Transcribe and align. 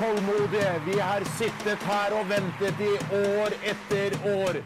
tålmodige. 0.00 0.72
Vi 0.86 1.00
har 1.00 1.24
sittet 1.36 1.82
her 1.84 2.14
og 2.16 2.28
ventet 2.30 2.78
i 2.80 2.92
år 3.18 3.56
etter 3.72 4.14
år. 4.30 4.60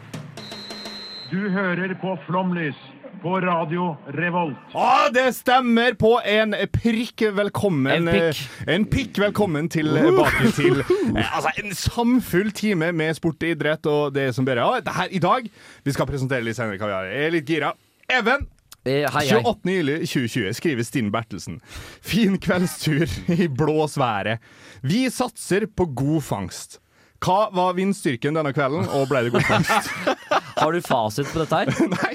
Du 1.31 1.49
hører 1.51 1.95
på 1.99 2.13
Flomlys 2.27 2.77
på 3.23 3.39
Radio 3.41 3.95
Revolt. 4.15 4.57
Ah, 4.77 5.07
det 5.13 5.25
stemmer 5.35 5.95
på 5.99 6.13
en 6.29 6.53
prikk 6.71 7.23
velkommen 7.35 8.07
En 8.07 8.11
pikk. 8.13 8.41
eh, 8.67 8.73
En 8.75 8.85
pikk 8.85 9.19
velkommen 9.19 9.69
tilbake 9.69 10.51
til 10.55 10.79
eh, 11.17 11.35
altså, 11.35 11.51
en 11.63 11.75
samfull 11.75 12.51
time 12.55 12.91
med 12.93 13.17
sport 13.17 13.41
og 13.41 13.49
idrett 13.49 13.85
og 13.91 14.13
det 14.15 14.29
som 14.35 14.45
det 14.45 14.55
her 14.59 15.07
i 15.11 15.19
dag. 15.19 15.49
Vi 15.83 15.91
skal 15.95 16.07
presentere 16.07 16.45
litt 16.45 16.55
senere 16.55 16.77
hva 16.77 16.91
vi 16.91 16.97
har. 16.99 17.11
Jeg 17.11 17.25
er 17.27 17.35
litt 17.39 17.49
gira. 17.49 17.73
Even, 18.13 18.45
hei, 18.85 19.01
hei. 19.09 19.41
28. 19.41 19.71
juli 19.71 19.97
2020 20.05 20.53
skriver 20.53 20.83
Stine 20.83 21.11
Bertelsen. 21.13 21.59
Fin 22.05 22.37
kveldstur 22.41 23.09
i 23.33 23.47
blåsværet. 23.49 24.43
Vi 24.85 25.05
satser 25.09 25.65
på 25.65 25.85
god 25.85 26.23
fangst. 26.23 26.79
Hva 27.25 27.47
var 27.55 27.73
vindstyrken 27.77 28.35
denne 28.37 28.51
kvelden, 28.53 28.85
og 28.93 29.07
ble 29.09 29.23
det 29.25 29.33
god 29.33 29.47
fangst? 29.47 29.89
Har 30.55 30.71
du 30.71 30.81
fasit 30.81 31.27
på 31.33 31.41
dette 31.41 31.55
her? 31.59 31.65
Nei, 31.95 32.13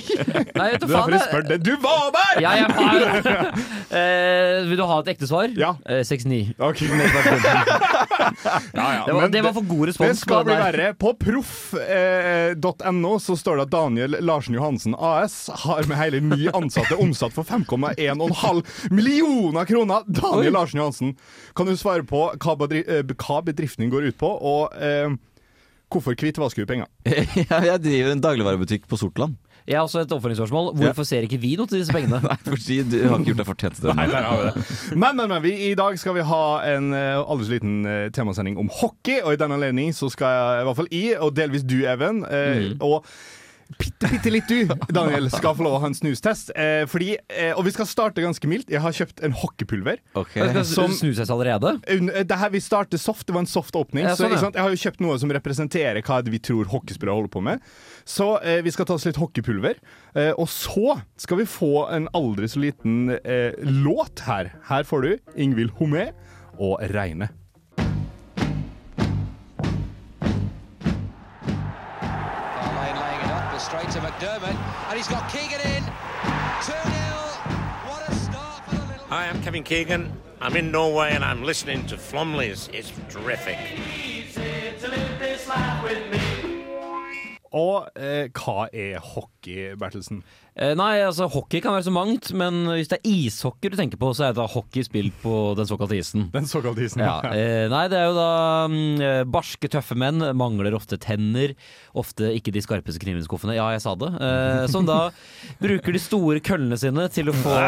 Nei, 0.56 0.68
vet 0.72 0.80
du 0.80 0.86
er 0.86 0.92
derfor 0.94 1.12
faen. 1.12 1.20
spør 1.26 1.46
det. 1.48 1.58
Du 1.66 1.74
var 1.82 2.10
der! 2.14 2.40
Ja, 2.40 2.50
jeg 2.56 2.66
var 2.72 2.80
eh, 4.00 4.68
Vil 4.70 4.80
du 4.80 4.84
ha 4.88 4.96
et 5.02 5.10
ekte 5.14 5.28
svar? 5.28 5.52
Ja. 5.60 5.74
Eh, 5.84 6.00
69. 6.06 6.54
Ok. 6.58 6.80
ja, 8.74 8.88
ja. 8.96 9.04
Det 9.06 9.14
var, 9.14 9.28
det 9.34 9.42
var 9.44 9.54
for 9.56 9.66
god 9.68 9.90
respons. 9.90 10.10
Det 10.10 10.22
skal 10.22 10.44
bli 10.48 10.56
verre. 10.60 10.90
På 11.00 11.12
proff.no 11.20 13.12
så 13.20 13.36
står 13.36 13.60
det 13.60 13.66
at 13.68 13.74
Daniel 13.74 14.16
Larsen 14.24 14.56
Johansen 14.56 14.96
AS 14.96 15.36
har 15.64 15.84
med 15.90 16.00
hele 16.00 16.20
ni 16.24 16.48
ansatte 16.54 16.96
omsatt 17.00 17.36
for 17.36 17.44
5,1,5 17.48 18.62
millioner 18.94 19.64
kroner. 19.68 20.06
Daniel 20.06 20.52
Oi. 20.52 20.56
Larsen 20.56 20.80
Johansen, 20.80 21.16
kan 21.56 21.68
du 21.68 21.76
svare 21.76 22.04
på 22.08 22.26
hva, 22.40 22.56
bedri 22.60 22.84
eh, 22.86 23.04
hva 23.20 23.40
bedriften 23.46 23.90
går 23.92 24.10
ut 24.10 24.18
på, 24.20 24.30
og 24.30 24.76
eh, 24.80 25.10
hvorfor 25.90 26.16
hvitvasker 26.18 26.64
du 26.64 26.70
penger? 26.70 26.90
Jeg 27.70 27.78
driver 27.84 28.14
en 28.14 28.24
dagligvarebutikk 28.24 28.88
på 28.90 28.98
Sortland. 29.00 29.38
Jeg 29.68 29.76
har 29.76 29.86
også 29.86 30.00
et 30.02 30.12
oppfølgingsspørsmål. 30.12 30.70
Hvorfor 30.78 31.06
ser 31.06 31.26
ikke 31.26 31.38
vi 31.40 31.52
noe 31.58 31.68
til 31.70 31.78
disse 31.82 31.94
pengene? 31.94 32.20
Nei, 32.26 32.36
fordi 32.46 32.80
du 32.90 32.96
har 33.04 33.18
ikke 33.18 33.30
gjort 33.32 33.42
deg 33.42 33.48
fortjent 33.50 33.76
til 33.78 33.92
Nei, 33.94 34.06
der 34.10 34.26
har 34.26 34.40
vi 34.40 34.46
det. 34.48 34.64
Men, 34.96 35.18
men, 35.18 35.26
men 35.30 35.42
vi, 35.44 35.52
i 35.68 35.74
dag 35.78 35.98
skal 36.00 36.16
vi 36.16 36.24
ha 36.26 36.44
en 36.72 36.94
uh, 36.96 37.20
aldri 37.20 37.46
så 37.46 37.54
liten 37.56 37.76
eh, 37.86 38.06
temasending 38.14 38.58
om 38.60 38.70
hockey. 38.80 39.20
Og 39.20 39.36
i 39.36 39.40
den 39.40 39.54
anledning 39.54 39.92
så 39.96 40.10
skal 40.12 40.34
jeg, 40.34 40.62
i 40.62 40.68
hvert 40.68 40.80
fall 40.80 40.90
jeg, 40.94 41.20
og 41.20 41.36
delvis 41.36 41.66
du, 41.66 41.78
Even, 41.90 42.24
eh, 42.26 42.72
og 42.80 43.06
bitte, 43.78 44.08
bitte 44.10 44.30
litt 44.32 44.48
du, 44.50 44.64
Daniel, 44.92 45.28
skal 45.32 45.54
få 45.58 45.64
lov 45.66 45.76
å 45.78 45.80
ha 45.82 45.90
en 45.90 45.96
snustest. 45.96 46.50
Eh, 46.56 46.84
fordi, 46.90 47.14
eh, 47.28 47.52
og 47.54 47.64
vi 47.66 47.72
skal 47.74 47.88
starte 47.88 48.24
ganske 48.24 48.48
mildt. 48.50 48.70
Jeg 48.72 48.82
har 48.82 48.94
kjøpt 48.96 49.22
en 49.26 49.32
hockeypulver. 49.36 50.00
Ok. 50.18 50.32
Skal 50.34 50.64
Som- 50.64 50.96
du 51.00 51.12
allerede? 51.30 51.76
Eh, 51.86 52.22
Det 52.24 52.38
her 52.38 52.50
Vi 52.50 52.60
starter 52.60 52.98
soft, 52.98 53.26
det 53.26 53.32
var 53.34 53.40
en 53.40 53.46
soft 53.46 53.74
åpning. 53.74 54.04
Ja, 54.04 54.14
sånn, 54.14 54.30
ja. 54.30 54.50
Jeg 54.50 54.62
har 54.62 54.70
jo 54.70 54.76
kjøpt 54.76 55.00
noe 55.00 55.18
som 55.18 55.30
representerer 55.30 56.02
hva 56.02 56.22
vi 56.24 56.38
tror 56.38 56.64
hockeyspillere 56.66 57.14
holder 57.14 57.28
på 57.28 57.42
med. 57.42 57.60
Så 58.04 58.42
eh, 58.42 58.60
vi 58.62 58.70
skal 58.70 58.86
ta 58.86 58.94
oss 58.94 59.06
litt 59.06 59.16
hockeypulver. 59.16 59.76
Eh, 60.14 60.32
og 60.36 60.48
så 60.48 61.00
skal 61.16 61.36
vi 61.38 61.44
få 61.44 61.90
en 61.92 62.08
aldri 62.14 62.48
så 62.48 62.60
liten 62.60 63.10
eh, 63.24 63.52
låt 63.62 64.20
her. 64.26 64.52
Her 64.68 64.82
får 64.82 65.02
du 65.02 65.18
Ingvild 65.36 65.70
Homé 65.78 66.12
og 66.58 66.80
Reine. 66.92 67.30
To 74.00 74.06
McDermott, 74.06 74.56
and 74.88 74.96
he's 74.96 75.08
got 75.08 75.30
Keegan 75.30 75.60
in. 75.60 75.82
2 75.84 76.72
0. 76.72 76.84
What 77.86 78.08
a 78.08 78.14
start 78.14 78.64
for 78.66 78.76
the 78.76 78.82
little. 78.82 79.06
Hi, 79.08 79.28
I'm 79.28 79.42
Kevin 79.42 79.62
Keegan. 79.62 80.12
I'm 80.40 80.56
in 80.56 80.70
Norway 80.70 81.10
and 81.12 81.22
I'm 81.24 81.42
listening 81.42 81.86
to 81.86 81.96
Flomley's. 81.96 82.68
It's 82.72 82.92
terrific. 83.10 83.58
Og 87.56 87.88
eh, 87.98 88.28
hva 88.30 88.68
er 88.70 89.00
hockey, 89.02 89.72
Bertelsen? 89.78 90.20
Eh, 90.54 90.74
nei, 90.78 91.00
altså 91.02 91.26
hockey 91.30 91.62
kan 91.62 91.74
være 91.74 91.88
så 91.88 91.92
mangt, 91.94 92.28
men 92.36 92.62
hvis 92.68 92.90
det 92.92 93.00
er 93.00 93.10
ishockey 93.10 93.72
du 93.72 93.76
tenker 93.78 93.98
på, 93.98 94.10
så 94.14 94.28
er 94.28 94.34
det 94.34 94.38
da 94.38 94.46
hockey 94.50 94.84
spilt 94.86 95.16
på 95.22 95.34
den 95.58 95.66
såkalte 95.66 95.98
isen. 95.98 96.28
Den 96.34 96.46
såkalte 96.46 96.84
isen. 96.86 97.02
Ja, 97.02 97.16
eh, 97.34 97.66
nei, 97.72 97.82
det 97.90 97.98
er 97.98 98.06
jo 98.06 98.16
da 98.18 98.30
mm, 98.70 99.02
eh, 99.02 99.22
barske, 99.26 99.70
tøffe 99.72 99.98
menn. 99.98 100.22
Mangler 100.38 100.78
ofte 100.78 100.98
tenner. 101.02 101.56
Ofte 101.98 102.30
ikke 102.36 102.54
de 102.54 102.62
skarpeste 102.62 103.02
knivene. 103.02 103.26
Ja, 103.56 103.66
jeg 103.74 103.82
sa 103.82 103.96
det. 103.98 104.12
Eh, 104.14 104.64
som 104.70 104.86
da 104.86 105.00
bruker 105.64 105.96
de 105.96 106.02
store 106.02 106.42
køllene 106.44 106.78
sine 106.78 107.10
til 107.10 107.32
å 107.32 107.38
få, 107.40 107.58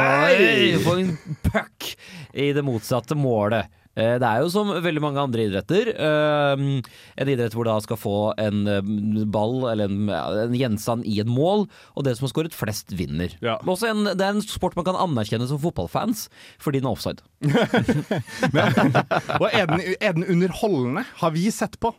få 0.86 0.98
en 1.02 1.14
puck 1.48 1.94
i 2.38 2.52
det 2.54 2.62
motsatte 2.66 3.18
målet. 3.18 3.81
Eh, 3.94 4.16
Det 4.18 4.24
er 4.24 4.40
jo 4.40 4.48
som 4.48 4.68
veldig 4.72 5.00
mange 5.04 5.20
andre 5.20 5.44
idretter. 5.48 5.88
eh, 5.92 6.80
En 7.20 7.28
idrett 7.28 7.52
hvor 7.52 7.64
du 7.64 7.70
da 7.70 7.76
skal 7.84 7.96
få 8.00 8.32
en 8.40 8.62
eh, 8.66 8.80
ball 9.28 9.66
eller 9.72 9.84
en, 9.90 10.08
en 10.08 10.54
gjenstand 10.56 11.04
i 11.04 11.18
et 11.20 11.26
mål, 11.28 11.66
og 11.96 12.04
det 12.06 12.14
som 12.16 12.24
har 12.26 12.32
skåret 12.32 12.54
flest, 12.56 12.88
vinner. 12.96 13.28
Ja. 13.44 13.58
Men 13.62 13.74
Også 13.74 13.90
en, 13.90 14.04
det 14.16 14.20
er 14.24 14.32
en 14.32 14.40
sport 14.44 14.76
man 14.76 14.84
kan 14.88 14.96
anerkjenne 14.96 15.46
som 15.50 15.58
fotballfans, 15.60 16.28
fordi 16.62 16.80
den 16.80 16.88
er 16.88 16.96
offside. 16.96 17.20
Og 19.42 19.48
er 19.52 19.66
den, 19.68 19.80
er 20.00 20.12
den 20.16 20.24
underholdende? 20.24 21.04
Har 21.20 21.30
vi 21.34 21.50
sett 21.52 21.76
på? 21.82 21.92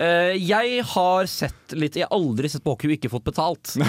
Eh, 0.00 0.34
jeg 0.40 0.80
har 0.94 1.26
sett 1.28 1.74
litt 1.76 1.98
Jeg 1.98 2.06
har 2.08 2.14
aldri 2.16 2.48
sett 2.50 2.64
på 2.64 2.72
hockey 2.72 2.88
og 2.88 2.94
ikke 2.96 3.10
fått 3.12 3.26
betalt. 3.28 3.74
uh, 3.78 3.84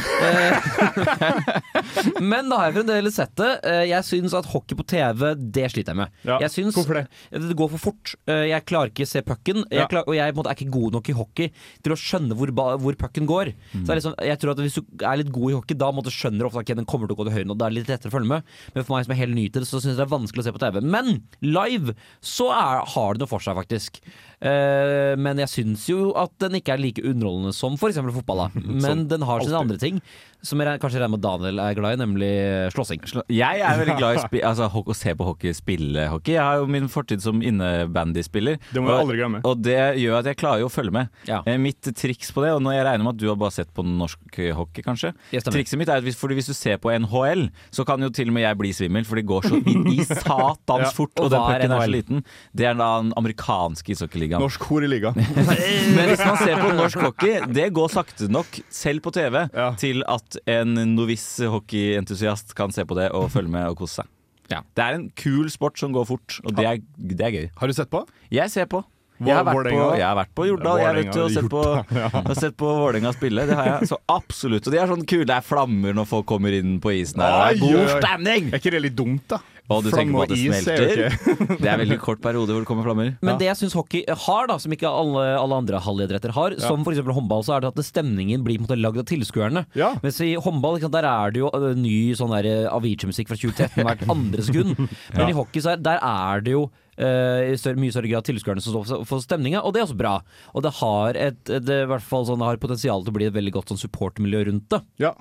men 2.31 2.51
da 2.51 2.59
har 2.59 2.67
jeg 2.67 2.75
fremdeles 2.81 3.15
sett 3.15 3.31
det. 3.39 3.51
Uh, 3.63 3.83
jeg 3.87 4.07
syns 4.09 4.35
at 4.37 4.49
hockey 4.51 4.77
på 4.77 4.85
TV, 4.91 5.23
det 5.39 5.69
sliter 5.71 5.95
jeg 5.95 5.99
med. 6.01 6.17
Ja, 6.27 6.41
Jeg 6.43 6.53
syns 6.53 6.75
hvorfor 6.75 6.99
det? 6.99 7.05
Det 7.31 7.55
går 7.57 7.71
for 7.73 7.85
fort. 7.89 8.13
Jeg 8.27 8.65
klarer 8.67 8.91
ikke 8.91 9.07
å 9.07 9.09
se 9.09 9.23
pucken. 9.25 9.63
Jeg 9.71 9.81
Ja. 9.81 9.87
klar, 9.89 10.03
og 10.05 10.15
jeg 10.15 10.35
måte, 10.35 10.51
er 10.51 10.59
ikke 10.59 10.73
god 10.75 10.97
nok 10.97 11.09
i 11.09 11.15
hockey 11.15 11.51
til 11.81 11.95
å 11.95 11.97
skjønne 11.97 12.35
hvor, 12.37 12.51
hvor 12.53 12.97
pucken 12.99 13.25
går. 13.29 13.53
Mm. 13.73 13.85
Så 13.87 13.97
liksom, 13.97 14.15
jeg 14.19 14.39
tror 14.41 14.51
at 14.53 14.61
Hvis 14.61 14.77
du 14.77 14.83
er 15.07 15.17
litt 15.17 15.31
god 15.33 15.49
i 15.49 15.55
hockey, 15.55 15.77
da 15.79 15.89
måte, 15.95 16.13
skjønner 16.13 16.43
du 16.43 16.49
ofte 16.49 16.59
at 16.59 16.67
okay, 16.67 16.77
den 16.77 16.85
kommer 16.85 17.07
til 17.07 17.15
å 17.15 17.21
gå 17.21 17.27
til 17.29 17.37
høyre. 17.39 17.49
Og 17.49 17.57
det 17.57 17.65
er 17.65 17.75
litt 17.77 17.89
lettere 17.89 18.11
å 18.11 18.15
følge 18.17 18.29
med. 18.35 18.51
Men 18.75 18.85
for 18.85 18.97
meg 18.97 19.07
som 19.07 19.15
er 19.15 19.21
helt 19.23 19.37
ny 19.37 19.47
til 19.47 19.63
det, 19.63 19.69
så 19.71 19.79
syns 19.79 19.95
jeg 19.95 20.01
det 20.01 20.05
er 20.05 20.11
vanskelig 20.11 20.43
å 20.43 20.47
se 20.49 20.55
på 20.55 20.61
TV. 20.61 20.81
Men 20.83 21.23
live 21.41 21.95
så 22.19 22.51
er, 22.53 22.83
har 22.93 23.15
det 23.15 23.23
noe 23.23 23.31
for 23.31 23.43
seg, 23.43 23.57
faktisk. 23.57 24.03
Eh, 24.41 25.13
men 25.21 25.37
jeg 25.43 25.51
syns 25.51 25.83
jo 25.91 26.11
at 26.17 26.33
den 26.41 26.57
ikke 26.57 26.73
er 26.73 26.81
like 26.81 27.03
underholdende 27.05 27.53
som 27.53 27.75
f.eks. 27.77 27.99
fotball. 28.15 28.47
Da. 28.47 28.63
Men 28.87 29.05
den 29.11 29.25
har 29.27 29.43
sine 29.45 29.59
andre 29.61 29.77
ting, 29.81 29.99
som 30.43 30.59
jeg 30.63 30.79
kanskje 30.81 30.99
regner 31.01 31.13
med 31.15 31.21
Daniel 31.21 31.59
er 31.61 31.75
glad 31.77 31.93
i, 31.93 31.99
nemlig 32.01 32.29
slåssing. 32.73 33.01
Jeg 33.29 33.61
er 33.61 33.77
veldig 33.81 33.97
glad 33.99 34.17
i 34.17 34.21
spi 34.23 34.41
altså, 34.49 34.67
å 34.73 34.95
se 34.97 35.13
på 35.17 35.27
hockey, 35.27 35.53
spille 35.53 36.07
hockey. 36.09 36.33
Jeg 36.37 36.41
har 36.41 36.57
jo 36.61 36.67
min 36.71 36.87
fortid 36.89 37.21
som 37.21 37.41
innebandyspiller. 37.45 38.57
Det 38.73 38.81
må 38.81 38.87
du 38.89 38.93
og- 38.93 39.01
aldri 39.05 39.17
glemme. 39.19 39.41
Og 39.45 39.61
det 39.61 39.77
gjør 40.01 40.19
at 40.19 40.25
jeg 40.31 40.37
klarer 40.41 40.63
jo 40.63 40.69
å 40.69 40.73
følge 40.73 40.91
med. 40.95 41.09
Ja. 41.29 41.41
Eh, 41.45 41.57
Mitt 41.61 41.81
triks 41.95 42.31
på 42.33 42.41
det, 42.45 42.51
og 42.55 42.61
når 42.65 42.73
jeg 42.79 42.85
regner 42.87 43.03
med 43.05 43.13
at 43.15 43.21
du 43.21 43.27
har 43.29 43.37
bare 43.41 43.51
sett 43.55 43.71
på 43.73 43.85
norsk 43.85 44.39
eh, 44.39 44.53
hockey, 44.57 44.81
kanskje 44.85 45.13
Trikset 45.51 45.77
mitt 45.77 45.89
er 45.91 45.99
at 45.99 46.05
hvis, 46.05 46.15
fordi 46.17 46.35
hvis 46.37 46.47
du 46.47 46.53
ser 46.55 46.77
på 46.81 46.89
NHL, 46.95 47.49
så 47.73 47.83
kan 47.85 48.01
jo 48.01 48.09
til 48.09 48.29
og 48.31 48.33
med 48.37 48.45
jeg 48.45 48.57
bli 48.57 48.71
svimmel, 48.73 49.03
for 49.05 49.19
det 49.19 49.25
går 49.27 49.43
så 49.49 49.59
inn 49.67 49.85
i 49.91 49.99
satans 50.07 50.87
Ja. 50.87 50.91
fort, 50.95 51.11
Og 51.19 51.25
og 51.25 51.31
den 51.33 51.41
er 51.41 51.59
pucken 51.59 51.75
er 51.75 51.81
så 51.85 51.91
liten. 51.91 52.23
Det 52.55 52.65
er 52.69 52.77
da 52.79 52.87
den 53.01 53.11
amerikanske 53.19 53.93
ishockeyligaen. 53.93 54.41
Norsk 54.41 54.63
horeliga. 54.69 55.11
Men 55.17 56.07
hvis 56.13 56.23
man 56.25 56.37
ser 56.39 56.55
på 56.61 56.71
norsk 56.77 57.03
hockey, 57.03 57.39
det 57.51 57.67
går 57.75 57.91
sakte 57.93 58.29
nok, 58.31 58.61
selv 58.71 59.03
på 59.05 59.11
TV, 59.15 59.43
Ja. 59.53 59.71
til 59.75 60.03
at 60.07 60.30
en 60.49 60.75
noviss 60.95 61.27
hockeyentusiast 61.51 62.55
kan 62.57 62.73
se 62.75 62.85
på 62.87 62.97
det 62.99 63.09
og 63.17 63.29
følge 63.33 63.51
med 63.53 63.69
og 63.71 63.81
kose 63.83 64.01
seg. 64.01 64.11
Ja. 64.51 64.61
Det 64.75 64.83
er 64.83 64.97
en 64.97 65.05
kul 65.15 65.47
sport 65.51 65.79
som 65.79 65.93
går 65.95 66.07
fort, 66.09 66.39
og 66.43 66.55
det 66.57 66.65
er, 66.67 66.81
det 66.97 67.23
er 67.23 67.37
gøy. 67.37 67.45
Har 67.57 67.71
du 67.71 67.75
sett 67.77 67.91
på? 67.91 68.03
Jeg 68.33 68.51
ser 68.51 68.67
på. 68.71 68.83
Jeg 69.21 69.37
har 69.37 69.45
vært 69.45 69.67
på, 69.69 69.81
jeg 69.99 70.05
har 70.05 70.15
vært 70.17 70.31
på 70.33 70.45
Jordal 70.47 70.79
jeg 70.81 70.95
vet, 70.97 71.17
og 71.21 71.33
sett 71.35 71.49
på, 71.51 71.61
ja. 71.93 72.09
sett 72.39 72.55
på 72.57 72.69
Vålerenga 72.73 73.11
spille. 73.13 73.45
Det 73.45 73.57
har 73.57 73.67
jeg. 73.69 73.89
Så 73.91 73.99
absolutt. 74.09 74.65
Og 74.65 74.73
de 74.73 74.79
er 74.81 74.89
sånn 74.89 75.05
kule. 75.05 75.27
Det 75.29 75.35
er 75.35 75.45
flammer 75.45 75.93
når 75.97 76.09
folk 76.09 76.25
kommer 76.31 76.55
inn 76.57 76.79
på 76.81 76.95
isen 76.97 77.21
her. 77.21 77.35
og 77.35 77.43
Det 77.43 77.51
er 77.53 77.61
god 77.61 77.91
stemning! 78.01 78.49
Er 78.49 78.63
ikke 78.63 78.73
det 78.73 78.81
litt 78.87 78.97
dumt, 78.97 79.27
da? 79.29 79.37
Og 79.71 79.83
du 79.85 79.91
tenker 79.93 80.15
på 80.15 80.23
at 80.25 80.31
det 80.33 80.37
er 80.41 80.61
smelter. 80.63 81.03
Okay. 81.05 81.57
Det 81.61 81.69
er 81.71 81.79
veldig 81.79 81.97
kort 82.01 82.21
periode 82.23 82.51
hvor 82.51 82.63
det 82.63 82.67
kommer 82.67 82.87
flammer. 82.87 83.13
Men 83.23 83.37
det 83.39 83.47
jeg 83.47 83.59
syns 83.61 83.75
hockey 83.77 84.01
har, 84.25 84.49
da 84.49 84.57
som 84.59 84.73
ikke 84.75 84.89
alle, 84.89 85.23
alle 85.39 85.59
andre 85.61 85.79
halvidretter 85.85 86.33
har, 86.35 86.57
som 86.59 86.83
f.eks. 86.83 86.99
håndball, 87.05 87.45
så 87.47 87.55
er 87.55 87.63
det 87.63 87.71
at 87.71 87.85
stemningen 87.87 88.43
blir 88.43 88.59
måte 88.63 88.75
lagd 88.79 88.99
av 89.03 89.07
tilskuerne. 89.07 89.65
Ja. 89.77 89.93
Mens 90.03 90.19
i 90.25 90.33
håndball 90.35 90.79
ikke 90.79 90.89
sant, 90.89 90.97
der 90.97 91.07
er 91.07 91.31
det 91.35 91.43
jo 91.43 91.51
øh, 91.55 91.69
ny 91.79 91.95
sånn 92.19 92.33
øh, 92.35 92.67
Avicii-musikk 92.73 93.31
fra 93.31 93.39
2013 93.39 93.87
hvert 93.87 94.05
andre 94.11 94.47
sekund. 94.49 94.81
Men 95.15 95.29
i 95.31 95.37
hockey 95.37 95.63
så 95.63 95.75
er, 95.75 95.83
der 95.85 96.01
er 96.03 96.43
det 96.43 96.55
jo 96.57 96.65
eh, 96.97 97.53
i 97.53 97.55
større, 97.61 97.79
mye 97.79 97.93
større 97.95 98.11
grad 98.11 98.27
tilskuerne 98.27 98.63
som 98.65 98.75
står 98.75 99.05
for- 99.07 99.23
stemninga, 99.23 99.61
og 99.63 99.71
det 99.75 99.81
er 99.83 99.87
også 99.87 99.99
bra. 100.01 100.17
Og 100.51 100.65
det 100.67 100.73
har 100.81 101.21
et 101.29 101.39
det, 101.47 101.79
i 101.85 101.89
hvert 101.93 102.03
fall 102.05 102.27
sånn, 102.27 102.41
det 102.43 102.49
har 102.49 102.59
potensial 102.61 103.05
til 103.05 103.13
å 103.13 103.17
bli 103.21 103.29
et 103.29 103.37
veldig 103.37 103.55
godt 103.55 103.71
sånn 103.71 103.81
supportmiljø 103.85 104.43
rundt 104.51 104.67
det. 104.73 104.81
Ja. 105.05 105.13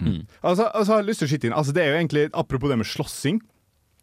Altså, 0.43 0.67
altså, 0.73 0.91
jeg 0.91 0.97
har 0.99 1.09
lyst 1.13 1.23
til 1.23 1.29
å 1.29 1.33
skyte 1.37 1.51
inn 1.51 1.57
altså, 1.57 1.75
Det 1.77 1.85
er 1.85 1.93
jo 1.95 1.99
egentlig, 2.03 2.27
Apropos 2.35 2.73
det 2.73 2.81
med 2.81 2.89
slåssing. 2.89 3.39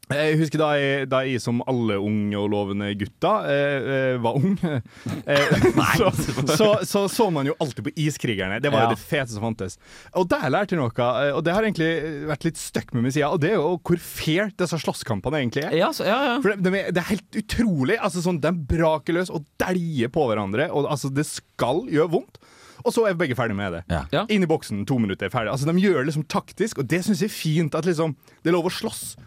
Jeg 0.08 0.38
husker 0.40 0.62
da 0.62 0.68
jeg, 0.80 1.08
da 1.12 1.20
jeg 1.28 1.42
som 1.44 1.58
alle 1.68 1.98
unge 2.00 2.38
og 2.40 2.46
lovende 2.54 2.88
gutter 2.96 3.48
eh, 3.52 3.88
eh, 3.96 4.20
var 4.24 4.38
ung, 4.40 4.54
eh, 5.28 5.56
så, 6.00 6.12
så, 6.56 6.68
så 6.88 7.02
så 7.12 7.26
man 7.34 7.50
jo 7.50 7.56
alltid 7.60 7.90
på 7.90 7.92
Iskrigerne. 8.00 8.62
Det 8.64 8.72
var 8.72 8.86
Ja. 8.86 8.88
jo 8.88 8.96
det 8.96 9.02
fete 9.04 9.34
som 9.34 9.44
fantes. 9.44 9.76
Og 10.16 10.30
der 10.32 10.48
lærte 10.54 10.76
jeg 10.76 10.80
noe, 10.80 10.94
eh, 10.96 11.34
og 11.36 11.44
det 11.44 11.54
har 11.58 11.68
egentlig 11.68 11.90
vært 12.30 12.48
litt 12.48 12.62
stuck 12.62 12.94
med 12.96 13.04
meg 13.04 13.16
siden. 13.18 13.34
Og 13.36 13.42
det 13.44 13.52
er 13.52 13.58
jo 13.60 13.74
hvor 13.84 14.00
fair 14.00 14.52
disse 14.58 14.80
slåsskampene 14.86 15.42
egentlig 15.44 15.66
er. 15.68 15.76
Ja, 15.76 15.92
så, 15.92 16.08
ja, 16.08 16.18
ja. 16.30 16.38
For 16.44 16.56
det, 16.56 16.72
er- 16.86 16.92
det 16.96 17.04
er 17.04 17.10
helt 17.12 17.42
utrolig. 17.44 18.00
Altså 18.00 18.24
sånn, 18.24 18.40
De 18.44 18.52
braker 18.56 19.18
løs 19.20 19.30
og 19.34 19.44
dæljer 19.60 20.08
på 20.16 20.24
hverandre. 20.32 20.70
Og 20.72 20.88
altså, 20.88 21.12
Det 21.12 21.26
skal 21.28 21.84
gjøre 21.92 22.14
vondt. 22.16 22.40
Og 22.86 22.94
så 22.96 23.04
er 23.10 23.18
begge 23.20 23.36
ferdige 23.36 23.58
med 23.60 23.74
det. 23.76 23.84
Ja. 24.14 24.24
Inn 24.32 24.46
i 24.46 24.48
boksen, 24.48 24.86
to 24.88 24.96
minutter, 25.04 25.28
ferdig. 25.34 25.52
Altså, 25.52 25.68
De 25.68 25.82
gjør 25.84 26.00
det 26.00 26.14
liksom 26.14 26.28
taktisk, 26.32 26.80
og 26.80 26.88
det 26.88 27.04
syns 27.04 27.20
jeg 27.26 27.28
er 27.28 27.36
fint. 27.36 27.76
At 27.76 27.84
liksom, 27.90 28.14
det 28.46 28.54
er 28.54 28.56
lov 28.56 28.70
å 28.70 28.72
slåss 28.72 29.18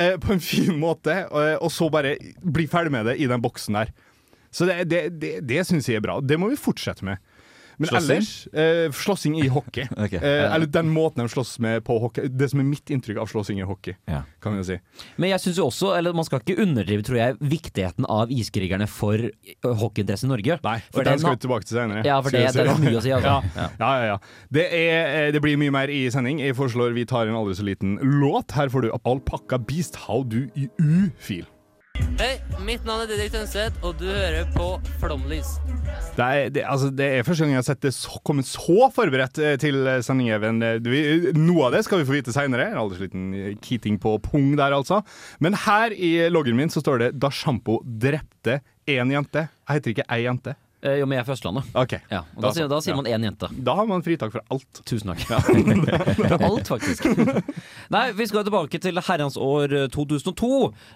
eh, 0.00 0.16
på 0.20 0.34
en 0.34 0.42
fin 0.42 0.74
måte, 0.80 1.24
og, 1.30 1.66
og 1.66 1.72
så 1.72 1.90
bare 1.92 2.16
bli 2.40 2.66
ferdig 2.70 2.94
med 2.94 3.08
det 3.10 3.18
i 3.20 3.28
den 3.30 3.42
boksen 3.44 3.78
der. 3.80 3.94
Så 4.54 4.68
det, 4.68 4.84
det, 4.90 5.02
det, 5.18 5.32
det 5.48 5.64
syns 5.66 5.88
jeg 5.90 5.98
er 5.98 6.04
bra. 6.04 6.20
Det 6.22 6.38
må 6.38 6.50
vi 6.52 6.60
fortsette 6.60 7.06
med. 7.06 7.22
Men 7.76 7.88
Slåssing? 7.88 8.16
ellers 8.16 8.46
eh, 8.52 8.92
Slåssing 8.92 9.36
i 9.42 9.48
hockey. 9.48 9.84
okay. 10.04 10.18
Eh, 10.18 10.54
eller 10.54 10.66
den 10.66 10.88
måten 10.94 11.22
de 11.24 11.28
slåss 11.32 11.58
med 11.58 11.84
på 11.84 11.98
hockey. 12.02 12.28
Det 12.28 12.48
som 12.52 12.60
er 12.62 12.68
mitt 12.68 12.90
inntrykk 12.94 13.18
av 13.22 13.30
slåssing 13.30 13.58
i 13.60 13.66
hockey, 13.66 13.96
Ja. 14.10 14.22
kan 14.42 14.52
vi 14.54 14.62
jo 14.62 14.66
si. 14.68 14.78
Men 15.16 15.30
jeg 15.34 15.40
synes 15.40 15.58
jo 15.58 15.66
også, 15.70 15.92
eller 15.98 16.12
man 16.16 16.24
skal 16.28 16.40
ikke 16.44 16.58
underdrive, 16.62 17.02
tror 17.06 17.18
jeg, 17.18 17.38
viktigheten 17.40 18.06
av 18.10 18.30
iskrigerne 18.34 18.86
for 18.90 19.18
ø, 19.18 19.72
hockeyinteresse 19.80 20.28
i 20.28 20.30
Norge. 20.30 20.58
Nei, 20.64 20.76
for, 20.92 21.02
den 21.02 21.14
den 21.14 21.22
skal 21.24 21.36
vi 21.38 21.42
tilbake 21.46 21.68
til 21.68 21.78
senere. 21.80 22.04
Ja, 22.06 22.20
for 22.22 22.30
det, 22.34 22.44
det 22.54 22.66
er 22.68 22.78
mye 22.82 22.98
å 23.00 23.04
si. 23.04 23.14
Altså. 23.14 23.34
Ja. 23.54 23.68
Ja, 23.78 23.90
ja, 23.98 24.04
ja. 24.14 24.18
Det, 24.52 24.64
er, 24.74 25.10
eh, 25.26 25.32
det 25.34 25.40
blir 25.42 25.56
mye 25.60 25.72
mer 25.74 25.90
i 25.92 26.04
sending. 26.12 26.40
Jeg 26.42 26.56
foreslår 26.58 26.94
vi 26.96 27.04
tar 27.08 27.26
en 27.30 27.36
aldri 27.38 27.54
så 27.58 27.66
liten 27.66 27.96
låt. 28.02 28.54
Her 28.56 28.70
får 28.72 28.86
du 28.86 28.92
Alpakka 29.04 29.58
Beast 29.58 29.96
How 30.06 30.22
Do 30.24 30.46
You 30.54 31.10
Feel. 31.18 31.46
Hei, 31.94 32.38
mitt 32.62 32.84
navn 32.86 33.02
er 33.04 33.08
Didrik 33.10 33.32
Tønseth, 33.34 33.76
og 33.82 33.96
du 33.98 34.04
hører 34.06 34.46
på 34.54 34.66
Flomlys. 35.00 35.56
Det 36.14 36.24
er, 36.24 36.50
det, 36.54 36.62
altså, 36.66 36.88
det 36.94 37.06
er 37.10 37.26
første 37.26 37.42
gang 37.42 37.54
jeg 37.54 37.58
har 37.58 37.66
sett 37.66 37.82
det 37.82 37.90
så, 37.94 38.20
så 38.46 38.88
forberedt 38.94 39.40
eh, 39.42 39.54
til 39.58 39.80
sending, 40.06 40.30
Even. 40.34 40.62
Eh, 40.62 41.32
Noe 41.34 41.68
av 41.68 41.74
det 41.74 41.82
skal 41.86 42.00
vi 42.00 42.06
få 42.08 42.16
vite 42.16 42.34
seinere. 42.34 42.68
Aldri 42.78 43.00
så 43.00 43.06
liten 43.08 43.58
kiting 43.62 43.98
på 44.02 44.16
pung 44.22 44.52
der, 44.58 44.74
altså. 44.78 45.00
Men 45.42 45.58
her 45.66 45.94
i 45.94 46.28
loggen 46.30 46.58
min 46.58 46.70
så 46.70 46.82
står 46.84 47.02
det 47.02 47.10
'Da 47.18 47.32
sjampo 47.34 47.80
drepte 47.84 48.60
én 48.86 49.10
jente'. 49.10 49.48
Jeg 49.66 49.80
heter 49.80 49.94
ikke 49.94 50.08
ei 50.10 50.22
jente. 50.28 50.54
Eh, 50.84 50.98
Jo, 51.00 51.06
men 51.08 51.16
jeg 51.16 51.22
er 51.22 51.26
fra 51.30 51.34
Østlandet. 51.38 51.68
OK. 51.80 51.92
Ja, 52.12 52.18
og 52.36 52.42
da, 52.42 52.48
Da 52.48 52.50
sier, 52.52 52.68
da 52.68 52.78
sier 52.84 52.92
Ja. 52.92 52.96
man 53.00 53.06
én 53.08 53.22
jente. 53.24 53.48
Da 53.64 53.74
har 53.78 53.86
man 53.88 54.02
fritak 54.04 54.32
for 54.34 54.42
alt. 54.52 54.80
Tusen 54.84 55.14
takk. 55.14 55.24
Alt, 56.44 56.68
faktisk. 56.68 57.06
Nei, 57.94 58.04
vi 58.18 58.26
skal 58.28 58.44
tilbake 58.44 58.80
til 58.84 59.00
herrens 59.00 59.38
år 59.40 59.72
eh, 59.72 59.86
2002, 59.94 60.50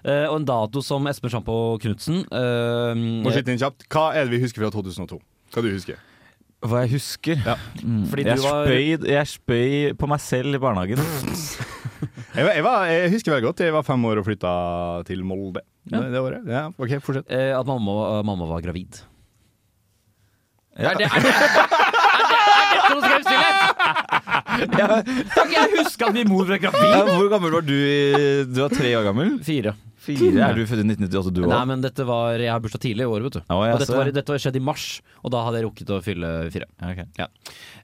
eh, 0.04 0.26
og 0.28 0.36
en 0.42 0.44
dato 0.48 0.82
som 0.84 1.06
Espen 1.08 1.32
Sjampo 1.32 1.56
Knutsen 1.80 2.20
eh, 2.28 3.00
Må 3.24 3.32
skyte 3.32 3.54
inn 3.54 3.62
kjapt. 3.64 3.88
Hva 3.88 4.10
er 4.14 4.28
det 4.28 4.36
vi 4.36 4.42
husker 4.44 4.64
fra 4.66 4.70
2002? 4.76 5.18
Hva 5.54 5.64
du 5.64 5.70
husker 5.72 5.96
Hva 6.68 6.80
jeg 6.84 6.92
husker? 6.98 7.40
Ja. 7.46 7.56
Mm. 7.80 8.04
Fordi 8.10 8.24
jeg, 8.28 8.36
du 8.36 8.42
var- 8.44 8.66
spøy, 8.68 9.08
jeg 9.14 9.32
spøy 9.32 9.96
på 9.96 10.08
meg 10.10 10.20
selv 10.20 10.58
i 10.58 10.60
barnehagen. 10.62 10.98
jeg, 12.34 12.44
var, 12.44 12.52
jeg, 12.52 12.64
var, 12.66 12.86
jeg 12.92 13.12
husker 13.14 13.32
veldig 13.36 13.46
godt. 13.48 13.62
Jeg 13.64 13.74
var 13.76 13.86
fem 13.86 14.04
år 14.10 14.20
og 14.20 14.26
flytta 14.26 14.52
til 15.08 15.22
Molde 15.24 15.62
det, 15.88 16.00
det 16.12 16.20
året. 16.20 16.44
Ja, 16.50 16.66
OK, 16.76 16.98
fortsett. 17.00 17.30
eh, 17.32 17.54
At 17.56 17.64
mamma, 17.70 18.20
mamma 18.26 18.44
var 18.50 18.60
gravid. 18.66 18.98
Ja. 20.78 20.92
Er 20.92 20.98
det, 20.98 21.06
er 21.10 21.20
det, 21.24 21.30
er 21.34 22.24
det, 22.28 22.38
er 22.38 22.70
dette 22.72 22.90
noe 22.94 23.02
skrevet? 23.26 23.58
Kan 25.34 25.48
ikke 25.48 25.56
jeg 25.58 25.70
huske 25.74 26.06
at 26.08 26.14
min 26.14 26.28
mor 26.30 26.44
ble 26.46 26.58
Ja, 26.62 26.70
hvor 27.10 27.28
gammel 27.32 27.50
var 27.58 27.64
du? 27.66 27.74
i- 27.74 28.44
Du 28.46 28.60
var 28.62 28.70
tre 28.70 28.92
år 28.98 29.04
gammel? 29.10 29.32
Fire. 29.42 29.74
Fire? 29.98 30.38
Er 30.40 30.54
du 30.56 30.62
født 30.64 30.80
i 30.80 30.86
1998, 30.86 31.32
du 31.34 31.42
Nei, 31.50 31.64
men 31.68 31.82
dette 31.84 32.04
var 32.08 32.38
Jeg 32.40 32.48
har 32.48 32.60
bursdag 32.64 32.80
tidlig 32.80 33.04
i 33.04 33.10
år, 33.10 33.20
vet 33.26 33.34
du. 33.36 33.40
Oh, 33.50 33.64
ja, 33.66 33.74
og 33.74 33.80
dette 33.82 33.90
så- 33.90 33.98
var, 33.98 34.04
dette 34.14 34.32
var 34.32 34.38
skjedd 34.40 34.56
i 34.56 34.62
mars, 34.64 34.86
og 35.24 35.30
da 35.34 35.42
hadde 35.44 35.58
jeg 35.60 35.66
rukket 35.66 35.90
å 35.92 35.98
fylle 36.06 36.30
fire. 36.54 36.64
Okay. 36.80 37.04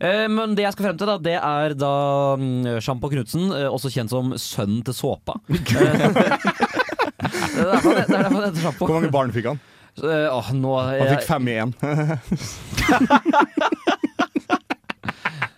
Eh, 0.00 0.28
men 0.32 0.54
det 0.54 0.64
jeg 0.64 0.72
skal 0.72 0.86
frem 0.86 0.96
til, 1.02 1.06
da, 1.10 1.18
det 1.18 1.36
er 1.42 1.74
da 1.74 1.92
mm, 2.40 2.80
Sjampo 2.80 3.10
Knutsen, 3.12 3.50
eh, 3.52 3.68
også 3.68 3.90
kjent 3.92 4.10
som 4.14 4.32
sønnen 4.38 4.82
til 4.86 4.94
såpa. 4.94 5.36
Eh, 5.50 5.58
det 7.54 7.60
er 7.60 7.70
derfor 7.74 7.92
det 7.92 8.48
heter 8.48 8.62
Sjampo. 8.62 8.86
Hvor 8.88 8.96
mange 9.00 9.10
barn 9.12 9.34
fikk 9.34 9.50
han? 9.52 9.60
Så, 9.98 10.10
eh, 10.10 10.36
åh, 10.36 10.52
nå, 10.52 10.78
Han 10.80 11.08
fikk 11.14 11.26
fem 11.28 11.48
i 11.48 11.58
én. 11.62 11.74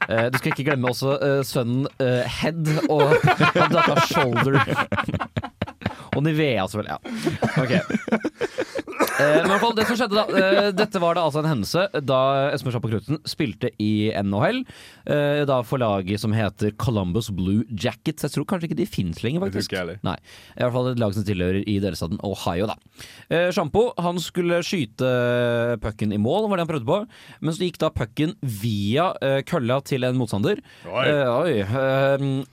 Eh, 0.07 0.29
du 0.31 0.37
skal 0.39 0.53
ikke 0.53 0.63
glemme 0.69 0.87
også 0.93 1.17
eh, 1.19 1.41
sønnen 1.43 1.89
Head 1.99 2.69
og, 2.87 3.17
dattera 3.73 4.05
Shoulder. 4.07 4.61
og 6.15 6.23
Nivea, 6.23 6.69
selvfølgelig. 6.71 6.95
Ja. 6.95 6.99
Ok. 7.65 7.73
Eh, 9.17 9.37
men 9.41 9.47
i 9.47 9.51
hvert 9.53 9.63
fall, 9.63 9.75
det 9.77 9.87
som 9.89 9.97
skjedde 9.97 10.17
da 10.19 10.25
eh, 10.37 10.69
Dette 10.77 11.01
var 11.01 11.17
da 11.17 11.23
altså 11.25 11.41
en 11.41 11.49
hendelse 11.49 11.87
da 12.05 12.19
Espen 12.53 12.75
Sjappa 12.75 12.91
Knutsen 12.91 13.21
spilte 13.29 13.71
i 13.81 14.11
NHL. 14.21 14.59
eh, 15.09 15.43
da 15.49 15.61
for 15.67 15.81
laget 15.81 16.21
som 16.21 16.35
heter 16.37 16.75
Columbus 16.81 17.31
Blue 17.33 17.65
Jackets. 17.71 18.27
Jeg 18.27 18.35
tror 18.35 18.47
kanskje 18.51 18.69
ikke 18.71 18.79
de 18.83 18.87
fins 18.91 19.23
lenger, 19.25 19.41
Det 19.41 19.53
tror 19.53 19.63
faktisk. 19.63 19.73
ikke 19.73 19.95
jeg. 19.95 20.01
Nei, 20.07 20.17
i 20.57 20.61
hvert 20.65 20.75
fall 20.77 20.91
et 20.93 21.01
lag 21.01 21.15
som 21.17 21.25
tilhører 21.29 21.63
i 21.65 21.79
delstaten 21.83 22.21
Ohio, 22.27 22.69
da. 22.73 22.77
Eh, 23.31 23.49
Sjampo 23.57 23.87
han 24.03 24.21
skulle 24.23 24.61
skyte 24.67 25.09
pucken 25.83 26.13
i 26.13 26.21
mål, 26.21 26.49
var 26.51 26.61
det 26.61 26.67
han 26.67 26.73
prøvde 26.75 26.89
på. 26.91 26.99
Men 27.41 27.57
så 27.57 27.65
gikk 27.67 27.81
da 27.83 27.91
pucken 27.95 28.35
via 28.43 29.09
kølla 29.49 29.79
til 29.87 30.05
en 30.07 30.19
motstander. 30.19 30.61
Oi. 30.91 31.07
Oi, 31.37 31.55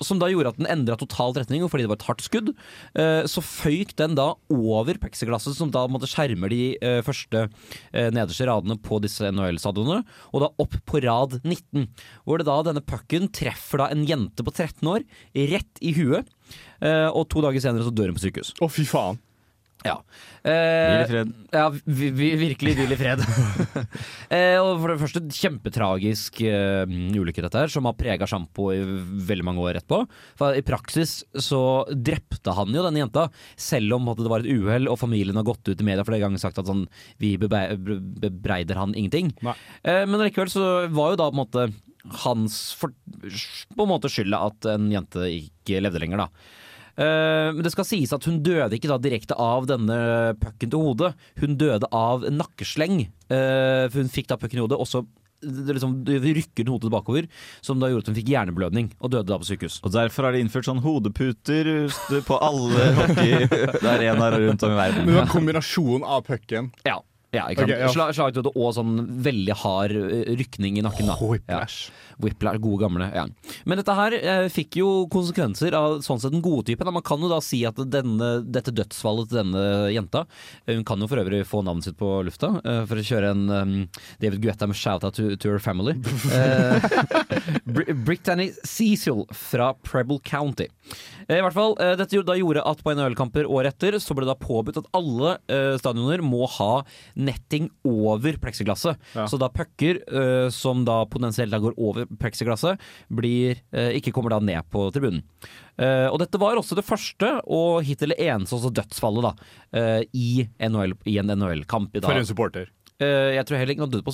som 0.04 0.21
da 0.21 0.30
gjorde 0.31 0.54
at 0.54 0.59
den 0.62 0.69
endra 0.71 0.95
totalt 1.00 1.38
retning, 1.42 1.63
og 1.66 1.71
fordi 1.74 1.86
det 1.88 1.92
var 1.92 2.00
et 2.00 2.07
hardt 2.07 2.24
skudd, 2.25 2.51
så 3.30 3.44
føyk 3.44 3.95
den 4.00 4.16
da 4.18 4.30
over 4.54 5.00
plexiglasset, 5.01 5.57
som 5.57 5.71
da 5.74 5.86
måtte 5.92 6.09
skjermer 6.12 6.51
de 6.52 6.52
eh, 6.81 7.01
første 7.05 7.47
eh, 7.47 8.09
nederste 8.13 8.47
radene 8.50 8.77
på 8.81 9.00
disse 9.03 9.29
NHL-stadionene, 9.31 10.03
og 10.31 10.45
da 10.45 10.51
opp 10.63 10.77
på 10.89 11.03
rad 11.05 11.39
19. 11.41 11.88
Hvor 12.23 12.39
det 12.39 12.47
da 12.50 12.57
denne 12.69 12.85
pucken 12.85 13.29
treffer 13.33 13.83
da 13.83 13.91
en 13.94 14.05
jente 14.09 14.45
på 14.45 14.53
13 14.53 14.89
år 14.94 15.05
rett 15.53 15.83
i 15.83 15.94
huet, 15.97 16.29
eh, 16.81 17.09
og 17.09 17.27
to 17.33 17.44
dager 17.45 17.63
senere 17.63 17.88
så 17.88 17.94
dør 17.94 18.13
hun 18.13 18.19
på 18.19 18.27
sykehus. 18.27 18.55
Å, 18.61 18.71
fy 18.71 18.88
faen. 18.89 19.21
Ja. 19.83 19.97
Hvil 20.44 20.51
Eh, 20.51 21.03
i 21.03 21.07
fred. 21.07 21.30
ja, 21.56 21.69
vi, 21.71 22.09
vi, 22.12 22.30
virkelig 22.35 22.74
hvil 22.75 22.91
i 22.91 22.97
fred. 23.00 23.21
eh, 24.35 24.57
og 24.59 24.81
for 24.81 24.91
det 24.91 24.97
første, 25.00 25.21
kjempetragisk 25.39 26.41
eh, 26.44 26.83
ulykke 27.15 27.45
dette 27.45 27.62
her, 27.62 27.71
som 27.71 27.88
har 27.88 27.95
prega 28.00 28.27
sjampo 28.27 28.68
i 28.73 28.81
veldig 29.30 29.47
mange 29.47 29.63
år 29.63 29.80
etterpå. 29.80 30.02
For 30.40 30.57
i 30.59 30.66
praksis 30.68 31.21
så 31.31 31.61
drepte 31.95 32.56
han 32.57 32.75
jo 32.75 32.83
denne 32.83 33.06
jenta, 33.06 33.30
selv 33.56 33.95
om 33.99 34.11
at 34.11 34.19
det 34.19 34.33
var 34.33 34.44
et 34.44 34.52
uhell 34.52 34.92
og 34.92 34.99
familien 34.99 35.40
har 35.40 35.47
gått 35.47 35.71
ut 35.71 35.80
i 35.80 35.87
media 35.87 36.04
flere 36.07 36.25
ganger 36.25 36.44
sagt 36.44 36.59
at 36.59 36.68
sånn, 36.68 36.85
vi 37.23 37.37
bebreider 37.40 38.81
han 38.81 38.97
ingenting. 38.97 39.31
Nei. 39.47 39.56
Eh, 39.87 40.04
men 40.09 40.25
likevel 40.25 40.52
så 40.52 40.68
var 40.92 41.13
jo 41.13 41.23
da 41.23 41.31
på 41.31 41.37
en 41.37 41.44
måte 41.45 41.68
hans 42.25 42.73
for, 42.75 42.92
på 43.23 43.85
en 43.85 43.92
måte 43.94 44.11
skylda 44.11 44.44
at 44.49 44.68
en 44.73 44.92
jente 44.92 45.23
ikke 45.31 45.80
levde 45.80 46.04
lenger, 46.04 46.25
da. 46.25 46.59
Eh, 46.94 47.50
men 47.56 47.64
det 47.66 47.71
skal 47.73 47.88
sies 47.90 48.14
at 48.14 48.26
hun 48.30 48.42
døde 48.45 48.78
ikke 48.78 48.92
da 48.92 49.00
direkte 49.02 49.38
av 49.40 49.66
denne 49.69 49.97
pucken 50.42 50.69
til 50.73 50.83
hodet. 50.83 51.14
Hun 51.42 51.57
døde 51.57 51.90
av 51.90 52.28
nakkesleng. 52.30 53.07
eh, 53.33 53.90
for 53.90 54.00
hun 54.04 54.14
fikk 54.14 54.28
da 54.30 54.38
pucken 54.38 54.59
i 54.59 54.66
hodet, 54.66 54.78
og 54.80 54.88
så 54.90 55.02
liksom, 55.44 56.04
rykker 56.07 56.69
hodet 56.69 56.92
bakover, 56.94 57.28
som 57.62 57.80
da 57.81 57.90
gjorde 57.92 58.06
at 58.06 58.12
hun 58.14 58.19
fikk 58.19 58.30
hjerneblødning 58.31 58.92
og 59.02 59.12
døde 59.12 59.28
da 59.28 59.40
på 59.42 59.50
sykehus. 59.50 59.80
Og 59.83 59.92
derfor 59.92 60.23
har 60.28 60.35
de 60.35 60.44
innført 60.44 60.69
sånn 60.69 60.80
hodeputer 60.83 61.90
på 62.23 62.38
alle 62.40 62.92
hockeyarenaer 63.02 64.38
rundt 64.47 64.64
om 64.64 64.71
i 64.76 64.80
verden. 64.80 65.04
Men 65.04 65.16
det 65.16 65.19
var 65.19 65.33
kombinasjonen 65.33 66.06
av 66.07 66.23
pucken. 66.30 66.71
Ja, 66.88 67.02
ja 67.33 67.47
ikke 67.49 67.63
sant. 67.63 67.71
Okay, 67.71 67.81
ja. 67.81 67.92
Sla, 67.94 68.07
slagdøde 68.16 68.52
og 68.54 68.73
sånn 68.78 68.95
veldig 69.25 69.56
hard 69.63 69.95
eh, 69.97 70.33
rykning 70.40 70.78
i 70.80 70.83
nakken. 70.85 71.09
da 71.09 71.18
Whiplash. 71.19 71.87
Ja. 71.90 71.99
Whiplash, 72.23 72.59
gode 72.61 72.83
gamle. 72.85 73.07
Ja. 73.09 73.23
Men 73.66 73.80
dette 73.81 73.95
her 73.97 74.13
eh, 74.19 74.45
fikk 74.54 74.78
jo 74.78 74.90
konsekvenser 75.11 75.73
av 75.78 75.95
sånn 76.06 76.21
sett 76.21 76.31
den 76.35 76.44
gode 76.45 76.68
typen. 76.69 76.92
Man 76.94 77.02
kan 77.06 77.21
jo 77.23 77.30
da 77.31 77.40
si 77.44 77.63
at 77.66 77.80
denne, 77.90 78.30
dette 78.45 78.71
dødsfallet 78.75 79.31
til 79.31 79.40
denne 79.42 79.63
jenta 79.94 80.21
eh, 80.68 80.75
Hun 80.78 80.85
kan 80.87 81.02
jo 81.02 81.09
for 81.09 81.21
øvrig 81.23 81.42
få 81.49 81.63
navnet 81.66 81.87
sitt 81.90 81.97
på 81.99 82.11
lufta 82.28 82.52
eh, 82.61 82.83
for 82.90 83.02
å 83.02 83.06
kjøre 83.07 83.31
en 83.33 83.44
um, 83.49 83.73
David 84.21 84.44
Guetta 84.45 84.69
med 84.69 84.78
shout-out 84.78 85.18
to, 85.18 85.31
to 85.42 85.56
her 85.56 85.59
family. 85.63 85.95
Eh, 86.30 86.87
Br 87.73 87.90
Brittany 88.06 88.52
Cecil 88.63 89.25
fra 89.33 89.71
Preble 89.83 90.19
County. 90.23 90.69
I 91.28 91.40
hvert 91.42 91.56
fall, 91.56 91.73
Dette 91.97 92.13
gjorde- 92.18 92.33
da 92.33 92.37
gjorde 92.37 92.63
at 92.68 92.81
på 92.83 92.94
NHL-kamper 92.94 93.47
året 93.49 93.73
etter 93.73 93.95
så 94.04 94.13
ble 94.16 94.25
det 94.28 94.33
da 94.33 94.40
påbudt 94.40 94.78
at 94.81 94.90
alle 94.97 95.37
stadioner 95.80 96.21
må 96.25 96.44
ha 96.59 96.83
netting 97.25 97.69
over 97.87 98.37
pleksiglasset. 98.42 98.99
Ja. 99.15 99.27
Så 99.30 99.39
da 99.42 99.49
pucker 99.53 100.01
uh, 100.11 100.47
som 100.53 100.83
da 100.87 101.01
potensielt 101.09 101.53
da 101.53 101.61
går 101.63 101.77
over 101.77 102.07
pleksiglasset, 102.19 102.81
blir, 103.13 103.59
eh, 103.75 103.94
ikke 103.97 104.13
kommer 104.15 104.33
da 104.33 104.39
ned 104.44 104.69
på 104.73 104.85
tribunen. 104.94 105.23
Uh, 105.80 106.07
og 106.11 106.19
dette 106.21 106.39
var 106.42 106.59
også 106.59 106.77
det 106.77 106.85
første 106.85 107.30
og 107.44 107.83
hittil 107.87 108.13
det 108.13 108.21
eneste 108.21 108.57
også 108.57 108.73
dødsfallet 108.77 109.25
da, 109.25 109.33
i, 110.13 110.45
NHL, 110.61 110.95
i 111.09 111.18
en 111.21 111.33
NHL-kamp. 111.33 111.95
For 112.03 112.19
en 112.19 112.30
supporter. 112.30 112.69
Jeg 113.01 113.44
tror 113.47 113.57
heller 113.57 113.73
ikke 113.73 113.83
noe 113.83 113.92
døde 113.92 114.06
på 114.06 114.13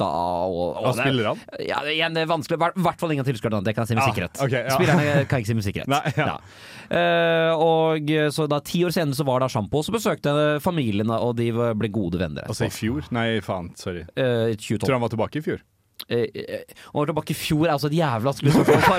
stad. 0.00 0.50
Og, 0.50 0.74
og 0.80 0.90
Av 0.90 0.96
det- 0.96 1.04
spillerne? 1.06 1.62
Ja, 1.68 1.80
igjen, 1.92 2.16
det 2.16 2.24
er 2.24 2.32
vanskelig. 2.32 2.58
I 2.58 2.84
hvert 2.88 3.00
fall 3.04 3.12
ingen 3.14 3.28
tilskuere. 3.28 3.60
Det 3.64 3.76
kan 3.76 3.84
jeg 3.84 3.92
si 3.92 3.98
med 4.00 4.02
Ja, 4.02 4.10
sikkerhet. 4.10 4.42
Okay, 4.48 4.64
ja. 4.64 4.74
Spillerne 4.80 5.06
kan 5.28 5.38
jeg 5.38 5.44
ikke 5.44 5.52
si 5.52 5.58
med 5.60 5.68
sikkerhet. 5.68 5.92
Nei, 5.94 6.14
ja. 6.16 6.36
Uh, 6.90 7.52
og 7.62 8.10
så 8.34 8.48
da 8.50 8.58
Ti 8.66 8.80
år 8.88 8.94
senere 8.96 9.14
så 9.14 9.26
var 9.28 9.44
det 9.44 9.50
Sjampo, 9.54 9.82
så 9.86 9.94
besøkte 9.94 10.32
familiene, 10.64 11.14
og 11.22 11.36
de 11.38 11.50
ble 11.54 11.90
gode 11.92 12.18
venner. 12.22 12.48
Altså 12.50 12.66
i 12.66 12.72
fjor? 12.74 13.06
Nei, 13.14 13.28
faen. 13.44 13.70
Sorry. 13.78 14.02
Uh, 14.18 14.50
2012. 14.56 14.86
Tror 14.86 14.96
han 14.98 15.04
var 15.06 15.12
tilbake 15.14 15.38
i 15.38 15.44
fjor. 15.46 15.62
Eh, 16.08 16.26
eh, 16.34 16.62
og 16.94 17.06
tilbake 17.10 17.34
i 17.34 17.36
fjor 17.38 17.66
er 17.66 17.74
altså 17.74 17.90
et 17.90 17.98
jævla 17.98 18.32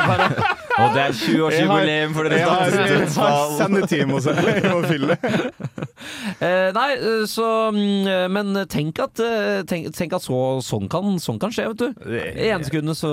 bare- 0.07 0.27
Og 0.81 0.91
det 0.95 1.01
er 1.03 1.15
20-årsjubileum 1.17 2.13
for 2.15 2.29
det 2.29 2.39
jeg 2.39 2.47
har 2.47 2.71
og 4.75 4.85
fylle. 4.91 5.17
Eh, 6.41 6.71
nei, 6.73 6.87
så 7.29 7.45
mm, 7.75 8.31
Men 8.33 8.55
tenk 8.71 8.97
at, 9.03 9.19
tenk, 9.69 9.91
tenk 9.93 10.15
at 10.17 10.23
så, 10.25 10.37
sånn, 10.65 10.87
kan, 10.89 11.19
sånn 11.21 11.37
kan 11.41 11.53
skje, 11.53 11.67
vet 11.69 11.83
du. 11.83 12.07
I 12.09 12.47
ene 12.49 12.65
sekundet 12.65 12.97
så, 12.97 13.11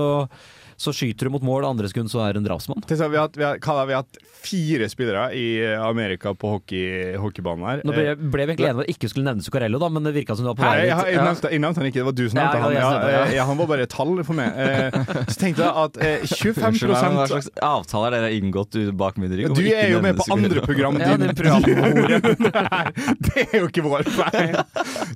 så 0.79 0.93
skyter 0.95 1.27
du 1.27 1.33
mot 1.35 1.43
mål, 1.43 1.65
andre 1.67 1.89
sekund 1.91 2.07
så 2.13 2.21
er 2.23 2.37
du 2.37 2.39
en 2.43 2.47
drapsmann. 2.47 2.85
Vi 2.87 2.95
har, 3.03 3.17
hatt- 3.27 3.37
vi, 3.37 3.45
har, 3.45 3.59
vi 3.59 3.95
har 3.97 4.05
hatt 4.05 4.19
fire 4.39 4.87
spillere 4.89 5.25
i 5.35 5.47
Amerika 5.83 6.31
på 6.39 6.53
hockey, 6.55 7.17
hockeybanen 7.19 7.65
her. 7.67 7.81
Nå 7.85 7.93
ble, 7.97 8.13
ble 8.17 8.45
vi 8.47 8.53
egentlig 8.55 8.69
enige 8.69 8.79
om 8.79 8.83
at 8.85 8.93
ikke 8.95 9.11
skulle 9.11 9.27
nevne 9.27 9.43
Zuccarello, 9.43 9.81
da, 9.83 9.89
men 9.91 10.07
det 10.07 10.13
virka 10.15 10.37
som 10.39 10.47
du 10.47 10.53
var 10.53 10.59
på 10.61 10.63
vei 10.63 10.77
dit. 10.85 10.93
jeg, 10.93 11.17
jeg, 11.19 11.41
jeg 11.51 11.63
nevnte 11.65 11.83
han 11.83 11.89
ikke, 11.91 11.99
det 11.99 12.07
var 12.09 12.17
du 12.21 12.23
som 12.31 12.39
nevnte 12.39 12.61
ja, 12.61 12.63
han. 12.63 12.77
Ja, 12.79 12.93
ja. 13.11 13.25
eh, 13.27 13.35
ja, 13.35 13.47
han 13.51 13.59
var 13.59 13.71
bare 13.73 13.87
et 13.89 13.93
tall 13.93 14.15
for 14.23 14.39
meg. 14.39 14.55
Eh, 14.55 15.25
Så 15.29 15.37
tenkte 15.43 15.67
jeg 15.67 15.73
at 15.83 15.99
eh, 15.99 16.23
25 16.31 16.69
Unnskyld 16.69 16.95
Hva 16.95 17.27
slags 17.33 17.51
avtaler 17.73 18.15
dere 18.15 18.29
har 18.31 18.37
inngått 18.39 18.79
du 18.79 18.93
bak 19.03 19.19
min 19.19 19.35
rygg? 19.35 19.51
Du 19.59 19.65
er 19.67 19.91
jo 19.93 20.01
med 20.05 20.17
på 20.23 20.29
andre 20.37 20.63
program. 20.65 21.01
Ja, 21.03 21.17
din- 21.19 21.35
det. 21.35 22.19
Det 23.29 23.45
er 23.49 23.59
jo 23.63 23.67
ikke 23.69 23.83
vår 23.85 24.07
feil. 24.15 24.55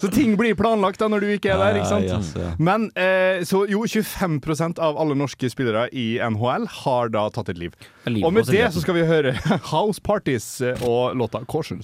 Så 0.02 0.10
ting 0.12 0.34
blir 0.38 0.56
planlagt 0.58 1.00
da 1.02 1.08
når 1.10 1.24
du 1.24 1.30
ikke 1.36 1.52
er 1.54 1.60
der, 1.62 1.78
ikke 1.80 1.92
sant? 1.92 2.58
Men 2.62 2.88
eh, 2.98 3.42
så 3.48 3.62
jo, 3.70 3.84
25% 3.86 4.80
av 4.82 4.98
alle 5.00 5.16
norske 5.18 5.50
spillere 5.52 5.86
i 5.92 6.06
NHL 6.18 6.66
har 6.82 7.12
da 7.12 7.26
tatt 7.34 7.52
et 7.52 7.60
liv. 7.60 7.76
Og 8.22 8.32
med 8.34 8.48
det 8.50 8.64
så 8.74 8.82
skal 8.82 8.98
vi 8.98 9.06
høre 9.08 9.34
House 9.72 10.02
Parties 10.02 10.48
eh, 10.64 10.86
og 10.88 11.16
låta 11.18 11.44
Caution. 11.50 11.82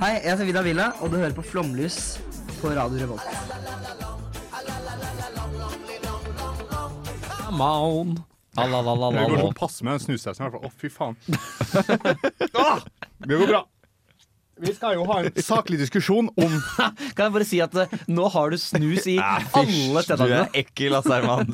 Hei, 0.00 0.16
jeg 0.18 0.32
heter 0.32 0.48
Vidar 0.48 0.66
Villa, 0.66 0.90
og 1.00 1.12
du 1.12 1.20
hører 1.20 1.36
på 1.36 1.44
Flomlys 1.46 2.18
på 2.60 2.72
Radio 2.74 3.04
Revolt. 3.04 3.22
Come 7.46 7.64
Det 8.56 9.30
går 9.30 9.42
sånn 9.44 9.56
passe 9.56 9.84
med 9.84 9.96
den 9.96 10.02
snusdressen 10.06 10.42
i 10.42 10.48
hvert 10.48 10.56
fall. 10.56 10.66
Å, 10.66 10.72
fy 10.80 10.88
faen. 10.92 11.16
ah, 12.66 12.80
det 13.22 13.36
går 13.36 13.50
bra. 13.52 13.62
Vi 14.62 14.72
skal 14.72 14.94
jo 14.96 15.04
ha 15.10 15.18
en 15.20 15.34
saklig 15.50 15.76
diskusjon 15.82 16.30
om 16.32 16.54
Kan 17.16 17.26
jeg 17.26 17.32
bare 17.34 17.46
si 17.48 17.58
at 17.64 17.74
eh, 17.82 17.90
nå 18.08 18.28
har 18.32 18.54
du 18.54 18.56
snus 18.60 19.04
i 19.12 19.18
alle 19.22 20.00
Du 20.00 20.00
stedene. 20.06 20.38
er 20.46 20.62
ekkel, 20.62 20.96
ass, 20.96 21.10
Herman. 21.12 21.50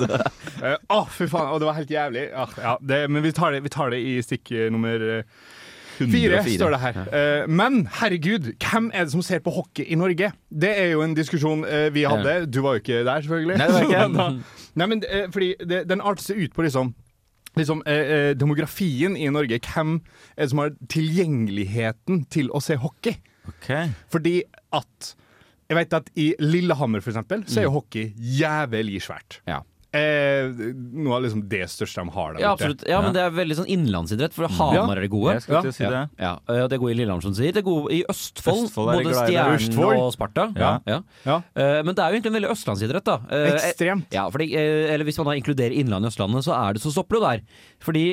Eh, 0.62 0.76
Å, 0.92 1.00
fy 1.11 1.26
faen. 1.30 1.50
Og 1.54 1.59
det 1.62 1.66
var 1.71 1.78
helt 1.80 1.90
jævlig. 1.90 2.28
Ja, 2.30 2.47
ja, 2.62 2.76
det, 2.78 3.00
men 3.11 3.25
vi 3.26 3.32
tar, 3.35 3.56
det, 3.56 3.64
vi 3.66 3.73
tar 3.75 3.90
det 3.94 3.99
i 4.06 4.14
stikk 4.23 4.52
eh, 4.54 4.68
nummer 4.71 5.02
eh, 5.18 5.26
fire, 5.99 6.40
står 6.47 6.73
det 6.76 6.78
her. 6.82 6.97
Ja. 7.02 7.26
men 7.47 7.82
herregud, 8.00 8.49
hvem 8.62 8.88
er 8.94 9.04
det 9.06 9.12
som 9.12 9.23
ser 9.23 9.42
på 9.44 9.52
hockey 9.54 9.85
i 9.92 9.99
Norge? 9.99 10.32
Det 10.50 10.71
er 10.73 10.88
jo 10.94 11.02
en 11.04 11.12
diskusjon 11.14 11.62
vi 11.94 12.02
hadde. 12.09 12.38
Du 12.50 12.62
var 12.64 12.78
jo 12.78 12.82
ikke 12.82 13.02
der, 13.06 13.23
selvfølgelig. 13.23 13.59
Nei, 13.61 13.68
det 13.68 13.76
var 13.76 14.09
ikke. 14.09 14.30
Nei, 14.80 14.88
men 14.94 15.04
fordi 15.35 15.50
det, 15.61 15.82
Den 15.90 16.00
arter 16.02 16.25
seg 16.30 16.40
ut 16.47 16.56
på 16.56 16.64
liksom 16.66 16.94
Liksom, 17.59 17.82
eh, 17.87 17.94
eh, 17.94 18.35
demografien 18.35 19.16
i 19.16 19.28
Norge. 19.28 19.59
Hvem 19.61 20.00
er 20.37 20.42
det 20.44 20.50
som 20.50 20.62
har 20.62 20.71
tilgjengeligheten 20.88 22.25
til 22.32 22.49
å 22.50 22.62
se 22.64 22.78
hockey? 22.80 23.18
Okay. 23.49 23.90
Fordi 24.12 24.42
at 24.73 25.14
Jeg 25.73 25.76
vet 25.78 25.94
at 25.97 26.09
i 26.21 26.35
Lillehammer, 26.38 27.00
for 27.00 27.14
eksempel, 27.14 27.47
så 27.49 27.62
er 27.62 27.64
jo 27.64 27.71
hockey 27.78 28.11
jævlig 28.18 28.99
svært. 29.00 29.38
Ja. 29.49 29.62
Eh, 29.92 30.49
noe 30.96 31.16
av 31.18 31.22
liksom 31.26 31.42
det 31.52 31.66
største 31.68 32.00
de 32.00 32.12
har 32.14 32.32
der 32.32 32.40
Ja, 32.40 32.52
borte. 32.56 32.87
Ja, 32.88 33.00
men 33.04 33.12
det 33.12 33.20
er 33.26 33.34
veldig 33.37 33.56
sånn 33.58 33.68
innlandsidrett, 33.68 34.32
for 34.32 34.49
Hamar 34.49 34.96
er 34.96 35.04
det 35.04 35.11
gode. 35.12 35.34
Jeg 35.37 35.42
skal 35.44 35.66
til 35.66 35.72
å 35.72 35.76
si 35.76 35.84
det. 35.84 36.02
Ja, 36.18 36.30
det 36.49 36.72
er 36.78 36.80
gode 36.80 36.94
i 36.94 36.96
Lillehammer, 36.96 37.22
som 37.26 37.34
sier. 37.37 37.52
Det 37.52 37.61
er 37.61 37.66
gode 37.66 37.92
i 37.92 38.00
Østfold. 38.08 38.70
Østfold 38.70 38.88
både. 39.02 39.12
Stjernen 39.20 40.00
og 40.00 40.12
Sparta. 40.14 40.46
Ja. 40.56 40.72
Ja. 40.88 41.37
Eh, 41.54 41.82
Men 41.84 41.92
det 41.94 42.00
er 42.00 42.08
jo 42.08 42.16
egentlig 42.20 42.32
en 42.32 42.38
veldig 42.40 42.52
østlandsidrett, 42.54 43.04
da. 43.04 43.18
Eh, 43.28 43.52
Ekstremt. 43.52 44.06
Ja, 44.16 44.25
fordi, 44.30 44.49
eh, 44.56 44.94
eller 44.94 45.04
Hvis 45.04 45.18
man 45.18 45.26
da 45.26 45.32
inkluderer 45.37 45.76
Innlandet 45.76 46.08
i 46.08 46.12
Østlandet, 46.14 46.44
så 46.49 46.54
er 46.56 46.72
det 46.72 46.82
så 46.82 46.92
stopper 46.94 47.20
det 47.20 47.22
der. 47.28 47.40
Fordi 47.82 48.04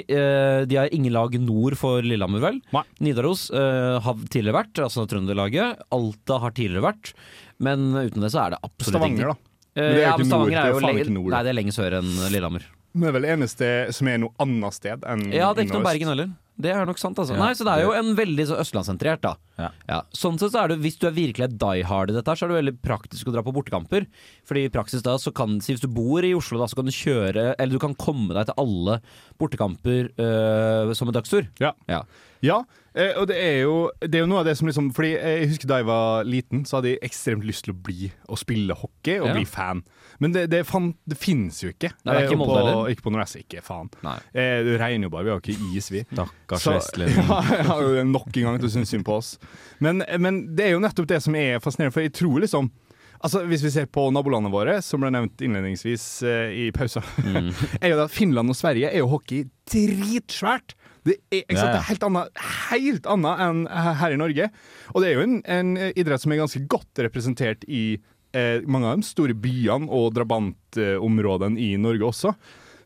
de 0.67 0.75
har 0.75 0.89
ingen 0.91 1.13
lag 1.13 1.31
nord 1.39 1.77
for 1.77 2.01
Lillehammer, 2.01 2.41
vel. 2.41 2.61
Nei. 2.73 2.83
Nidaros 2.99 3.49
har 3.53 4.15
tidligere 4.27 4.65
vært, 4.65 4.73
altså 4.83 5.07
Trønderlaget. 5.07 5.79
Alta 5.91 6.39
har 6.39 6.51
tidligere 6.51 6.81
vært. 6.91 7.13
Men 7.59 7.93
uten 7.93 8.21
det 8.23 8.31
så 8.31 8.45
er 8.47 8.49
det 8.55 8.59
absolutt 8.63 8.95
Stavanger, 8.99 9.27
da. 9.33 9.35
Men 9.79 9.95
det 9.95 9.95
er 9.95 10.03
jo 10.03 10.03
ja, 10.03 10.11
ikke 10.17 10.29
nord, 10.29 10.51
det 10.51 10.59
er 10.59 10.73
jo 10.73 10.83
faen 10.83 11.01
ikke 11.03 11.15
nord. 11.15 11.31
Nei, 11.33 11.41
det 11.45 11.51
er 11.51 11.57
lenger 11.57 11.75
sør 11.75 11.97
enn 12.01 12.11
Lillehammer. 12.33 12.67
Men 12.93 13.05
Det 13.05 13.09
er 13.09 13.15
vel 13.19 13.27
eneste 13.35 13.67
som 13.95 14.09
er 14.09 14.21
noe 14.23 14.33
annet 14.41 14.75
sted 14.75 15.03
enn 15.05 15.27
Ja, 15.31 15.51
det 15.53 15.63
er 15.63 15.67
ikke 15.69 15.79
noe 15.79 15.89
Bergen 15.89 16.11
heller. 16.13 16.31
Det 16.59 16.71
er 16.75 16.87
nok 16.89 16.99
sant, 16.99 17.19
altså. 17.21 17.37
Ja, 17.37 17.39
Nei, 17.45 17.53
så 17.55 17.63
det 17.67 17.75
er 17.77 17.85
jo 17.85 17.93
en 17.95 18.11
veldig 18.17 18.45
så 18.49 18.57
østlandssentrert, 18.59 19.21
da. 19.23 19.35
Ja. 19.59 19.99
Sånn 20.15 20.39
sett 20.39 20.53
så 20.55 20.63
er 20.63 20.71
det, 20.71 20.79
hvis 20.83 20.97
du 21.01 21.07
er 21.09 21.15
virkelig 21.15 21.45
er 21.49 21.55
die 21.61 21.83
hard 21.89 22.13
i 22.13 22.15
dette, 22.15 22.35
så 22.39 22.45
er 22.47 22.51
det 22.53 22.59
veldig 22.61 22.75
praktisk 22.85 23.27
å 23.27 23.33
dra 23.35 23.43
på 23.45 23.53
bortekamper. 23.55 24.07
Fordi 24.47 24.63
i 24.65 24.71
praksis 24.73 25.03
da, 25.05 25.17
så 25.21 25.33
kan 25.35 25.59
Hvis 25.59 25.83
du 25.83 25.89
bor 25.91 26.23
i 26.25 26.33
Oslo, 26.37 26.59
da, 26.61 26.67
så 26.71 26.79
kan 26.79 26.87
du 26.87 26.93
kjøre 26.95 27.53
Eller 27.59 27.75
du 27.75 27.81
kan 27.81 27.93
komme 27.99 28.33
deg 28.33 28.47
til 28.49 28.57
alle 28.61 28.99
bortekamper 29.39 30.09
øh, 30.17 30.93
som 30.97 31.09
en 31.11 31.15
dagstur. 31.19 31.47
Ja. 31.61 31.73
Ja. 31.91 32.03
Ja, 32.39 32.61
eh, 32.95 33.17
og 33.19 33.25
det 33.27 33.35
er, 33.35 33.57
jo, 33.65 33.89
det 33.99 34.15
er 34.15 34.21
jo 34.23 34.27
noe 34.31 34.39
av 34.39 34.45
det 34.47 34.53
som 34.55 34.69
liksom 34.69 34.93
Fordi 34.95 35.09
jeg 35.17 35.49
husker 35.51 35.67
da 35.67 35.79
jeg 35.81 35.87
var 35.89 36.23
liten, 36.23 36.61
så 36.63 36.77
hadde 36.77 36.93
jeg 36.93 37.01
ekstremt 37.09 37.43
lyst 37.43 37.65
til 37.67 37.73
å 37.73 37.79
bli 37.83 38.07
og 38.31 38.39
spille 38.39 38.77
hockey 38.79 39.17
og 39.19 39.27
Ja. 39.27 39.33
bli 39.35 39.43
fan. 39.49 39.81
Men 40.23 40.31
det, 40.35 40.45
det, 40.51 40.61
fan, 40.67 40.93
det 41.07 41.17
finnes 41.19 41.59
jo 41.63 41.73
ikke. 41.73 41.91
Nei, 42.03 42.13
det 42.15 42.21
er 42.21 42.29
ikke 42.29 42.37
Eh, 42.37 42.39
Molde, 42.39 42.63
på? 42.71 42.85
Ikke 42.93 43.05
på 43.05 43.11
Nordvest, 43.13 43.39
ikke 43.43 43.63
faen. 43.63 43.91
Eh, 44.33 44.63
det 44.67 44.77
regner 44.79 45.07
jo 45.07 45.11
bare, 45.13 45.27
vi 45.27 45.31
har 45.35 45.43
ikke 45.43 45.75
is, 45.75 45.89
vi. 45.91 46.05
Stakkars 46.11 46.67
vestlending. 46.71 47.27
Ja, 47.69 47.77
jo 47.83 48.03
nok 48.07 48.31
en 48.31 48.47
gang 48.47 48.59
til 48.59 48.69
å 48.69 48.73
synes 48.73 48.91
synd 48.95 49.05
på 49.07 49.15
oss. 49.19 49.33
Men, 49.79 50.03
men 50.19 50.41
det 50.55 50.65
er 50.67 50.73
jo 50.75 50.83
nettopp 50.83 51.07
det 51.07 51.21
som 51.23 51.35
er 51.39 51.59
fascinerende, 51.63 51.93
for 51.95 52.05
jeg 52.05 52.15
tror 52.19 52.39
liksom 52.45 52.71
Altså 53.19 53.41
Hvis 53.43 53.65
vi 53.65 53.69
ser 53.73 53.87
på 53.91 54.05
nabolandene 54.15 54.47
våre, 54.53 54.77
som 54.79 55.01
ble 55.03 55.09
nevnt 55.11 55.41
innledningsvis 55.43 56.03
eh, 56.23 56.53
i 56.55 56.67
pausa, 56.71 57.01
Mm. 57.19 57.49
er 57.83 57.91
jo 57.91 57.97
det 57.97 58.05
at 58.05 58.13
Finland 58.15 58.53
og 58.53 58.55
Sverige 58.55 58.87
er 58.93 59.01
jo 59.01 59.09
hockey 59.11 59.41
dritsvært. 59.67 60.71
Det 61.03 61.17
er, 61.27 61.41
ikke 61.43 61.57
sant? 61.57 61.73
Det 61.73 61.81
er 61.81 61.89
helt 61.89 62.05
annet, 62.07 62.39
helt 62.69 63.09
annet 63.11 63.41
enn 63.43 63.59
her 63.99 64.15
i 64.15 64.19
Norge. 64.21 64.47
Og 64.93 65.03
det 65.03 65.09
er 65.09 65.17
jo 65.19 65.25
en, 65.25 65.35
en 65.51 65.73
idrett 65.91 66.23
som 66.23 66.31
er 66.31 66.39
ganske 66.39 66.63
godt 66.71 67.03
representert 67.03 67.67
i 67.67 67.83
eh, 68.31 68.63
mange 68.71 68.87
av 68.87 68.99
de 69.03 69.07
store 69.09 69.35
byene 69.35 69.91
og 69.91 70.13
drabantområdene 70.15 71.59
i 71.59 71.73
Norge 71.81 72.07
også. 72.13 72.33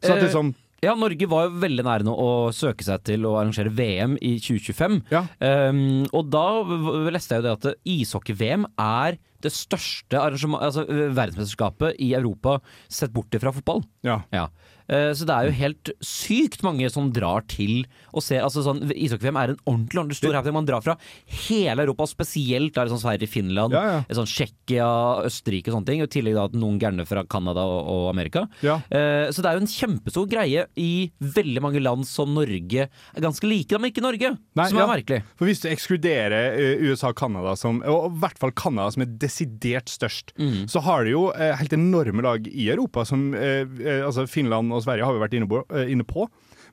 Så 0.04 0.12
at 0.16 0.18
Eh, 0.18 0.26
liksom 0.26 0.54
Ja, 0.84 0.94
Norge 1.00 1.28
var 1.32 1.48
jo 1.48 1.62
veldig 1.64 1.86
nære 1.88 2.08
nå 2.08 2.14
å 2.20 2.32
søke 2.56 2.84
seg 2.86 3.06
til 3.08 3.28
å 3.28 3.38
arrangere 3.40 3.72
VM 3.74 4.18
i 4.20 4.36
2025. 4.44 4.98
Ja. 5.14 5.24
Um, 5.40 6.04
og 6.12 6.28
da 6.34 6.48
leste 7.14 7.38
jeg 7.38 7.44
jo 7.44 7.48
det 7.48 7.54
at 7.56 7.86
ishockey-VM 7.96 8.68
er 8.82 9.20
det 9.44 9.52
største 9.52 10.20
altså 10.20 10.84
verdensmesterskapet 10.88 12.00
i 12.04 12.14
Europa 12.16 12.58
sett 12.92 13.14
bort 13.16 13.36
fra 13.40 13.52
fotball. 13.56 13.84
Ja. 14.08 14.22
Ja. 14.36 14.48
Eh, 14.90 15.14
Så 15.14 15.26
det 15.26 15.34
er 15.36 15.46
jo 15.48 15.52
helt 15.58 15.92
sykt 16.04 16.64
mange 16.64 16.90
som 16.92 17.12
drar 17.14 17.46
til 17.48 17.86
og 18.14 18.22
ser 18.24 18.42
altså 18.44 18.64
sånn, 18.66 18.82
Ishockey-VM 18.92 19.38
er 19.40 19.54
en 19.54 19.60
ordentlig 19.66 20.00
ordentlig 20.02 20.18
stor 20.20 20.34
happening. 20.34 20.54
Man 20.54 20.66
drar 20.68 20.82
fra 20.84 20.98
hele 21.48 21.84
Europa, 21.86 22.06
spesielt 22.10 22.74
der 22.76 22.88
sånn 22.92 23.02
Sverige, 23.02 23.28
Finland, 23.30 23.74
Ja, 23.74 23.84
ja. 23.84 24.04
sånn 24.14 24.28
Tsjekkia, 24.30 24.88
Østerrike 25.26 25.70
og 25.72 25.78
sånne 25.80 25.86
ting. 25.88 26.02
I 26.04 26.08
tillegg 26.08 26.36
da 26.36 26.48
noen 26.58 26.80
gærne 26.80 27.06
fra 27.08 27.24
Canada 27.26 27.62
og, 27.64 28.10
Amerika. 28.14 28.48
Ja. 28.62 28.82
Eh, 28.92 29.32
Så 29.34 29.42
det 29.42 29.50
er 29.50 29.58
jo 29.58 29.64
en 29.64 29.68
kjempestor 29.68 30.28
greie 30.30 30.66
i 30.78 31.12
veldig 31.22 31.62
mange 31.62 31.82
land 31.82 32.06
som 32.06 32.34
Norge 32.34 32.88
er 32.90 33.22
ganske 33.22 33.48
like, 33.48 33.72
men 33.80 33.92
ikke 33.92 34.02
Norge. 34.04 34.38
Nei, 34.56 34.68
som 34.70 34.78
er 34.80 34.88
merkelig. 34.88 35.24
For 35.38 35.46
hvis 35.48 35.62
du 35.64 35.70
ekskluderer 35.70 36.58
eh, 36.60 36.84
USA 36.92 37.10
og 37.10 37.16
Canada, 37.18 37.56
som, 37.56 37.82
og 37.86 38.12
i 38.12 38.20
hvert 38.20 38.38
fall 38.42 38.52
Canada 38.52 38.92
som 38.92 39.02
er 39.04 39.14
desidert 39.18 39.86
størst, 39.90 40.32
Mm. 40.40 40.66
så 40.68 40.82
har 40.82 41.04
de 41.06 41.12
jo 41.12 41.30
eh, 41.32 41.56
helt 41.56 41.74
enorme 41.74 42.22
lag 42.24 42.48
i 42.48 42.68
Europa, 42.70 43.04
som 43.06 43.34
eh, 43.36 43.64
eh, 43.84 44.02
altså 44.06 44.28
Finland 44.28 44.73
og 44.76 44.84
Sverige 44.86 45.06
har 45.08 45.14
vi 45.16 45.22
vært 45.24 45.38
inne 45.38 45.48
på. 45.50 45.62
eh. 45.70 45.90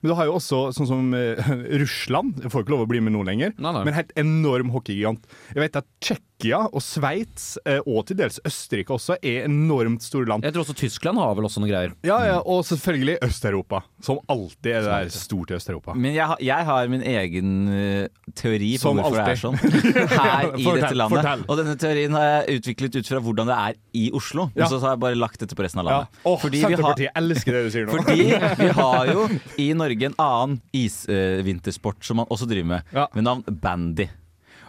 Men 0.00 0.08
du 0.08 0.14
har 0.16 0.24
jo 0.30 0.38
også 0.38 0.58
sånn 0.72 0.88
som 0.88 1.14
eh, 1.14 1.36
Russland, 1.82 2.38
Jeg 2.42 2.50
får 2.52 2.62
ikke 2.64 2.72
lov 2.72 2.86
å 2.86 2.88
bli 2.88 3.00
med 3.04 3.12
nå 3.12 3.22
lenger, 3.28 3.52
Nei, 3.60 3.72
nei. 3.76 3.84
men 3.84 3.94
helt 3.98 4.12
enorm 4.16 4.70
hockeygigant. 4.72 5.26
Jeg 5.52 5.60
vet 5.66 5.76
at 5.82 5.88
Tsjekkia 6.00 6.26
Tsjekkia 6.40 6.60
og 6.72 6.80
Sveits, 6.82 7.58
eh, 7.68 7.80
og 7.86 8.06
til 8.08 8.16
dels 8.16 8.38
Østerrike 8.48 8.94
også, 8.94 9.16
er 9.22 9.44
enormt 9.44 10.02
store 10.02 10.24
land. 10.30 10.44
Jeg 10.46 10.54
tror 10.54 10.64
også 10.64 10.74
Tyskland 10.78 11.18
har 11.20 11.34
vel 11.36 11.44
også 11.44 11.60
noen 11.60 11.70
greier. 11.70 11.92
Ja, 12.06 12.16
ja, 12.24 12.38
Og 12.40 12.62
selvfølgelig 12.64 13.18
Øst-Europa, 13.26 13.82
som 14.00 14.18
alltid 14.28 14.70
er 14.72 14.80
det 14.80 14.90
der 14.90 15.08
stort 15.12 15.50
i 15.50 15.54
Øst-Europa. 15.58 15.92
Men 15.94 16.14
jeg, 16.14 16.26
har- 16.26 16.38
jeg 16.40 16.64
har 16.64 16.88
min 16.88 17.02
egen 17.02 17.68
eh, 17.68 18.08
teori 18.34 18.72
på 18.76 18.80
Som 18.80 18.96
hvorfor 18.96 19.16
det 19.16 19.20
er 19.20 19.28
alltid. 19.28 19.42
sånn 19.42 19.58
her 20.20 20.56
i 20.56 20.64
Fortell, 20.64 20.80
dette 20.80 20.94
landet. 20.96 21.18
fortell. 21.20 21.44
Og 21.48 21.58
denne 21.60 21.76
teorien 21.76 22.12
har 22.16 22.24
jeg 22.46 22.60
utviklet 22.60 22.96
ut 22.96 23.06
fra 23.12 23.20
hvordan 23.20 23.46
det 23.52 23.58
er 23.58 23.74
i 24.00 24.10
Oslo. 24.16 24.48
Ja. 24.56 24.64
Og 24.64 24.70
så 24.72 24.80
har 24.80 24.96
jeg 24.96 25.00
bare 25.04 25.14
lagt 25.20 25.40
dette 25.44 25.54
på 25.58 25.62
resten 25.66 25.80
av 25.80 25.86
Ja. 25.86 25.90
landet. 25.98 26.08
Åh, 26.24 26.38
Fordi 26.40 26.60
Senterpartiet 26.64 27.10
har- 27.14 27.22
elsker 27.22 27.52
det 27.52 27.64
du 27.64 27.70
sier 27.70 27.86
nå. 27.86 27.92
Fordi 28.00 28.64
vi 28.64 28.72
har 28.80 29.06
jo 29.12 29.28
i 29.58 29.72
Norge 29.74 30.04
en 30.08 30.14
annen 30.18 30.60
isvintersport 30.72 32.00
som 32.04 32.16
man 32.16 32.26
også 32.30 32.48
driver 32.48 32.66
med, 32.66 32.82
Ja. 32.94 33.06
med 33.14 33.24
navn 33.24 33.44
bandy. 33.60 34.08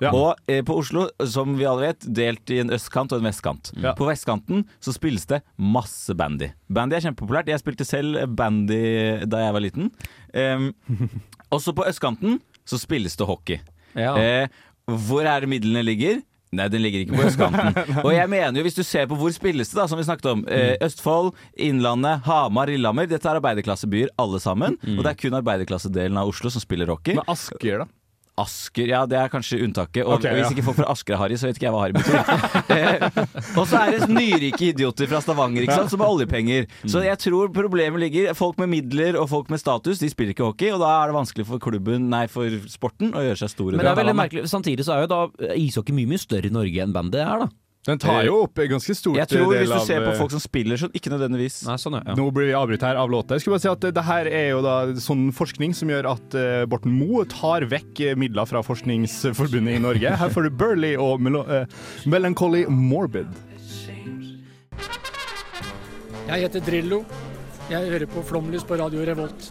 Ja. 0.01 0.11
Og 0.17 0.39
eh, 0.49 0.63
på 0.65 0.75
Oslo, 0.81 1.05
som 1.29 1.53
vi 1.59 1.67
alle 1.69 1.91
vet, 1.91 2.07
delt 2.09 2.53
i 2.53 2.57
en 2.63 2.73
østkant 2.73 3.13
og 3.13 3.21
en 3.21 3.29
vestkant. 3.29 3.69
Ja. 3.77 3.93
På 3.97 4.07
vestkanten 4.09 4.65
så 4.81 4.95
spilles 4.95 5.27
det 5.29 5.43
masse 5.61 6.15
bandy. 6.17 6.49
Bandy 6.73 6.97
er 6.97 7.05
kjempepopulært. 7.05 7.51
Jeg 7.53 7.61
spilte 7.61 7.85
selv 7.87 8.23
bandy 8.37 8.81
da 9.29 9.45
jeg 9.45 9.55
var 9.57 9.63
liten. 9.63 9.91
Um, 10.33 10.71
også 11.55 11.75
på 11.77 11.85
østkanten 11.85 12.41
så 12.65 12.81
spilles 12.81 13.17
det 13.19 13.29
hockey. 13.29 13.61
Ja. 13.93 14.15
Eh, 14.17 14.65
hvor 14.89 15.27
er 15.27 15.43
det 15.43 15.51
midlene 15.51 15.85
ligger? 15.85 16.21
Nei, 16.51 16.65
den 16.67 16.81
ligger 16.83 17.05
ikke 17.05 17.15
på 17.15 17.27
østkanten. 17.29 17.77
Og 18.05 18.11
jeg 18.11 18.27
mener 18.27 18.57
jo, 18.59 18.65
hvis 18.65 18.75
du 18.75 18.83
ser 18.83 19.05
på 19.07 19.15
hvor 19.19 19.31
spilles 19.31 19.69
det, 19.71 19.77
da, 19.77 19.85
som 19.87 20.01
vi 20.01 20.07
snakket 20.07 20.33
om. 20.33 20.41
Eh, 20.51 20.73
Østfold, 20.83 21.31
Innlandet, 21.55 22.25
Hamar, 22.25 22.73
Lillehammer. 22.73 23.07
Dette 23.07 23.29
er 23.29 23.39
arbeiderklassebyer 23.39 24.11
alle 24.19 24.41
sammen. 24.43 24.75
Og 24.97 25.05
det 25.05 25.13
er 25.13 25.21
kun 25.21 25.37
arbeiderklassedelen 25.39 26.19
av 26.19 26.33
Oslo 26.33 26.51
som 26.51 26.63
spiller 26.63 26.91
hockey. 26.91 27.15
Men 27.21 27.31
Asker, 27.31 27.85
da? 27.85 27.87
Asker, 28.41 28.91
ja 28.91 29.03
det 29.09 29.17
er 29.19 29.31
kanskje 29.31 29.61
unntaket. 29.65 30.03
Og 30.05 30.17
okay, 30.17 30.33
ja. 30.33 30.41
hvis 30.41 30.55
ikke 30.55 30.65
folk 30.65 30.79
fra 30.81 30.89
Asker 30.93 31.15
er 31.15 31.21
harry, 31.21 31.37
så 31.39 31.49
vet 31.49 31.59
ikke 31.59 31.67
jeg 31.67 31.75
hva 31.75 31.83
harry 31.83 31.95
betyr. 31.97 32.19
og 33.59 33.65
så 33.69 33.81
er 33.83 33.95
det 33.95 34.09
nyrike 34.11 34.71
idioter 34.71 35.09
fra 35.11 35.21
Stavanger 35.23 35.65
ikke 35.65 35.79
sant, 35.81 35.93
som 35.93 36.03
har 36.03 36.11
oljepenger. 36.13 36.67
Så 36.85 37.03
jeg 37.05 37.19
tror 37.21 37.51
problemet 37.55 38.01
ligger 38.01 38.35
Folk 38.37 38.59
med 38.61 38.71
midler 38.71 39.17
og 39.19 39.27
folk 39.29 39.49
med 39.51 39.59
status 39.61 39.99
De 40.01 40.07
spiller 40.09 40.33
ikke 40.33 40.45
hockey, 40.45 40.71
og 40.73 40.79
da 40.81 40.91
er 41.01 41.11
det 41.11 41.17
vanskelig 41.17 41.45
for 41.49 41.61
klubben, 41.61 42.07
nei 42.11 42.25
for 42.31 42.61
sporten 42.71 43.13
å 43.15 43.23
gjøre 43.25 43.41
seg 43.43 43.53
store. 43.53 43.77
Men 43.77 43.85
det 43.85 43.93
er 43.93 43.99
veldig 44.01 44.17
merkelig. 44.17 44.45
Samtidig 44.51 44.87
så 44.87 44.95
er 44.95 45.05
jo 45.05 45.11
da 45.11 45.51
ishockey 45.57 45.95
mye 45.95 46.09
mye 46.13 46.21
større 46.21 46.49
i 46.49 46.53
Norge 46.53 46.85
enn 46.85 46.95
bandet 46.95 47.23
er, 47.23 47.45
da. 47.45 47.60
Den 47.87 47.97
tar 47.97 48.27
jo 48.27 48.43
opp 48.43 48.59
en 48.61 48.67
ganske 48.75 48.93
stort 48.93 49.17
Jeg 49.17 49.29
tror 49.31 49.55
Hvis 49.55 49.71
du 49.71 49.73
av 49.73 49.85
ser 49.87 50.03
på 50.03 50.11
eh, 50.11 50.17
folk 50.19 50.33
som 50.35 50.41
spiller, 50.43 50.77
så 50.77 50.89
ikke 50.93 51.09
nødvendigvis. 51.09 51.63
Nei, 51.65 51.77
sånn, 51.81 51.95
er, 51.97 52.11
ja. 52.11 52.15
Nå 52.19 52.27
blir 52.35 52.51
vi 52.51 52.53
avbrutt 52.57 52.85
her 52.85 52.99
av 53.01 53.09
låta. 53.09 53.33
Jeg 53.33 53.41
skulle 53.41 53.57
bare 53.57 53.63
si 53.63 53.71
at 53.71 53.87
det 53.97 54.03
her 54.05 54.29
er 54.29 54.47
jo 54.51 54.59
da 54.61 54.75
sånn 55.01 55.23
forskning 55.33 55.73
som 55.77 55.89
gjør 55.89 56.11
at 56.11 56.37
eh, 56.37 56.61
Borten 56.69 56.93
Moe 56.93 57.25
tar 57.31 57.65
vekk 57.71 58.03
eh, 58.05 58.13
midler 58.21 58.45
fra 58.49 58.61
Forskningsforbundet 58.65 59.79
i 59.79 59.81
Norge. 59.81 60.13
Her 60.21 60.33
får 60.35 60.45
du 60.45 60.59
Burley 60.61 60.93
og 60.93 61.25
Melo 61.25 61.41
uh, 61.49 61.65
Melancholy 62.05 62.67
Morbid. 62.69 63.33
Jeg 66.29 66.45
heter 66.45 66.61
Drillo. 66.69 67.01
Jeg 67.71 67.89
hører 67.89 68.09
på 68.13 68.21
Flomlys 68.29 68.67
på 68.67 68.77
Radio 68.77 69.01
Revolt. 69.09 69.49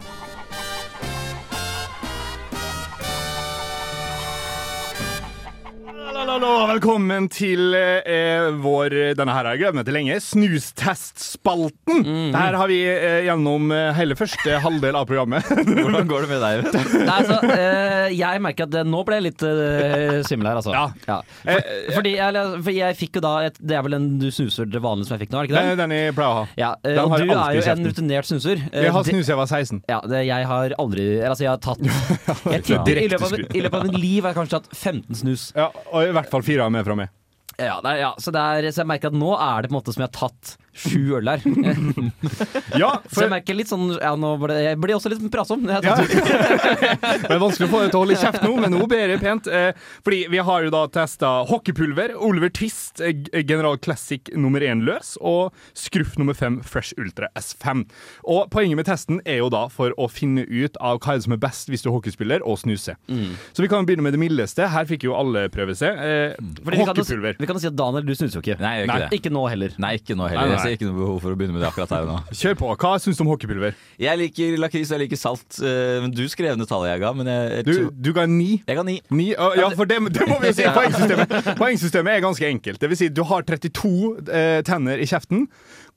Hallo, 6.31 6.51
velkommen 6.71 7.25
til 7.33 7.73
eh, 7.75 8.53
vår 8.63 8.93
Denne 9.19 9.33
her 9.35 9.49
har 9.49 9.57
jeg 9.57 9.65
gledet 9.65 9.77
meg 9.81 9.87
til 9.89 9.97
lenge. 9.97 10.15
Snustestspalten. 10.23 12.05
Der 12.31 12.55
har 12.55 12.69
vi 12.71 12.77
eh, 12.87 13.25
gjennom 13.27 13.73
eh, 13.75 13.89
hele 13.97 14.15
første 14.15 14.61
halvdel 14.63 14.95
av 15.01 15.09
programmet. 15.11 15.49
Hvordan 15.81 16.07
går 16.07 16.23
det 16.23 16.31
med 16.31 16.45
deg? 16.45 16.61
Vet 16.69 16.77
du? 16.77 16.95
Nei, 17.09 17.17
altså, 17.17 17.39
eh, 17.51 18.15
jeg 18.15 18.43
merker 18.45 18.69
at 18.69 18.75
det, 18.77 18.85
nå 18.87 19.01
ble 19.09 19.19
jeg 19.19 19.25
litt 19.27 19.43
eh, 19.49 20.21
svimmel 20.29 20.53
her, 20.53 20.61
altså. 20.61 20.71
Ja. 20.77 21.17
For, 21.43 21.67
fordi 21.97 22.13
jeg, 22.15 22.45
for 22.63 22.79
jeg 22.79 22.99
fikk 23.01 23.19
jo 23.19 23.25
da 23.27 23.33
et, 23.49 23.59
Det 23.59 23.81
er 23.81 23.85
vel 23.89 23.99
en 23.99 24.07
du 24.23 24.29
snuser 24.31 24.71
det 24.71 24.85
vanlig 24.87 25.09
som 25.11 25.17
jeg 25.19 25.25
fikk 25.25 25.35
nå, 25.35 25.41
er 25.43 25.51
det 25.51 25.51
ikke 25.51 25.59
Den, 25.67 25.73
det? 25.73 25.83
den 25.83 25.97
jeg 25.99 26.15
pleier 26.21 26.31
å 26.31 26.39
ha. 26.39 26.47
Ja, 26.63 26.71
eh, 26.87 27.03
og 27.03 27.17
du 27.19 27.35
er 27.35 27.59
jo 27.59 27.67
en 27.75 27.85
rutinert 27.91 28.31
snuser. 28.31 28.63
Eh, 28.71 28.87
Jeg 28.87 28.95
har 28.95 29.09
snuset 29.09 29.27
siden 29.27 29.35
jeg 29.35 29.43
var 29.43 29.51
16. 29.51 29.83
Ja, 29.91 29.99
det, 30.15 30.23
jeg 30.31 30.49
har 30.55 30.79
aldri 30.79 31.09
eller, 31.17 31.35
Altså, 31.35 31.49
jeg 31.49 31.53
har 31.57 31.61
tatt 31.67 31.83
Jeg 32.55 32.67
tipper 32.71 33.03
i 33.03 33.11
løpet, 33.11 33.27
av, 33.27 33.45
I 33.51 33.67
løpet 33.67 33.79
av 33.83 33.91
mitt 33.91 33.99
liv 34.07 34.23
har 34.23 34.31
jeg 34.37 34.41
kanskje 34.45 34.61
tatt 34.63 34.71
15 34.79 35.23
snus. 35.25 35.49
Ja, 35.59 35.69
og 35.91 36.07
i 36.07 36.20
hvert 36.21 36.33
fall 36.33 36.47
fire 36.47 36.67
av 36.67 36.75
meg 36.75 36.87
fra 36.87 36.97
meg. 36.99 37.13
Ja, 37.61 37.77
er, 37.85 37.97
ja 38.01 38.11
så, 38.21 38.33
er, 38.33 38.71
så 38.73 38.83
jeg 38.83 38.89
merker 38.89 39.11
at 39.11 39.19
nå 39.21 39.35
er 39.37 39.63
det 39.63 39.71
på 39.71 39.75
en 39.75 39.81
måte 39.81 39.95
som 39.95 40.05
jeg 40.05 40.09
har 40.13 40.17
tatt 40.17 40.55
sju 40.75 41.17
øl 41.19 41.29
her. 41.31 41.41
Ja, 42.81 42.91
Så 43.09 43.15
for 43.17 43.25
jeg 43.25 43.33
merker 43.33 43.57
litt 43.59 43.71
sånn 43.71 43.89
ja, 43.99 44.13
nå 44.19 44.31
ble, 44.41 44.55
Jeg 44.63 44.79
blir 44.81 44.95
også 44.97 45.11
litt 45.13 45.23
pratsom. 45.33 45.65
jeg 45.67 45.83
Ja. 45.85 45.97
Det 46.01 47.31
er 47.35 47.41
vanskelig 47.43 47.67
å 47.69 47.73
få 47.73 47.81
deg 47.83 47.91
til 47.93 47.99
å 47.99 48.03
holde 48.05 48.19
kjeft 48.21 48.45
nå, 48.45 48.53
men 48.61 48.73
nå 48.75 48.85
ber 48.91 49.13
jeg 49.15 49.21
pent. 49.23 49.49
Eh, 49.51 49.73
fordi 50.07 50.21
vi 50.33 50.41
har 50.47 50.65
jo 50.67 50.71
da 50.75 50.85
testa 50.93 51.31
hockeypulver, 51.51 52.15
Oliver 52.17 52.53
Twist, 52.55 53.01
eh, 53.05 53.15
General 53.43 53.77
Classic 53.83 54.31
nummer 54.37 54.63
én 54.65 54.85
løs, 54.87 55.15
og 55.21 55.53
Skruff 55.77 56.17
nummer 56.21 56.37
fem 56.39 56.61
Fresh 56.67 56.95
Ultra 57.01 57.29
S5. 57.39 57.85
Og 58.31 58.47
poenget 58.53 58.79
med 58.81 58.87
testen 58.89 59.21
er 59.25 59.41
jo 59.43 59.51
da 59.53 59.65
for 59.73 59.95
å 60.01 60.09
finne 60.11 60.45
ut 60.47 60.79
av 60.81 61.01
hva 61.03 61.15
er 61.17 61.21
det 61.21 61.27
som 61.27 61.35
er 61.37 61.43
best 61.43 61.71
hvis 61.73 61.83
du 61.85 61.91
er 61.91 61.97
hockeyspiller, 61.97 62.45
og 62.47 62.61
snuse. 62.63 62.95
Så 63.11 63.65
vi 63.65 63.69
kan 63.73 63.87
begynne 63.89 64.05
med 64.07 64.15
det 64.17 64.23
mildeste. 64.23 64.69
Her 64.71 64.87
fikk 64.89 65.07
jo 65.09 65.17
alle 65.19 65.47
prøve 65.53 65.75
seg. 65.79 65.99
Eh, 65.99 66.35
hockeypulver. 66.71 67.39
Vi 67.41 67.49
kan 67.51 67.57
jo 67.59 67.65
si 67.65 67.71
at 67.71 67.79
Daniel, 67.79 68.07
du 68.07 68.15
snuser 68.15 68.39
jo 68.41 68.45
ikke. 68.45 68.59
Nei, 68.63 68.75
jeg 68.81 68.87
gjør 68.87 68.95
ikke 68.95 69.03
det. 69.11 69.21
Ikke 69.21 69.35
nå 69.35 69.45
heller. 69.51 69.77
Nei, 69.83 69.93
ikke 70.01 70.17
nå 70.19 70.27
Nei, 70.29 70.33
heller. 70.37 70.55
nei. 70.57 70.60
Jeg 70.61 70.77
ser 70.77 70.77
ikke 70.79 70.89
noe 70.91 70.99
behov 71.01 71.19
for 71.25 71.33
å 71.35 71.39
begynne 71.41 71.57
med 71.57 71.63
det 71.65 71.69
akkurat 71.71 71.95
her 71.97 72.05
og 72.07 72.11
nå. 72.13 72.19
Kjør 72.41 72.57
på. 72.61 72.71
Hva 72.85 72.93
syns 73.03 73.19
du 73.19 73.25
om 73.25 73.31
hockeypulver? 73.33 73.75
Jeg 74.01 74.21
liker 74.21 74.57
lakris 74.61 74.91
og 74.93 74.99
jeg 74.99 75.05
liker 75.07 75.21
salt. 75.21 75.59
eh, 75.65 75.99
Men 76.05 76.15
du 76.15 76.23
skrev 76.33 76.59
ned 76.61 76.69
tallet 76.71 76.93
jeg 76.95 77.03
ga. 77.05 77.13
Men 77.17 77.31
jeg, 77.33 77.65
Du, 77.67 77.91
du 77.91 78.13
ga 78.17 78.27
ni. 78.31 78.63
jeg 78.69 78.77
ga 78.79 78.85
ni. 78.87 78.99
Ni, 79.11 79.31
uh, 79.35 79.55
ja, 79.59 79.69
for 79.75 79.89
det, 79.91 79.99
det 80.15 80.29
må 80.31 80.39
vi 80.43 80.53
jo 80.53 80.59
si. 80.61 80.69
Poengsystemet, 80.79 81.35
poengsystemet 81.59 82.17
er 82.19 82.25
ganske 82.29 82.47
enkelt. 82.53 82.81
Det 82.83 82.91
vil 82.93 83.01
si, 83.01 83.09
du 83.13 83.23
har 83.31 83.43
32 83.49 83.93
uh, 84.29 84.61
tenner 84.67 85.01
i 85.03 85.09
kjeften. 85.11 85.47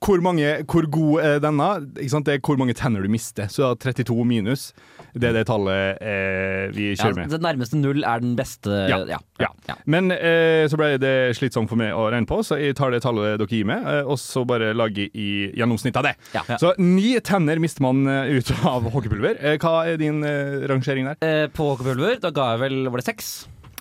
Hvor, 0.04 0.20
mange, 0.20 0.48
hvor 0.68 0.84
god 0.92 1.22
er 1.24 1.38
denne? 1.40 1.68
Det 1.96 2.34
er 2.34 2.40
hvor 2.44 2.58
mange 2.60 2.74
tenner 2.76 3.00
du 3.04 3.08
mister. 3.08 3.48
Så 3.48 3.70
32 3.80 4.24
minus. 4.28 4.66
Det 5.14 5.30
er 5.30 5.36
det 5.38 5.44
tallet 5.48 6.02
eh, 6.02 6.72
vi 6.74 6.90
kjører 6.98 7.16
med. 7.22 7.30
det 7.32 7.40
nærmeste 7.44 7.78
null 7.78 8.02
er 8.04 8.20
den 8.20 8.34
beste 8.36 8.68
Ja. 8.90 8.98
ja. 9.08 9.18
Ja. 9.40 9.76
Men 9.86 10.10
eh, 10.12 10.66
så 10.68 10.76
ble 10.78 10.94
det 11.00 11.14
slitsomt 11.38 11.70
for 11.70 11.80
meg 11.80 11.94
å 11.96 12.08
regne 12.12 12.28
på, 12.28 12.40
så 12.44 12.58
jeg 12.60 12.76
tar 12.78 12.92
det 12.94 13.00
tallet 13.04 13.38
dere 13.40 13.48
gir 13.48 13.64
meg, 13.68 13.86
eh, 13.88 14.02
og 14.04 14.18
så 14.20 14.44
bare 14.48 14.72
lager 14.76 15.08
i 15.14 15.28
gjennomsnitt 15.56 15.96
av 16.00 16.08
det. 16.10 16.14
Så 16.60 16.74
ni 16.82 17.14
tenner 17.24 17.62
mister 17.62 17.84
man 17.86 18.04
eh, 18.10 18.34
ut 18.36 18.52
av 18.66 18.90
hockeypulver. 18.94 19.38
Eh, 19.40 19.56
hva 19.62 19.86
er 19.88 19.98
din 20.00 20.20
eh, 20.26 20.66
rangering 20.70 21.08
der? 21.12 21.20
Eh, 21.24 21.46
På 21.54 21.72
hockeypulver, 21.72 22.18
da 22.22 22.30
ga 22.34 22.52
jeg 22.54 22.64
vel 22.66 22.80
Var 22.90 23.00
det 23.02 23.08
seks? 23.12 23.32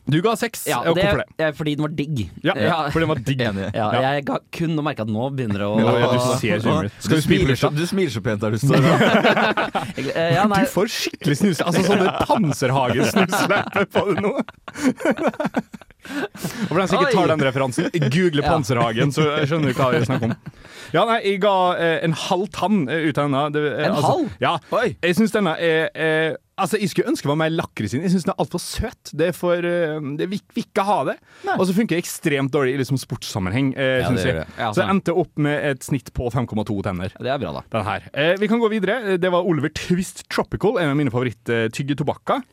Du 0.10 0.18
ga 0.22 0.34
seks. 0.36 0.66
Ja, 0.68 0.82
og 0.84 0.98
det, 0.98 1.04
hvorfor 1.06 1.22
det? 1.40 1.50
fordi 1.56 1.76
den 1.78 1.86
var 1.86 1.94
digg. 1.96 2.18
Ja, 2.44 2.54
ja. 2.60 2.78
fordi 2.92 3.06
den 3.06 3.10
var 3.14 3.22
digg. 3.24 3.42
Enig. 3.48 3.70
Ja, 3.74 3.86
Ja. 3.94 4.02
jeg 4.18 4.26
ga 4.28 4.40
kun 4.52 4.76
å 4.76 4.84
merke 4.84 5.06
at 5.06 5.12
nå 5.12 5.30
begynner 5.32 5.64
det 5.64 5.68
å 5.70 5.78
Ja, 5.80 6.10
du 6.12 6.20
ser 6.42 6.60
så 6.60 6.76
ut. 6.86 6.98
Skal 7.00 7.16
du 7.16 7.22
spille 7.24 7.48
på 7.48 7.56
så, 7.62 7.70
du 7.72 7.86
smiler 7.88 8.12
så 8.12 8.22
pent 8.26 8.42
der 8.44 8.52
du 8.52 8.60
står. 8.60 8.84
Eh, 10.14 10.34
ja, 10.36 10.44
nei, 10.50 10.64
Du 10.66 10.72
får 10.74 10.90
skikkelig 10.92 11.38
snuse. 11.40 11.64
Altså 11.66 11.84
sånne 11.88 12.12
Panserhagen-snuslepper 12.28 13.86
på 13.94 14.06
det 14.10 14.24
nå. 14.26 14.34
Og 16.04 16.70
for 16.74 16.80
den 16.82 16.88
som 16.92 17.00
ikke 17.04 17.14
tar 17.16 17.32
den 17.34 17.44
referansen, 17.48 17.90
google. 18.12 18.44
Panserhagen, 18.44 19.12
så 19.16 19.26
skjønner 19.48 19.72
du 19.72 19.78
hva 19.80 19.92
vi 19.96 20.04
snakker 20.06 20.32
om. 20.32 20.38
Ja, 20.94 21.06
nei, 21.10 21.20
jeg 21.26 21.40
ga 21.42 21.54
eh, 21.80 22.00
en 22.06 22.14
halv 22.28 22.50
tann 22.54 22.84
eh, 22.92 23.08
ut 23.10 23.18
av 23.18 23.30
denne. 23.30 23.44
Det, 23.56 23.62
eh, 23.72 23.86
En 23.88 23.96
altså, 23.96 24.10
halv? 24.12 24.34
Ja. 24.44 24.58
Oi. 24.78 24.90
Jeg 25.02 25.16
syns 25.18 25.32
denne 25.36 25.56
er 25.58 25.88
eh, 25.96 26.34
Altså, 26.54 26.78
Jeg 26.78 26.92
skulle 26.92 27.10
ønske 27.10 27.26
det 27.26 27.32
var 27.32 27.38
mer 27.42 27.50
lakris 27.50 27.96
i 27.96 27.98
den. 27.98 28.04
Jeg 28.06 28.12
syns 28.14 28.28
den 28.28 28.34
er 28.36 28.42
altfor 28.44 28.62
søt. 28.62 29.10
Det 29.18 29.32
er 29.32 29.34
for 29.34 29.58
eh, 29.66 29.96
det 30.20 30.28
vil 30.30 30.42
vil 30.54 30.68
ikke 30.68 30.84
ha 30.86 31.00
det. 31.08 31.16
Og 31.56 31.64
så 31.66 31.74
funker 31.74 31.98
det 31.98 32.04
ekstremt 32.04 32.54
dårlig 32.54 32.76
i 32.76 32.82
liksom 32.84 33.00
sportssammenheng, 33.02 33.72
eh, 33.74 34.04
Ja, 34.04 34.12
synes 34.12 34.22
det 34.22 34.28
jeg. 34.30 34.36
det. 34.44 34.46
Ja, 34.60 34.68
så 34.70 34.84
jeg 34.84 34.86
sånn. 34.86 34.92
endte 34.94 35.16
opp 35.24 35.42
med 35.48 35.66
et 35.72 35.88
snitt 35.88 36.12
på 36.14 36.30
5,2 36.30 36.78
tenner. 36.86 37.10
det 37.18 37.32
er 37.34 37.42
bra, 37.42 37.56
da. 37.58 37.64
Den 37.74 37.88
her. 37.90 38.06
Eh, 38.14 38.36
vi 38.38 38.52
kan 38.52 38.62
gå 38.62 38.70
videre. 38.70 39.18
Det 39.18 39.32
var 39.34 39.42
Oliver 39.50 39.74
Twist 39.74 40.28
Tropical, 40.30 40.78
en 40.84 40.94
av 40.94 41.00
mine 41.00 41.10
favoritt-tyggetobakka. 41.16 42.44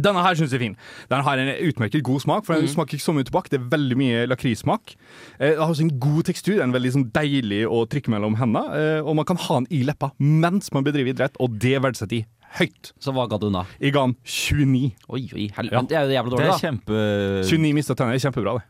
Denne 0.00 0.22
her 0.24 0.34
syns 0.38 0.52
jeg 0.54 0.58
er 0.60 0.64
fin. 0.64 0.76
Den 1.12 1.24
har 1.26 1.42
en 1.42 1.50
utmerket 1.68 2.02
god 2.06 2.20
smak, 2.24 2.46
for 2.48 2.56
den 2.58 2.70
smaker 2.70 2.96
ikke 2.98 3.06
så 3.06 3.14
mye 3.16 3.28
tobakk. 3.28 3.50
Det 3.52 3.60
er 3.60 3.68
veldig 3.72 3.98
mye 4.00 4.24
lakrissmak. 4.30 4.94
Eh, 5.38 5.52
den 5.54 5.60
har 5.62 5.70
også 5.70 5.86
en 5.86 5.94
god 6.02 6.24
tekstur. 6.30 6.56
Den 6.58 6.70
er 6.72 6.78
veldig 6.78 6.92
sånn 6.96 7.06
deilig 7.14 7.62
å 7.68 7.84
trykke 7.90 8.12
mellom 8.16 8.36
hendene. 8.40 8.64
Eh, 8.80 9.00
og 9.04 9.16
man 9.20 9.28
kan 9.28 9.40
ha 9.46 9.60
den 9.60 9.70
i 9.70 9.82
leppa 9.88 10.12
mens 10.20 10.72
man 10.76 10.86
bedriver 10.86 11.12
idrett, 11.14 11.36
og 11.40 11.58
det 11.62 11.76
verdsetter 11.84 12.16
de 12.16 12.24
høyt. 12.58 12.92
Så 12.98 13.12
hva 13.14 13.28
ga 13.30 13.38
du 13.38 13.46
da? 13.54 13.62
Jeg 13.78 13.94
ga 13.94 14.06
den 14.08 14.16
29. 14.26 14.90
Oi, 15.14 15.22
oi. 15.36 15.46
Ja. 15.70 15.82
Det 15.86 15.94
er 15.96 16.08
jo 16.08 16.16
jævla 16.16 16.30
Det 16.30 16.36
dårlig, 16.36 16.48
er 16.48 16.54
da. 16.56 16.60
kjempe... 16.64 17.02
29 17.46 17.74
mista 17.76 17.94
tenner. 17.94 18.16
Er 18.18 18.24
Kjempebra, 18.24 18.56
det. 18.58 18.66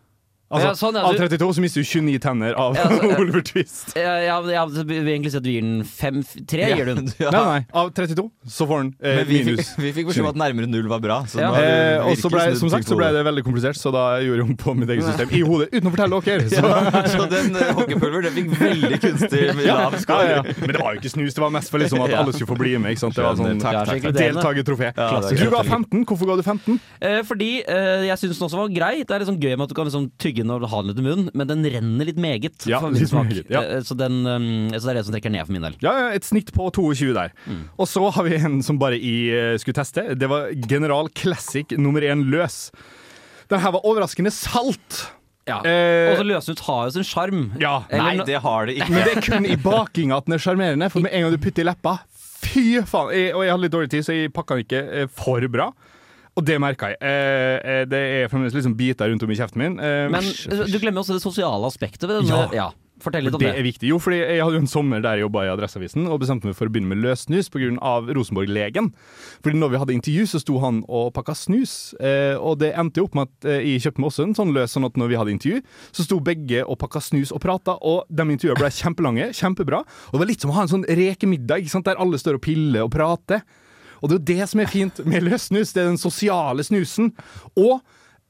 Altså, 0.50 0.66
Ja, 0.66 0.74
sånn, 0.74 0.96
ja, 0.98 1.02
Av 1.06 1.14
32 1.14 1.46
så 1.54 1.62
mister 1.62 1.78
du 1.84 1.86
29 1.86 2.18
tenner 2.24 2.56
av 2.58 2.74
Ja, 2.74 2.82
altså, 2.88 3.06
ja. 3.12 3.18
Oliver 3.22 3.42
Twist. 3.46 3.92
Ja, 3.94 4.14
ja, 4.18 4.38
ja, 4.50 4.64
så 4.74 4.82
vil 4.88 5.06
egentlig 5.06 5.30
si 5.30 5.38
at 5.38 5.44
du 5.44 5.50
gir 5.52 5.62
den 5.62 5.84
fem 5.86 6.16
Tre 6.50 6.64
Ja. 6.64 6.76
gir 6.80 6.88
du 6.90 6.94
den. 6.98 7.10
Ja. 7.22 7.30
Nei, 7.30 7.42
nei. 7.46 7.60
Av 7.76 7.92
32 7.94 8.24
så 8.50 8.66
får 8.66 8.82
den 8.82 8.90
eh, 8.98 9.20
vi 9.28 9.38
minus. 9.44 9.60
fikk, 9.70 9.82
vi 9.84 9.92
fikk 10.00 10.08
beskjed 10.10 10.24
om 10.26 10.30
at 10.32 10.40
nærmere 10.42 10.66
null 10.72 10.88
var 10.90 10.98
bra. 11.04 11.20
Så 11.30 11.38
Ja. 11.38 11.52
nå 11.52 11.54
har 11.54 11.62
du 11.62 11.68
Eh, 11.70 12.08
og 12.10 12.18
så 12.18 12.30
ble, 12.32 12.42
som 12.58 12.70
sagt 12.72 12.88
så 12.90 12.96
ble 12.98 13.12
det 13.14 13.22
veldig 13.26 13.44
komplisert, 13.46 13.78
så 13.78 13.92
da 13.94 14.02
gjorde 14.24 14.42
jeg 14.42 14.48
om 14.50 14.56
på 14.58 14.74
mitt 14.80 14.90
eget 14.90 15.06
system 15.06 15.30
i 15.38 15.40
hodet, 15.46 15.68
uten 15.70 15.86
å 15.86 15.92
fortelle 15.94 16.18
dere. 16.26 16.48
Så, 16.50 16.72
Så 17.14 17.26
den 17.30 17.54
uh, 17.54 17.70
hockeypulver 17.78 18.26
den 18.26 18.34
fikk 18.40 18.50
veldig 18.58 18.98
kunstig 19.04 19.44
lav 19.54 19.62
ja, 19.64 19.76
ja, 19.86 20.00
score. 20.02 20.26
ja. 20.34 20.42
Men 20.58 20.74
det 20.74 20.80
var 20.82 20.96
jo 20.96 21.02
ikke 21.02 21.12
snus, 21.14 21.36
det 21.36 21.44
var 21.44 21.54
mest 21.54 21.70
for 21.70 21.82
liksom 21.82 22.02
at 22.08 22.14
alle 22.18 22.34
skulle 22.34 22.50
få 22.50 22.58
bli 22.58 22.74
med. 22.82 22.96
Ikke 22.96 23.04
sant? 23.04 23.14
Det 23.16 23.24
var 23.26 23.38
sånn 23.38 23.62
deltakertrofé. 24.18 24.90
Er 24.96 25.30
du 25.44 25.46
ga 25.54 25.62
15. 25.62 26.04
Hvorfor 26.10 26.30
ga 26.32 26.36
du 26.40 26.44
15? 26.46 26.80
Eh, 27.00 27.20
fordi 27.28 27.50
eh, 27.62 28.06
jeg 28.10 28.18
syns 28.24 28.40
den 28.40 28.48
også 28.48 28.60
var 28.64 28.74
grei. 28.74 28.92
Det 29.06 29.14
er 29.14 29.22
litt 29.22 29.30
sånn 29.30 29.40
gøy 29.40 29.54
med 29.56 29.66
at 29.68 29.72
du 29.72 29.76
kan 29.78 29.88
liksom 29.88 30.08
tygge 30.20 30.39
inn 30.42 30.50
og 30.54 30.64
ha 30.72 30.80
den 30.82 30.90
litt 30.92 31.00
i 31.02 31.04
munnen, 31.06 31.30
men 31.36 31.46
den 31.50 31.62
renner 31.74 32.08
litt 32.08 32.18
meget. 32.20 32.66
Ja, 32.68 32.80
for 32.82 32.90
min 32.94 33.00
litt 33.02 33.10
smak. 33.12 33.28
meget, 33.30 33.50
ja. 33.52 33.62
Eh, 33.76 33.82
Så, 33.86 33.96
den, 33.98 34.20
um, 34.26 34.48
så 34.74 34.82
det 34.88 34.92
er 34.94 34.98
det 35.00 35.04
som 35.06 35.14
trekker 35.16 35.34
ned 35.34 35.46
for 35.46 35.52
min 35.56 35.62
del. 35.68 35.76
Ja, 35.84 35.92
ja, 35.98 36.08
et 36.16 36.24
snitt 36.28 36.50
på 36.56 36.66
22 36.72 37.12
der. 37.16 37.30
Mm. 37.46 37.62
Og 37.78 37.88
så 37.88 38.02
har 38.16 38.26
vi 38.28 38.36
en 38.40 38.60
som 38.66 38.78
bare 38.80 38.98
i 38.98 39.14
eh, 39.34 39.54
skulle 39.62 39.78
teste. 39.80 40.06
Det 40.18 40.28
var 40.30 40.50
General 40.68 41.08
Classic 41.14 41.76
nummer 41.78 42.00
én 42.02 42.26
løs. 42.32 42.70
Den 43.50 43.60
her 43.62 43.72
var 43.74 43.82
overraskende 43.86 44.30
salt. 44.34 45.00
Ja. 45.48 45.56
Eh, 45.66 46.12
Og 46.12 46.20
så 46.20 46.26
løsen 46.28 46.54
ut 46.54 46.60
har 46.66 46.84
jo 46.86 46.90
sin 46.98 47.06
sjarm. 47.08 47.46
ja. 47.58 47.80
Eller 47.90 48.20
Nei, 48.20 48.26
det 48.28 48.38
har 48.44 48.66
det 48.68 48.76
ikke. 48.78 48.90
Men 48.92 49.06
det 49.08 49.16
er 49.16 49.24
kun 49.24 49.46
i 49.48 49.56
bakinga 49.58 50.18
at 50.20 50.26
den 50.28 50.36
er 50.36 50.42
sjarmerende, 50.44 50.90
for 50.92 51.00
med 51.02 51.10
en 51.16 51.24
gang 51.24 51.32
du 51.34 51.40
putter 51.42 51.64
i 51.64 51.70
leppa 51.70 51.96
Fy 52.40 52.80
faen! 52.88 53.10
Jeg, 53.12 53.32
og 53.36 53.42
jeg 53.44 53.50
hadde 53.52 53.62
litt 53.66 53.72
dårlig 53.74 53.90
tid, 53.92 54.04
så 54.06 54.14
jeg 54.16 54.30
pakka 54.32 54.56
den 54.56 54.64
ikke 54.64 54.78
eh, 55.02 55.08
for 55.12 55.44
bra. 55.52 55.66
Og 56.38 56.44
det 56.46 56.58
merka 56.62 56.92
jeg. 56.92 57.00
Eh, 57.02 57.56
eh, 57.58 57.82
det 57.90 58.00
er 58.00 58.30
fremdeles 58.30 58.54
liksom 58.54 58.76
biter 58.78 59.10
rundt 59.10 59.24
om 59.26 59.32
i 59.32 59.38
kjeften 59.38 59.60
min. 59.64 59.80
Eh, 59.82 60.06
Men 60.12 60.22
du 60.70 60.78
glemmer 60.78 61.02
også 61.02 61.18
det 61.18 61.24
sosiale 61.24 61.66
aspektet 61.66 62.06
ved 62.08 62.22
denne. 62.22 62.46
Ja. 62.54 62.70
Ja. 62.70 62.70
Fortell 63.00 63.24
litt 63.24 63.32
om 63.32 63.40
det 63.40 63.48
det. 63.48 63.56
er 63.56 63.64
viktig. 63.64 63.88
Jo, 63.88 63.96
fordi 63.96 64.18
jeg 64.20 64.42
hadde 64.44 64.58
jo 64.58 64.60
en 64.60 64.68
sommer 64.68 65.00
der 65.00 65.16
jeg 65.16 65.24
jobba 65.24 65.46
i 65.46 65.50
Adresseavisen 65.54 66.04
og 66.04 66.18
bestemte 66.20 66.44
meg 66.44 66.56
for 66.58 66.68
å 66.68 66.72
begynne 66.72 66.90
med 66.92 67.00
løssnus 67.00 67.48
pga. 67.48 67.70
Rosenborg-legen. 68.12 68.90
Fordi 69.40 69.56
når 69.56 69.72
vi 69.72 69.80
hadde 69.80 69.94
intervju, 69.96 70.26
så 70.28 70.40
sto 70.42 70.58
han 70.60 70.82
og 70.84 71.08
pakka 71.16 71.32
snus. 71.32 71.94
Eh, 71.96 72.36
og 72.36 72.58
det 72.60 72.74
endte 72.76 73.00
jo 73.00 73.06
opp 73.08 73.16
med 73.16 73.30
at 73.30 73.48
eh, 73.48 73.62
jeg 73.72 73.86
kjøpte 73.86 74.04
meg 74.04 74.10
også 74.10 74.26
en 74.28 74.36
sånn 74.36 74.52
løs, 74.52 74.74
sånn 74.76 74.84
at 74.84 75.00
når 75.00 75.12
vi 75.14 75.18
hadde 75.20 75.32
intervju, 75.32 75.62
så 75.96 76.04
sto 76.04 76.20
begge 76.20 76.60
og 76.66 76.76
pakka 76.82 77.00
snus 77.08 77.32
og 77.32 77.40
prata, 77.40 77.78
og 77.80 78.04
de 78.12 78.28
intervjuene 78.36 78.60
ble 78.60 78.72
kjempelange, 78.82 79.30
kjempebra. 79.40 79.80
Og 79.80 80.12
det 80.18 80.22
var 80.24 80.30
litt 80.34 80.44
som 80.44 80.52
å 80.52 80.58
ha 80.58 80.66
en 80.68 80.74
sånn 80.76 80.84
rekemiddag, 80.84 81.64
ikke 81.64 81.72
sant? 81.78 81.88
der 81.88 82.00
alle 82.04 82.20
står 82.20 82.36
og 82.36 82.44
piller 82.44 82.84
og 82.84 82.92
prater. 82.92 83.40
Og 84.00 84.08
det 84.08 84.16
er 84.16 84.20
jo 84.20 84.28
det 84.42 84.48
som 84.52 84.60
er 84.64 84.70
fint 84.72 85.00
med 85.06 85.22
løssnus, 85.26 85.72
det 85.76 85.82
er 85.84 85.90
den 85.92 85.98
sosiale 86.00 86.64
snusen. 86.66 87.12
Og 87.56 87.80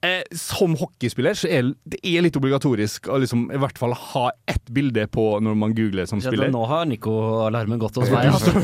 Eh, 0.03 0.23
som 0.33 0.73
hockeyspiller 0.81 1.35
så 1.37 1.45
er 1.53 1.67
det 1.85 1.99
er 2.09 2.23
litt 2.25 2.37
obligatorisk 2.41 3.11
å 3.13 3.19
liksom, 3.21 3.43
i 3.53 3.59
hvert 3.61 3.77
fall 3.77 3.93
ha 3.93 4.23
ett 4.49 4.71
bilde 4.73 5.03
på 5.13 5.27
når 5.45 5.59
man 5.61 5.75
googler 5.77 6.09
som 6.09 6.23
Ja, 6.25 6.31
spiller. 6.31 6.49
nå 6.49 6.63
har 6.71 6.87
Nico-alarmen 6.89 7.77
gått 7.83 7.99
hos 8.01 8.09
meg. 8.09 8.31
Altså. 8.33 8.55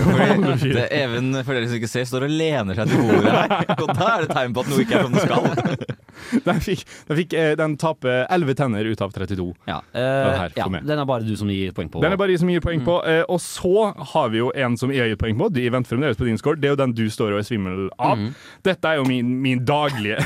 Det 0.64 0.86
Even, 0.96 1.34
for 1.44 1.52
dere 1.52 1.68
som 1.68 1.76
ikke 1.76 1.90
ser, 1.92 2.08
står 2.08 2.24
og 2.24 2.32
lener 2.40 2.80
seg 2.80 2.88
til 2.88 3.04
bordet 3.04 3.34
her. 3.36 3.66
Og 3.82 3.92
da 3.92 4.08
er 4.14 4.24
det 4.24 4.30
tegn 4.32 4.56
på 4.56 4.64
at 4.64 4.72
noe 4.72 4.80
ikke 4.86 4.96
er 4.96 5.04
som 5.04 5.12
det 5.12 5.26
skal. 5.26 6.05
Den, 6.46 6.61
fikk, 6.61 6.85
den, 7.09 7.16
fikk, 7.20 7.35
eh, 7.37 7.52
den 7.59 7.76
taper 7.81 8.26
11 8.33 8.55
tenner 8.59 8.85
ut 8.85 9.00
av 9.05 9.12
32. 9.14 9.46
Ja, 9.68 9.81
Den 9.92 10.02
eh, 10.02 10.38
her, 10.40 10.52
ja, 10.57 10.66
den 10.68 10.98
er 10.98 11.09
bare 11.09 11.26
du 11.26 11.35
som 11.38 11.50
gir 11.52 11.74
poeng 11.76 11.90
på. 11.92 12.02
Den 12.05 12.14
er 12.14 12.20
bare 12.20 12.35
de 12.35 12.38
som 12.40 12.50
gir 12.50 12.62
poeng 12.64 12.83
på. 12.87 12.98
Eh, 13.07 13.22
og 13.29 13.40
så 13.42 13.90
har 14.12 14.33
vi 14.35 14.40
jo 14.40 14.50
en 14.55 14.76
som 14.81 14.92
jeg 14.94 15.12
gir 15.12 15.20
poeng 15.20 15.38
på. 15.38 15.50
De 15.55 15.66
venter 15.72 15.94
fremdeles 15.94 16.18
på 16.18 16.29
din 16.29 16.38
score. 16.40 16.61
Det 16.61 16.70
er 16.70 16.76
jo 16.76 16.81
den 16.83 16.94
du 16.96 17.05
står 17.12 17.37
og 17.37 17.42
er 17.42 17.48
svimmel 17.48 17.88
av. 17.98 18.26
Dette 18.66 18.92
er 18.92 19.00
jo 19.00 19.07
min, 19.09 19.37
min 19.42 19.64
daglige 19.66 20.18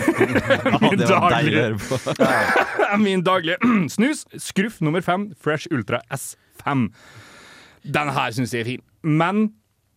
Min 0.81 1.01
daglige, 1.01 1.65
min 3.01 3.25
daglige 3.31 3.57
snus. 3.93 4.25
Skruff 4.39 4.81
nummer 4.81 5.05
fem, 5.05 5.31
Fresh 5.41 5.69
Ultra 5.75 6.01
S5. 6.13 6.89
Den 7.85 8.13
her 8.15 8.37
syns 8.37 8.55
jeg 8.55 8.65
er 8.65 8.71
fin. 8.75 8.85
Men 9.03 9.49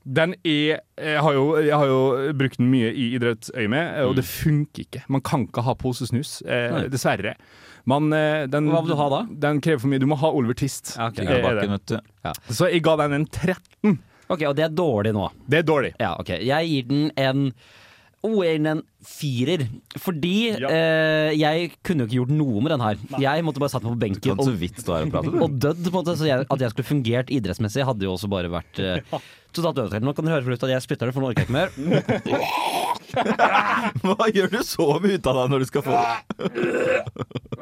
den 0.03 0.33
er 0.43 0.79
jeg 0.99 1.19
har, 1.23 1.33
jo, 1.33 1.43
jeg 1.63 1.75
har 1.79 1.87
jo 1.87 1.99
brukt 2.37 2.59
den 2.59 2.69
mye 2.71 2.89
i 2.91 3.09
idrettsøyemed, 3.15 4.01
og 4.07 4.15
det 4.19 4.25
funker 4.27 4.83
ikke. 4.85 5.03
Man 5.11 5.23
kan 5.25 5.45
ikke 5.47 5.63
ha 5.63 5.75
posesnus, 5.79 6.41
eh, 6.45 6.83
dessverre. 6.91 7.35
Man, 7.89 8.11
eh, 8.15 8.45
den, 8.47 8.69
Hva 8.71 8.81
vil 8.83 8.93
du 8.93 8.99
ha 8.99 9.09
da? 9.11 9.21
Den 9.47 9.59
krever 9.63 9.83
for 9.83 9.91
mye. 9.91 9.99
Du 9.99 10.07
må 10.07 10.17
ha 10.19 10.31
Oliver 10.31 10.55
Twist. 10.59 10.95
Ja, 10.97 11.09
ok. 11.11 11.21
Det. 11.23 11.39
Bakken, 11.43 12.01
ja. 12.23 12.33
Så 12.49 12.69
jeg 12.71 12.83
ga 12.85 12.95
den 13.03 13.17
en 13.19 13.25
13. 13.27 13.97
Ok, 14.31 14.43
Og 14.47 14.55
det 14.55 14.63
er 14.65 14.75
dårlig 14.75 15.13
nå. 15.15 15.27
Det 15.51 15.59
er 15.61 15.65
dårlig. 15.67 15.93
Ja, 15.99 16.13
ok. 16.19 16.35
Jeg 16.39 16.69
gir 16.71 16.91
den 16.91 17.09
en 17.19 17.47
Oh, 18.23 18.39
jeg 18.39 18.55
gir 18.55 18.61
den 18.63 18.69
en 18.77 18.83
firer. 19.05 19.67
Fordi 19.99 20.35
Ja. 20.59 20.67
eh, 20.69 21.31
jeg 21.37 21.71
kunne 21.83 21.99
jo 22.03 22.07
ikke 22.09 22.19
gjort 22.21 22.33
noe 22.37 22.61
med 22.63 22.71
den 22.75 22.81
her. 22.85 22.95
Jeg 23.19 23.43
måtte 23.45 23.59
bare 23.63 23.69
satt 23.73 23.83
meg 23.83 23.93
på 23.95 23.99
benken 24.05 24.31
og, 24.39 24.45
vidt 24.59 24.89
og 24.89 24.95
og 25.43 25.49
dødd. 25.59 25.85
Måte, 25.93 26.15
så 26.17 26.25
jeg, 26.27 26.37
at 26.49 26.59
jeg 26.59 26.69
skulle 26.73 26.87
fungert 26.89 27.29
idrettsmessig, 27.29 27.83
hadde 27.85 28.03
jo 28.07 28.13
også 28.15 28.27
bare 28.31 28.49
vært 28.49 28.79
eh, 28.79 28.99
totalt 29.53 29.77
ødelagt. 29.77 30.03
Nå 30.03 30.13
kan 30.15 30.25
dere 30.25 30.35
høre 30.39 30.45
for 30.47 30.53
ut 30.57 30.63
at 30.63 30.69
jeg 30.75 30.81
spytter 30.87 31.05
det, 31.09 31.13
for 31.13 31.21
nå 31.21 31.27
orker 31.33 31.41
jeg 31.43 31.47
ikke 31.47 31.59
mer. 31.59 31.69
Hva 34.03 34.25
gjør 34.33 34.47
du 34.49 34.57
så 34.65 34.85
mye 35.03 35.17
ut 35.19 35.27
av 35.29 35.35
deg 35.37 35.49
når 35.53 35.59
du 35.63 35.67
skal 35.69 35.83
få 35.85 35.93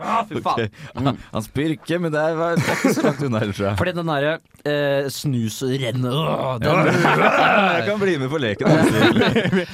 Ah, 0.01 0.23
fy 0.25 0.39
faen. 0.41 1.17
Han 1.34 1.43
spyr 1.45 1.69
ikke, 1.75 1.95
men 2.01 2.10
det 2.13 2.21
er, 2.23 2.32
det 2.58 2.63
er 2.65 2.71
ikke 2.80 2.93
så 2.95 3.04
langt 3.06 3.21
unna 3.27 3.38
heller, 3.43 3.54
tror 3.54 3.67
jeg. 3.67 3.75
Fordi 3.82 3.91
den 3.99 4.08
derre 4.10 4.32
eh, 4.71 5.04
snusrennet 5.13 6.10
øh, 6.10 6.58
Jeg 7.75 7.84
kan 7.86 7.99
bli 8.01 8.13
med 8.23 8.30
på 8.32 8.39
leken. 8.41 8.65
altså. 8.71 8.97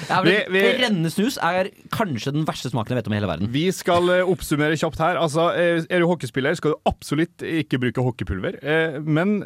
ja, 0.09 0.17
men, 0.25 0.27
Vi- 0.27 0.47
vi- 0.57 0.73
Rennesnus 0.81 1.35
er 1.39 1.56
kanskje 1.93 2.31
den 2.35 2.45
verste 2.47 2.69
smaken 2.71 2.93
jeg 2.93 2.99
vet 3.01 3.07
om 3.09 3.13
i 3.15 3.17
hele 3.19 3.29
verden. 3.29 3.49
Vi 3.53 3.65
skal 3.75 4.09
eh, 4.13 4.29
oppsummere 4.29 4.77
kjapt 4.79 5.01
her. 5.03 5.19
Altså, 5.21 5.49
eh, 5.57 5.81
er 5.89 6.03
du 6.03 6.07
hockeyspiller, 6.09 6.55
skal 6.59 6.75
du 6.75 6.89
absolutt 6.89 7.43
ikke 7.43 7.79
bruke 7.81 8.03
hockeypulver. 8.05 8.59
Eh, 8.63 8.97
Men 9.03 9.37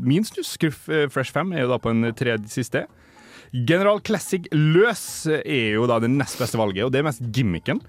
min 0.00 0.24
snus, 0.24 0.56
Fresh 1.10 1.32
5, 1.34 1.52
er 1.54 1.64
jo 1.64 1.70
da 1.72 1.78
på 1.82 1.90
en 1.92 2.12
tredje 2.16 2.48
siste. 2.52 2.86
General 3.52 3.98
Classic 4.06 4.46
løs 4.54 5.02
er 5.30 5.74
jo 5.74 5.86
da 5.90 5.98
det 6.02 6.10
nest 6.12 6.38
beste 6.38 6.58
valget, 6.60 6.84
og 6.86 6.92
det 6.94 7.00
er 7.00 7.08
mest 7.08 7.24
gimmicken. 7.34 7.80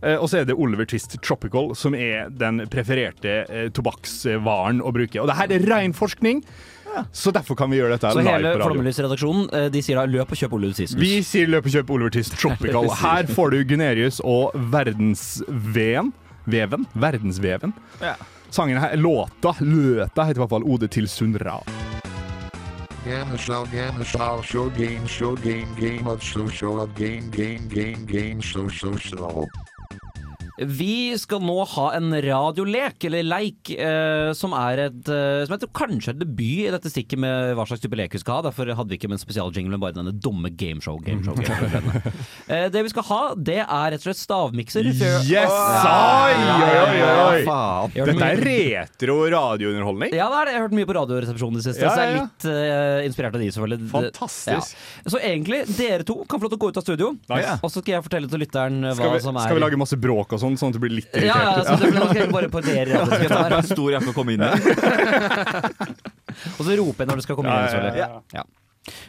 Og 0.00 0.28
så 0.30 0.40
er 0.40 0.46
det 0.48 0.54
Oliver 0.56 0.86
Twist 0.88 1.18
Tropical, 1.20 1.74
som 1.76 1.92
er 1.98 2.30
den 2.32 2.62
prefererte 2.72 3.68
tobakksvaren 3.76 4.80
å 4.80 4.92
bruke. 4.96 5.20
Og 5.20 5.28
det 5.28 5.36
her 5.36 5.52
er 5.52 5.66
ren 5.68 5.92
forskning, 5.92 6.40
så 7.12 7.32
derfor 7.34 7.58
kan 7.58 7.70
vi 7.70 7.80
gjøre 7.80 7.96
dette 7.96 8.12
Så 8.14 8.24
hele. 8.24 8.54
Flommelys-redaksjonen 8.60 9.46
eh, 9.56 9.68
De 9.72 9.82
sier 9.84 10.00
da 10.00 10.06
løp 10.10 10.34
og 10.34 10.40
kjøp 10.40 10.56
Oliver 10.58 10.78
Twist. 10.78 10.98
Vi 10.98 11.12
sier 11.26 11.50
løp 11.50 11.68
og 11.68 11.76
kjøp 11.76 11.94
Oliver 11.96 12.16
Twist 12.16 12.36
Tropical. 12.40 12.90
Her 13.04 13.30
får 13.30 13.54
du 13.54 13.62
Gunerius 13.72 14.20
og 14.24 14.56
verdensveven. 14.74 16.12
Veven? 16.50 16.86
Verdensveven. 16.98 17.74
Ja. 18.02 18.16
Sangen 18.50 18.80
her, 18.82 18.96
låta, 18.96 19.52
løta, 19.60 20.24
heter 20.26 20.40
i 20.40 20.42
hvert 20.42 20.50
fall 20.50 20.64
Ode 20.66 20.88
til 20.90 21.06
show 21.06 21.30
game 26.90 27.20
Vi 30.60 31.16
skal 31.16 31.40
nå 31.40 31.56
ha 31.64 31.86
en 31.96 32.12
radiolek, 32.22 33.04
eller 33.08 33.24
leik, 33.24 33.70
eh, 33.72 34.30
som 34.36 34.52
er 34.56 34.82
et 34.88 35.08
eh, 35.08 35.44
Som 35.46 35.54
jeg 35.54 35.62
tror 35.62 35.72
kanskje 35.80 36.12
er 36.12 36.18
debut 36.20 36.66
i 36.66 36.72
dette 36.74 36.90
stikket 36.92 37.20
med 37.22 37.54
hva 37.56 37.64
slags 37.68 37.80
type 37.80 37.96
lek 37.96 38.12
vi 38.12 38.20
skal 38.20 38.38
ha. 38.38 38.44
Derfor 38.50 38.68
hadde 38.76 38.92
vi 38.92 38.98
ikke 39.00 39.08
med 39.08 39.16
en 39.16 39.22
spesialjingle, 39.22 39.72
men 39.72 39.80
bare 39.82 39.96
denne 39.96 40.12
dumme 40.12 40.50
gameshow. 40.52 40.98
gameshow, 41.04 41.38
gameshow 41.40 42.12
eh, 42.52 42.66
det 42.72 42.82
vi 42.84 42.92
skal 42.92 43.06
ha, 43.08 43.20
det 43.36 43.58
er 43.62 43.94
rett 43.94 44.02
og 44.02 44.08
slett 44.10 44.20
stavmikser. 44.20 44.90
Yes! 44.90 45.54
Oi, 45.54 46.36
oi, 46.36 46.76
oi, 46.76 47.00
oi. 47.00 47.40
Faen. 47.48 47.96
Dette 47.96 48.28
er 48.28 48.44
retro 48.44 49.16
radiounderholdning. 49.32 50.14
Ja, 50.16 50.28
det 50.32 50.42
er 50.42 50.50
det. 50.50 50.54
Jeg 50.56 50.60
har 50.60 50.66
hørt 50.68 50.76
mye 50.76 50.88
på 50.90 50.96
Radioresepsjonen 50.98 51.56
i 51.56 51.62
det 51.62 51.66
siste, 51.70 51.86
Ja, 51.86 51.94
så 51.94 52.04
jeg 52.04 52.12
er 52.12 52.18
ja. 52.18 52.26
litt 52.26 52.48
eh, 52.50 53.08
inspirert 53.08 53.36
av 53.38 53.44
de, 53.44 53.50
selvfølgelig. 53.56 53.90
Fantastisk. 53.94 54.76
Ja. 54.76 55.14
Så 55.14 55.22
egentlig, 55.24 55.62
dere 55.78 56.06
to 56.06 56.20
kan 56.28 56.40
få 56.40 56.48
lov 56.48 56.54
til 56.54 56.60
å 56.60 56.62
gå 56.66 56.72
ut 56.72 56.80
av 56.80 56.86
studio, 56.86 57.12
Nice. 57.32 57.56
og 57.60 57.72
så 57.72 57.80
skal 57.80 57.96
jeg 57.96 58.06
fortelle 58.06 58.30
til 58.30 58.42
lytteren 58.44 58.80
hva 58.90 58.94
Skal 58.98 59.14
vi, 59.14 59.22
som 59.24 59.38
er 59.40 59.48
skal 59.48 59.58
vi 59.58 59.64
lage 59.64 59.78
masse 59.80 59.98
bråk 60.00 60.34
og 60.36 60.42
sånn, 60.42 60.49
sånn 60.58 60.72
at 60.72 60.76
du 60.78 60.82
blir 60.82 60.94
litt 60.98 61.10
Ja, 61.14 61.20
ja, 61.26 61.32
irritert? 61.54 61.68
så 61.68 61.74
det, 61.84 61.90
nå 61.98 62.02
skal 62.10 62.22
jeg 62.24 62.32
bare 62.34 62.48
parodiere 62.50 62.90
Skal 63.06 63.22
jeg 63.26 63.30
ta 63.30 63.34
en 63.60 63.68
stor 63.70 63.90
jakke 63.94 64.10
å 64.10 64.16
komme 64.16 64.32
inn 64.34 64.44
i. 64.46 64.48
Og 66.58 66.64
så 66.66 66.76
rope 66.80 67.06
når 67.08 67.16
du 67.20 67.24
skal 67.26 67.36
komme 67.38 67.52
inn. 67.54 67.96
ja, 67.98 68.06
ja, 68.06 68.08
Ja. 68.40 68.44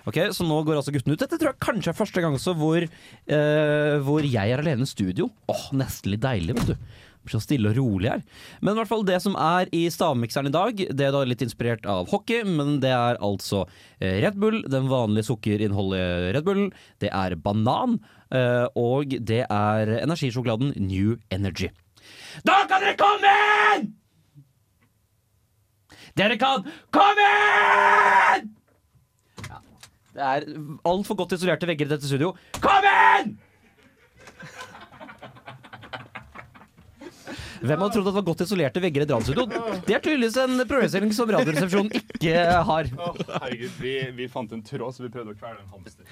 Ok, 0.05 0.17
Så 0.35 0.43
nå 0.45 0.57
går 0.67 0.75
altså 0.81 0.91
guttene 0.93 1.15
ut. 1.15 1.21
Dette 1.23 1.37
tror 1.39 1.53
jeg 1.53 1.61
kanskje 1.63 1.89
er 1.93 1.97
første 1.97 2.21
gang 2.21 2.33
så 2.43 2.51
hvor, 2.59 2.81
eh, 2.83 3.93
hvor 4.03 4.21
jeg 4.27 4.51
er 4.51 4.59
alene 4.61 4.83
i 4.85 4.89
studio. 4.89 5.29
Åh, 5.49 5.69
Nesten 5.79 6.11
litt 6.11 6.21
deilig, 6.25 6.53
vet 6.59 6.73
du. 6.73 6.75
Så 7.31 7.37
stille 7.39 7.69
og 7.69 7.77
rolig 7.77 8.09
her. 8.09 8.21
Men 8.65 8.73
i 8.73 8.77
hvert 8.81 8.89
fall 8.89 9.03
det 9.07 9.19
som 9.23 9.35
er 9.39 9.69
i 9.77 9.85
stavmikseren 9.93 10.49
i 10.49 10.53
dag, 10.53 10.73
det 10.89 11.05
er 11.07 11.13
da 11.15 11.21
litt 11.23 11.43
inspirert 11.45 11.85
av 11.89 12.09
hockey, 12.11 12.41
men 12.43 12.79
det 12.83 12.91
er 12.91 13.15
altså 13.23 13.63
eh, 14.01 14.17
Red 14.25 14.35
Bull, 14.41 14.57
den 14.67 14.89
vanlige 14.91 15.27
sukkerinnholdet 15.29 16.33
Red 16.35 16.45
Bull, 16.49 16.63
det 16.99 17.09
er 17.13 17.37
banan, 17.37 17.99
og 18.31 19.15
det 19.27 19.41
er 19.43 19.93
energisjokoladen 20.01 20.73
New 20.79 21.17
Energy. 21.31 21.69
Da 22.47 22.61
kan 22.69 22.83
dere 22.83 22.95
komme 22.99 23.35
inn! 23.75 23.91
Dere 26.17 26.37
kan 26.39 26.65
komme 26.95 27.27
inn! 28.37 28.49
Ja, 29.47 29.61
det 30.15 30.27
er 30.27 30.47
altfor 30.87 31.19
godt 31.19 31.37
isolerte 31.37 31.69
vegger 31.69 31.87
i 31.87 31.93
dette 31.93 32.07
studio. 32.07 32.33
Kom 32.63 32.87
inn! 32.87 33.35
Hvem 37.61 37.81
hadde 37.83 37.93
trodd 37.93 38.07
at 38.07 38.11
det 38.11 38.17
var 38.17 38.25
godt 38.25 38.41
isolerte 38.45 38.81
vegger 38.81 39.03
i 39.03 39.05
et 39.05 39.11
radiostudio? 39.13 39.43
Det 39.85 39.93
er 39.97 40.01
tydeligvis 40.01 40.37
en 40.41 40.61
problemstilling 40.65 41.11
som 41.13 41.29
Radioresepsjonen 41.35 41.91
ikke 41.99 42.35
har. 42.69 42.87
Herregud, 42.95 43.75
vi, 43.83 43.93
vi 44.17 44.27
fant 44.33 44.55
en 44.57 44.63
tråd, 44.65 44.95
så 44.97 45.05
vi 45.05 45.11
prøvde 45.13 45.35
å 45.35 45.37
kvele 45.37 45.61
en 45.61 45.69
hamster. 45.75 46.07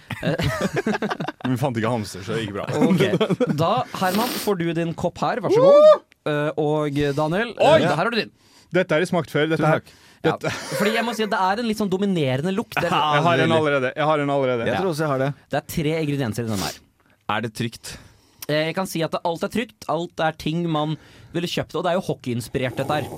Men 1.44 1.56
vi 1.56 1.60
fant 1.62 1.80
ikke 1.82 1.92
hamster, 1.96 2.22
så 2.28 2.36
det 2.38 2.44
gikk 2.46 2.54
bra. 2.60 2.68
Okay. 2.90 3.56
Da, 3.58 3.72
Herman, 4.02 4.30
får 4.44 4.60
du 4.62 4.68
din 4.78 4.94
kopp 4.98 5.18
her. 5.24 5.42
Vær 5.46 5.56
så 5.56 5.64
god. 5.66 6.06
Eh, 6.30 6.52
Og 6.62 7.00
Daniel, 7.18 7.56
eh, 7.58 7.72
Oi! 7.74 7.80
her 7.88 7.96
har 8.04 8.12
du 8.14 8.20
din. 8.22 8.32
Dette 8.76 8.94
har 8.94 9.02
jeg 9.02 9.10
smakt 9.10 9.32
før. 9.34 9.48
Dette 9.50 9.66
her. 9.66 9.82
Ja, 10.20 10.34
fordi 10.76 10.92
jeg 10.98 11.06
må 11.08 11.14
si 11.16 11.24
at 11.24 11.32
Det 11.32 11.40
er 11.40 11.62
en 11.62 11.68
litt 11.70 11.80
sånn 11.80 11.90
dominerende 11.90 12.52
lukt. 12.52 12.76
Jeg 12.84 12.92
har 12.92 13.40
en 13.40 13.54
allerede. 13.56 13.94
Jeg 13.96 14.06
har 14.10 14.20
en 14.20 14.30
allerede. 14.34 14.66
Jeg 14.68 14.76
tror 14.82 14.90
også 14.92 15.06
jeg 15.06 15.12
har 15.14 15.22
det. 15.24 15.30
det 15.50 15.58
er 15.62 15.68
tre 15.74 15.94
ingredienser 16.04 16.44
i 16.44 16.50
den 16.52 16.60
her. 16.66 16.76
Er 17.32 17.46
det 17.46 17.54
trygt? 17.56 17.94
Eh, 18.50 18.66
Jeg 18.68 18.76
kan 18.76 18.90
si 18.92 19.00
at 19.06 19.16
alt 19.24 19.46
er 19.48 19.54
trygt. 19.54 19.88
Alt 19.90 20.20
er 20.26 20.36
ting 20.44 20.66
man 20.70 20.98
ville 21.36 21.50
kjøpt 21.50 21.74
det. 21.74 21.80
Og 21.80 21.86
det 21.86 21.92
er 21.92 22.00
jo 22.00 22.06
hockeyinspirert, 22.10 22.80
dette 22.80 23.00
her. 23.00 23.10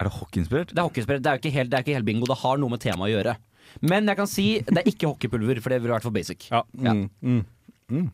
Er 0.00 0.08
det 0.08 0.14
hockeyinspirert? 0.18 0.74
Det 0.74 0.80
er 0.80 0.88
hockeyinspirert, 0.88 1.24
det 1.24 1.30
er 1.30 1.38
jo 1.38 1.42
ikke 1.42 1.54
helt, 1.54 1.70
det 1.72 1.78
er 1.78 1.86
ikke 1.86 1.98
helt 1.98 2.08
bingo. 2.08 2.28
Det 2.30 2.40
har 2.42 2.60
noe 2.60 2.74
med 2.74 2.82
temaet 2.82 3.08
å 3.08 3.12
gjøre. 3.14 3.36
Men 3.82 4.10
jeg 4.10 4.18
kan 4.20 4.30
si 4.30 4.46
det 4.66 4.82
er 4.82 4.90
ikke 4.90 5.10
hockeypulver, 5.10 5.60
for 5.62 5.72
det 5.72 5.80
ville 5.82 5.94
vært 5.96 6.06
for 6.06 6.14
basic. 6.14 6.48
Ja. 6.50 6.62
Mm, 6.76 7.06
mm, 7.24 7.40
mm. 7.90 8.10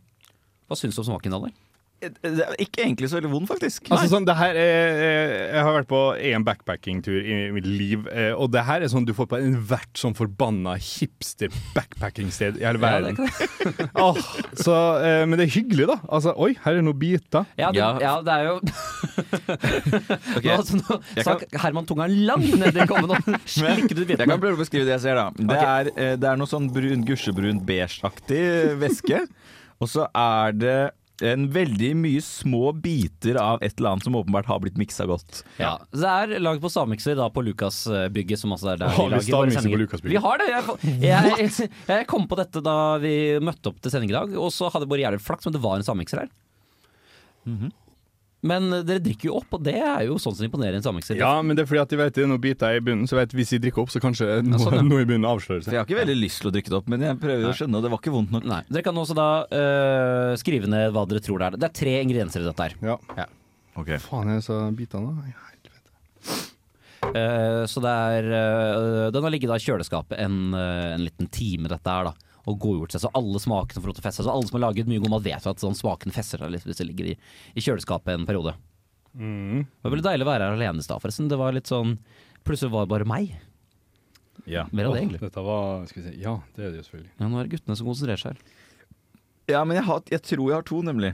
Hva 0.71 0.79
syns 0.79 0.97
du 0.97 1.03
om 1.03 1.11
smaken, 1.11 1.35
Daniel? 1.35 1.57
Det 2.01 2.33
er 2.47 2.55
ikke 2.65 2.81
egentlig 2.87 3.09
så 3.13 3.19
veldig 3.19 3.31
vond, 3.33 3.47
faktisk. 3.51 3.91
Altså 3.93 4.09
sånn, 4.15 4.25
det 4.25 4.35
her 4.39 4.57
er, 4.57 5.01
eh, 5.05 5.33
Jeg 5.57 5.65
har 5.67 5.75
vært 5.77 5.89
på 5.91 6.01
en 6.31 6.45
backpackingtur 6.47 7.19
i 7.21 7.37
mitt 7.53 7.67
liv, 7.69 8.07
eh, 8.09 8.31
og 8.33 8.49
det 8.55 8.63
her 8.65 8.81
er 8.81 8.89
sånn 8.89 9.05
du 9.05 9.13
får 9.17 9.29
på 9.29 9.37
enhvert 9.41 10.01
sånn 10.01 10.17
forbanna 10.17 10.79
hipster 10.81 11.53
backpackingsted 11.77 12.57
i 12.61 12.65
hele 12.65 12.81
Ja, 12.81 13.03
det 13.05 13.17
verden. 13.19 13.29
Så, 14.65 14.77
eh, 15.05 15.27
men 15.29 15.37
det 15.37 15.49
er 15.49 15.53
hyggelig, 15.59 15.87
da. 15.93 15.99
Altså, 16.09 16.33
oi, 16.41 16.55
her 16.65 16.81
er 16.81 16.87
noen 16.89 16.99
biter. 17.01 17.45
Ja, 17.61 17.71
det, 17.71 17.83
Ja. 17.83 17.91
ja, 18.01 18.15
det 18.25 18.33
er 18.33 18.45
jo 18.49 18.57
okay. 20.37 20.49
nå, 20.49 20.57
altså, 20.57 20.81
nå 20.81 20.99
stakk 21.21 21.45
Herman 21.63 21.87
tunga 21.89 22.07
langt 22.11 22.53
ned 22.61 22.77
i 22.81 22.87
kommen 22.91 23.13
og 23.13 23.31
slikket 23.51 23.99
ut 23.99 24.07
Jeg 24.07 24.17
kan 24.17 24.25
bitene. 24.27 24.41
prøve 24.43 24.57
å 24.59 24.63
beskrive 24.63 24.89
det 24.89 24.97
jeg 24.99 25.05
ser, 25.09 25.21
da. 25.21 25.29
Det, 25.37 25.61
er, 25.61 25.93
eh, 25.97 26.15
det 26.21 26.31
er 26.33 26.41
noe 26.41 26.51
sånn 26.51 26.71
brun, 26.73 27.05
gusjebrunt 27.09 27.65
beige-aktig 27.69 28.43
væske. 28.81 29.25
Og 29.81 29.89
så 29.89 30.05
er 30.13 30.57
det 30.57 30.79
en 31.27 31.49
veldig 31.53 31.91
mye 32.01 32.21
små 32.25 32.71
biter 32.81 33.37
av 33.41 33.63
et 33.63 33.75
eller 33.79 33.93
annet 33.95 34.07
som 34.07 34.17
åpenbart 34.19 34.49
har 34.51 34.61
blitt 34.63 34.79
miksa 34.81 35.07
godt. 35.11 35.43
Ja, 35.61 35.77
så 35.93 36.01
Det 36.01 36.13
er 36.37 36.45
laget 36.45 36.63
på 36.65 36.71
stavmikser 36.73 37.19
da 37.19 37.29
på 37.33 37.45
Lukasbygget, 37.45 38.41
som 38.41 38.55
er 38.57 38.81
der 38.81 38.89
Har 38.89 39.11
vi 39.11 39.17
lager 39.17 39.37
våre 39.37 39.51
stavmikser 39.55 39.61
på 39.61 40.01
sendinger. 40.01 40.15
Vi 40.15 40.23
har 40.25 40.41
det! 40.41 40.49
Jeg, 41.05 41.35
jeg, 41.41 41.71
jeg 41.91 42.09
kom 42.11 42.27
på 42.31 42.39
dette 42.41 42.63
da 42.65 42.77
vi 43.03 43.15
møtte 43.45 43.73
opp 43.73 43.81
til 43.85 43.93
sending 43.93 44.13
i 44.15 44.17
dag, 44.17 44.33
og 44.39 44.51
så 44.55 44.71
hadde 44.73 44.87
jeg 44.89 44.93
bare 44.95 45.05
jævlig 45.05 45.23
flaks, 45.27 45.47
men 45.49 45.57
det 45.59 45.63
var 45.65 45.77
en 45.79 45.87
stavmikser 45.87 46.25
her. 46.25 46.33
Mhm. 47.49 47.71
Men 48.47 48.71
dere 48.89 49.03
drikker 49.05 49.29
jo 49.29 49.35
opp, 49.37 49.59
og 49.59 49.65
det 49.67 49.75
er 49.77 50.07
jo 50.07 50.15
sånn 50.23 50.33
som 50.37 50.47
imponerer 50.47 50.79
en 50.79 50.85
stavmikser. 50.85 51.19
Ja, 51.21 51.35
men 51.45 51.59
det 51.59 51.67
er 51.67 51.69
fordi 51.69 51.83
at 51.83 51.91
de 51.93 51.99
vet 52.01 52.15
det 52.17 52.23
er 52.25 52.31
noen 52.31 52.41
biter 52.41 52.77
i 52.77 52.81
bunnen, 52.85 53.09
så 53.11 53.19
vet 53.19 53.35
hvis 53.37 53.53
de 53.53 53.59
drikker 53.67 53.85
opp, 53.85 53.93
så 53.93 54.01
kanskje 54.01 54.39
noe, 54.47 54.61
sånn, 54.63 54.79
ja. 54.79 54.85
noe 54.87 55.05
i 55.05 55.09
bunnen 55.09 55.29
avslører 55.29 55.67
seg. 55.67 55.75
jeg 55.77 55.83
har 55.83 55.89
ikke 55.89 55.99
veldig 56.01 56.17
lyst 56.17 56.41
til 56.41 56.49
å 56.49 56.55
drikke 56.55 56.73
det 56.73 56.79
opp, 56.79 56.89
men 56.93 57.05
jeg 57.05 57.19
prøver 57.21 57.51
å 57.51 57.57
skjønne, 57.59 57.77
og 57.77 57.85
det 57.85 57.93
var 57.93 58.01
ikke 58.01 58.15
vondt 58.15 58.33
nok. 58.37 58.47
Nei, 58.49 58.63
Dere 58.71 58.87
kan 58.87 59.03
også 59.03 59.19
da 59.19 59.29
øh, 59.45 60.33
skrive 60.41 60.73
ned 60.73 60.97
hva 60.97 61.05
dere 61.11 61.25
tror 61.27 61.43
det 61.43 61.51
er. 61.51 61.61
Det 61.61 61.69
er 61.69 61.77
tre 61.83 61.95
ingredienser 62.01 62.41
i 62.41 62.49
dette 62.49 62.69
her. 62.69 62.79
Ja. 62.93 62.97
Ja. 63.21 63.29
Ok. 63.77 63.93
Faen, 64.07 64.33
det 64.33 64.41
så 64.49 64.57
bitene, 64.77 65.13
da? 65.13 65.21
Helvete. 65.51 66.49
så 67.71 67.81
det 67.83 67.93
er 68.15 68.27
eh, 68.37 69.07
Den 69.15 69.25
har 69.25 69.33
ligget 69.33 69.53
i 69.55 69.65
kjøleskapet 69.69 70.19
en, 70.21 70.41
eh, 70.57 70.91
en 70.95 71.05
liten 71.05 71.29
time, 71.33 71.69
dette 71.69 71.93
her, 71.93 72.11
da. 72.11 72.30
Og 72.49 72.57
godgjort 72.63 72.95
seg, 72.95 73.03
så 73.05 73.11
alle 73.19 73.41
smakene 73.43 73.83
får 73.83 73.91
lov 73.91 73.99
til 73.99 74.05
å 74.05 74.07
feste 74.09 74.23
seg. 74.23 74.29
Så 74.31 74.33
alle 74.33 74.49
som 74.49 74.57
har 74.57 74.65
laget 74.69 74.89
mye 74.89 75.03
god 75.03 75.13
mat, 75.13 75.27
vet 75.27 75.47
at 75.51 75.61
sånn 75.63 75.77
smaken 75.77 76.15
fester 76.15 76.41
seg 76.41 76.55
litt 76.55 76.65
hvis 76.65 76.81
det 76.81 76.87
ligger 76.89 77.11
i, 77.13 77.19
i 77.53 77.65
kjøleskapet 77.65 78.15
en 78.15 78.27
periode. 78.29 78.55
Mm. 79.13 79.67
Det 79.67 79.85
var 79.85 79.95
veldig 79.97 80.07
deilig 80.07 80.27
å 80.27 80.31
være 80.31 80.49
her 80.49 80.57
alene 80.57 80.81
i 80.81 80.87
stad, 80.87 81.03
forresten. 81.03 81.29
Det 81.31 81.39
var 81.41 81.57
litt 81.57 81.71
sånn 81.71 81.99
Plutselig 82.47 82.73
var 82.73 82.87
det 82.87 82.93
bare 82.95 83.05
meg. 83.05 83.35
Ja. 84.49 84.63
Mer 84.73 84.89
av 84.89 84.95
det, 84.95 85.03
egentlig. 85.03 85.21
Dette 85.27 85.43
var 85.45 85.83
Skal 85.91 86.01
vi 86.01 86.07
si 86.09 86.23
Ja, 86.23 86.39
det 86.57 86.65
er 86.65 86.71
det 86.73 86.79
jo 86.81 86.85
selvfølgelig. 86.87 87.11
Ja, 87.19 87.27
nå 87.29 87.37
er 87.41 87.45
det 87.49 87.53
guttene 87.59 87.77
som 87.77 87.91
konsentrerer 87.91 88.23
seg 88.23 88.33
her. 88.33 88.55
Ja, 89.51 89.61
men 89.67 89.77
jeg, 89.77 89.85
har, 89.91 90.01
jeg 90.15 90.23
tror 90.25 90.47
jeg 90.49 90.57
har 90.57 90.67
to, 90.71 90.79
nemlig. 90.87 91.11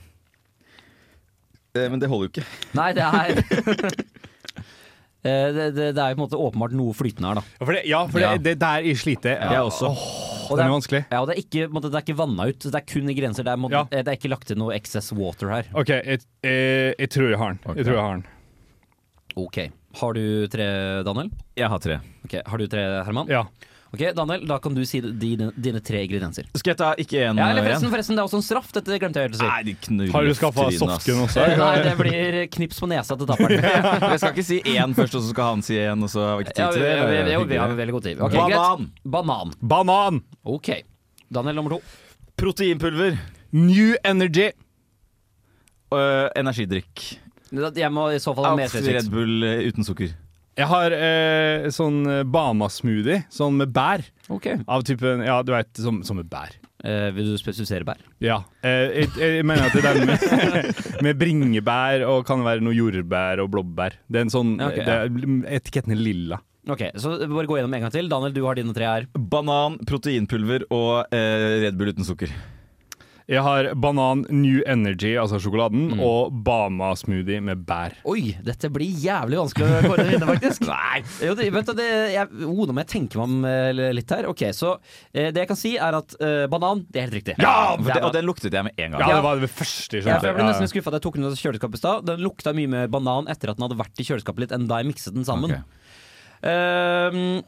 Eh, 1.75 1.89
Men 1.91 1.99
det 2.03 2.09
holder 2.13 2.29
jo 2.29 2.33
ikke. 2.35 2.47
Nei, 2.77 2.91
det 2.97 3.07
er 3.07 3.41
det, 5.27 5.67
det, 5.77 5.87
det 5.97 6.03
er 6.03 6.13
jo 6.13 6.17
på 6.17 6.21
en 6.21 6.25
måte 6.25 6.41
åpenbart 6.47 6.75
noe 6.79 6.95
flytende 6.97 7.29
her, 7.31 7.41
da. 7.41 7.45
Ja, 7.59 7.65
for 7.67 7.73
det, 7.77 7.83
ja, 7.91 8.01
for 8.13 8.23
Ja. 8.25 8.31
det, 8.37 8.43
det 8.47 8.55
er 8.57 8.61
der 8.87 8.99
sliter. 9.01 9.37
Jeg 9.41 9.61
også. 9.67 9.91
Oh, 9.93 10.51
Og 10.53 10.59
det 10.59 10.65
er 10.67 10.73
vanskelig. 10.73 11.01
Ja, 11.11 11.21
og 11.21 11.27
det 11.29 11.35
er 11.37 11.41
ikke, 11.43 11.69
på 11.69 11.75
måte, 11.79 11.91
det 11.91 11.99
er 12.01 12.05
ikke 12.07 12.19
vanna 12.21 12.47
ut. 12.51 12.59
Det 12.67 12.75
er 12.79 12.85
kun 12.87 13.09
ingredienser. 13.11 13.43
Det 13.47 13.53
er, 13.53 13.61
måte- 13.63 13.73
Ja. 13.81 13.85
eh, 13.91 14.03
det 14.07 14.13
er 14.13 14.19
ikke 14.21 14.31
lagt 14.31 14.47
til 14.47 14.59
noe 14.61 14.75
excess 14.77 15.13
water 15.13 15.51
her. 15.51 15.65
OK, 15.75 15.89
jeg, 15.89 16.21
jeg, 16.47 16.95
jeg 16.99 17.11
tror 17.11 17.31
jeg 17.31 17.39
har 17.39 17.55
den. 17.55 17.61
Ok. 17.67 17.77
Jeg 17.77 17.85
tror 17.89 17.97
jeg 17.97 18.05
har 18.07 18.15
den. 18.21 18.27
Ok. 19.37 19.59
Har 19.97 20.13
du 20.13 20.25
tre, 20.53 20.67
Daniel? 21.05 21.31
Jeg 21.57 21.69
har 21.73 21.79
tre. 21.81 21.99
Ok, 22.25 22.35
Har 22.47 22.59
du 22.59 22.67
tre, 22.69 22.85
Herman? 23.05 23.29
Ja. 23.33 23.45
Ok, 23.97 24.03
Daniel, 24.13 24.43
da 24.45 24.59
kan 24.61 24.75
du 24.77 24.83
si 24.85 25.01
dine, 25.01 25.49
dine 25.57 25.81
tre 25.81 26.03
ingredienser. 26.05 26.45
Skal 26.53 26.75
jeg 26.75 26.79
ta 26.83 26.91
ikke 27.01 27.23
én 27.23 27.39
Ja, 27.41 27.47
eller 27.49 27.65
forresten, 27.65 27.89
forresten, 27.95 28.19
det 28.19 28.21
er 28.21 28.29
også 28.29 28.41
en 28.43 28.45
straff. 28.45 28.69
Dette 28.77 28.99
glemte 29.01 29.23
jeg 29.23 29.31
helt 29.31 29.39
å 29.39 29.41
si. 29.41 29.47
Nei, 29.49 30.01
de 30.03 30.09
Har 30.13 30.27
du 30.27 30.35
skaffa 30.37 30.67
softgun 30.77 31.23
også? 31.25 31.45
Eh, 31.47 31.55
Nei, 31.63 31.71
det 31.87 31.95
blir 31.97 32.37
knips 32.59 32.83
på 32.83 32.91
nesa 32.93 33.17
til 33.17 33.31
tapperen. 33.31 33.65
Jeg 34.13 34.21
skal 34.21 34.35
ikke 34.35 34.45
si 34.45 34.59
én 34.75 34.93
først, 34.97 35.17
og 35.17 35.25
så 35.25 35.33
skal 35.33 35.49
han 35.55 35.65
si 35.65 35.79
én, 35.81 36.05
og 36.05 36.13
så 36.13 36.27
har 36.27 36.37
vi 36.37 36.45
ikke 36.47 36.57
tid 36.59 36.77
til 36.77 36.85
det. 36.85 36.93
vi, 37.01 37.17
vi, 37.17 37.23
vi, 37.33 37.49
vi 37.55 37.61
har 37.63 37.73
veldig 37.81 37.97
god 37.97 38.09
tid. 38.11 38.21
Okay, 38.29 38.43
Banan. 38.43 38.85
greit. 38.85 39.09
Banan. 39.17 39.57
Banan! 39.73 40.21
Ok. 40.45 40.71
Daniel 41.33 41.59
nummer 41.63 41.79
to. 41.79 41.81
Proteinpulver. 42.37 43.17
New 43.57 43.97
Energy. 44.05 44.51
Uh, 45.89 46.29
energidrikk. 46.37 47.09
Jeg 47.57 47.93
må 47.95 48.11
i 48.13 48.21
så 48.21 48.35
fall 48.37 48.51
ha 48.51 48.55
mer 48.59 48.69
Red. 48.69 49.09
Bull 49.09 49.45
øh, 49.47 49.67
uten 49.71 49.87
sukker. 49.87 50.13
Jeg 50.57 50.69
har 50.71 50.95
eh, 50.97 51.67
sånn 51.75 51.99
eh, 52.09 52.23
Bama-smoothie, 52.25 53.27
sånn 53.33 53.59
med 53.61 53.75
bær. 53.77 54.05
Ok. 54.33 54.49
Av 54.65 54.85
typen 54.89 55.21
Ja, 55.27 55.43
du 55.45 55.53
vet, 55.53 55.69
som, 55.77 56.01
som 56.07 56.17
med 56.17 56.31
bær. 56.33 56.55
Eh, 56.87 57.11
vil 57.13 57.29
du 57.35 57.37
spesifisere 57.41 57.85
bær? 57.85 58.01
Ja. 58.25 58.39
Eh, 58.65 59.03
jeg, 59.03 59.11
jeg 59.21 59.45
mener 59.49 59.69
at 59.69 59.77
det 59.77 59.85
er 59.85 60.01
med, 60.09 60.73
med 61.05 61.21
bringebær 61.21 62.07
og 62.09 62.25
kan 62.29 62.45
være 62.47 62.65
noe 62.65 62.77
jordbær 62.77 63.45
og 63.45 63.53
blåbær. 63.53 63.99
Det 64.09 64.23
er 64.23 64.29
en 64.29 64.33
sånn 64.33 64.57
Ja, 64.57 64.73
det 64.73 64.97
er, 64.97 65.13
Etiketten 65.61 65.93
er 65.93 66.01
lilla. 66.01 66.41
Ok, 66.73 66.89
så 66.99 67.13
bare 67.21 67.47
gå 67.47 67.61
gjennom 67.61 67.77
en 67.77 67.85
gang 67.85 67.93
til. 67.95 68.09
Daniel, 68.11 68.33
du 68.35 68.43
har 68.49 68.57
dine 68.59 68.73
tre 68.75 68.89
her. 68.89 69.05
Banan, 69.15 69.77
proteinpulver 69.87 70.65
og 70.75 71.13
eh, 71.15 71.67
Red 71.67 71.77
Bull 71.79 71.93
uten 71.93 72.09
sukker. 72.09 72.33
Jeg 73.27 73.43
har 73.43 73.67
banan 73.83 74.21
New 74.31 74.61
Energy, 74.71 75.17
altså 75.19 75.41
sjokoladen, 75.43 75.97
og 75.99 76.31
Bama-smoothie 76.47 77.41
med 77.43 77.65
bær. 77.67 77.97
Oi, 78.07 78.37
dette 78.47 78.69
blir 78.71 78.87
jævlig 79.03 79.41
vanskelig 79.41 79.67
å 79.67 79.81
kåre 79.83 80.05
vinner, 80.07 80.29
faktisk. 80.31 80.67
Nei. 80.71 81.01
Jo, 81.27 81.33
det, 81.35 81.49
du, 81.51 81.73
det, 81.81 81.87
jeg, 82.15 82.31
oh, 82.47 82.61
nå 82.69 82.77
må 82.77 82.85
jeg 82.85 82.91
tenke 82.93 83.19
meg 83.19 83.25
om 83.27 83.49
eh, 83.51 83.91
litt 83.99 84.15
her. 84.15 84.29
Ok, 84.31 84.45
så 84.55 84.77
eh, 85.11 85.33
Det 85.35 85.43
jeg 85.43 85.51
kan 85.51 85.59
si, 85.59 85.73
er 85.75 85.99
at 85.99 86.15
eh, 86.23 86.45
banan, 86.53 86.85
det 86.87 87.03
er 87.03 87.09
helt 87.09 87.17
riktig. 87.19 87.35
Ja! 87.43 87.75
Det 87.81 87.97
og 87.99 88.15
den 88.15 88.29
luktet 88.29 88.55
jeg 88.55 88.69
med 88.69 88.79
en 88.79 88.95
gang. 88.95 89.03
Ja, 89.03 89.19
det 89.19 89.25
var 89.27 89.43
det 89.43 89.51
første 89.51 89.99
jeg 89.99 90.07
Ja, 90.07 90.21
for 90.21 90.31
jeg 90.31 90.39
ble 90.39 90.47
nesten 90.47 90.71
skuffa 90.71 90.95
da 90.95 91.01
jeg 91.01 91.07
tok 91.09 91.19
den 91.19 91.27
ut 91.27 91.33
av 91.33 91.43
kjøleskapet 91.43 91.81
i 91.81 91.83
stad. 91.83 92.07
Den 92.07 92.23
lukta 92.23 92.55
mye 92.55 92.71
mer 92.77 92.95
banan 92.95 93.27
etter 93.33 93.51
at 93.51 93.59
den 93.59 93.67
hadde 93.67 93.81
vært 93.83 93.99
i 93.99 94.07
kjøleskapet 94.07 94.47
litt, 94.47 94.55
enn 94.55 94.71
da 94.71 94.79
jeg 94.79 94.93
mikset 94.93 95.19
den 95.19 95.27
sammen. 95.27 95.57
Okay. 95.59 97.43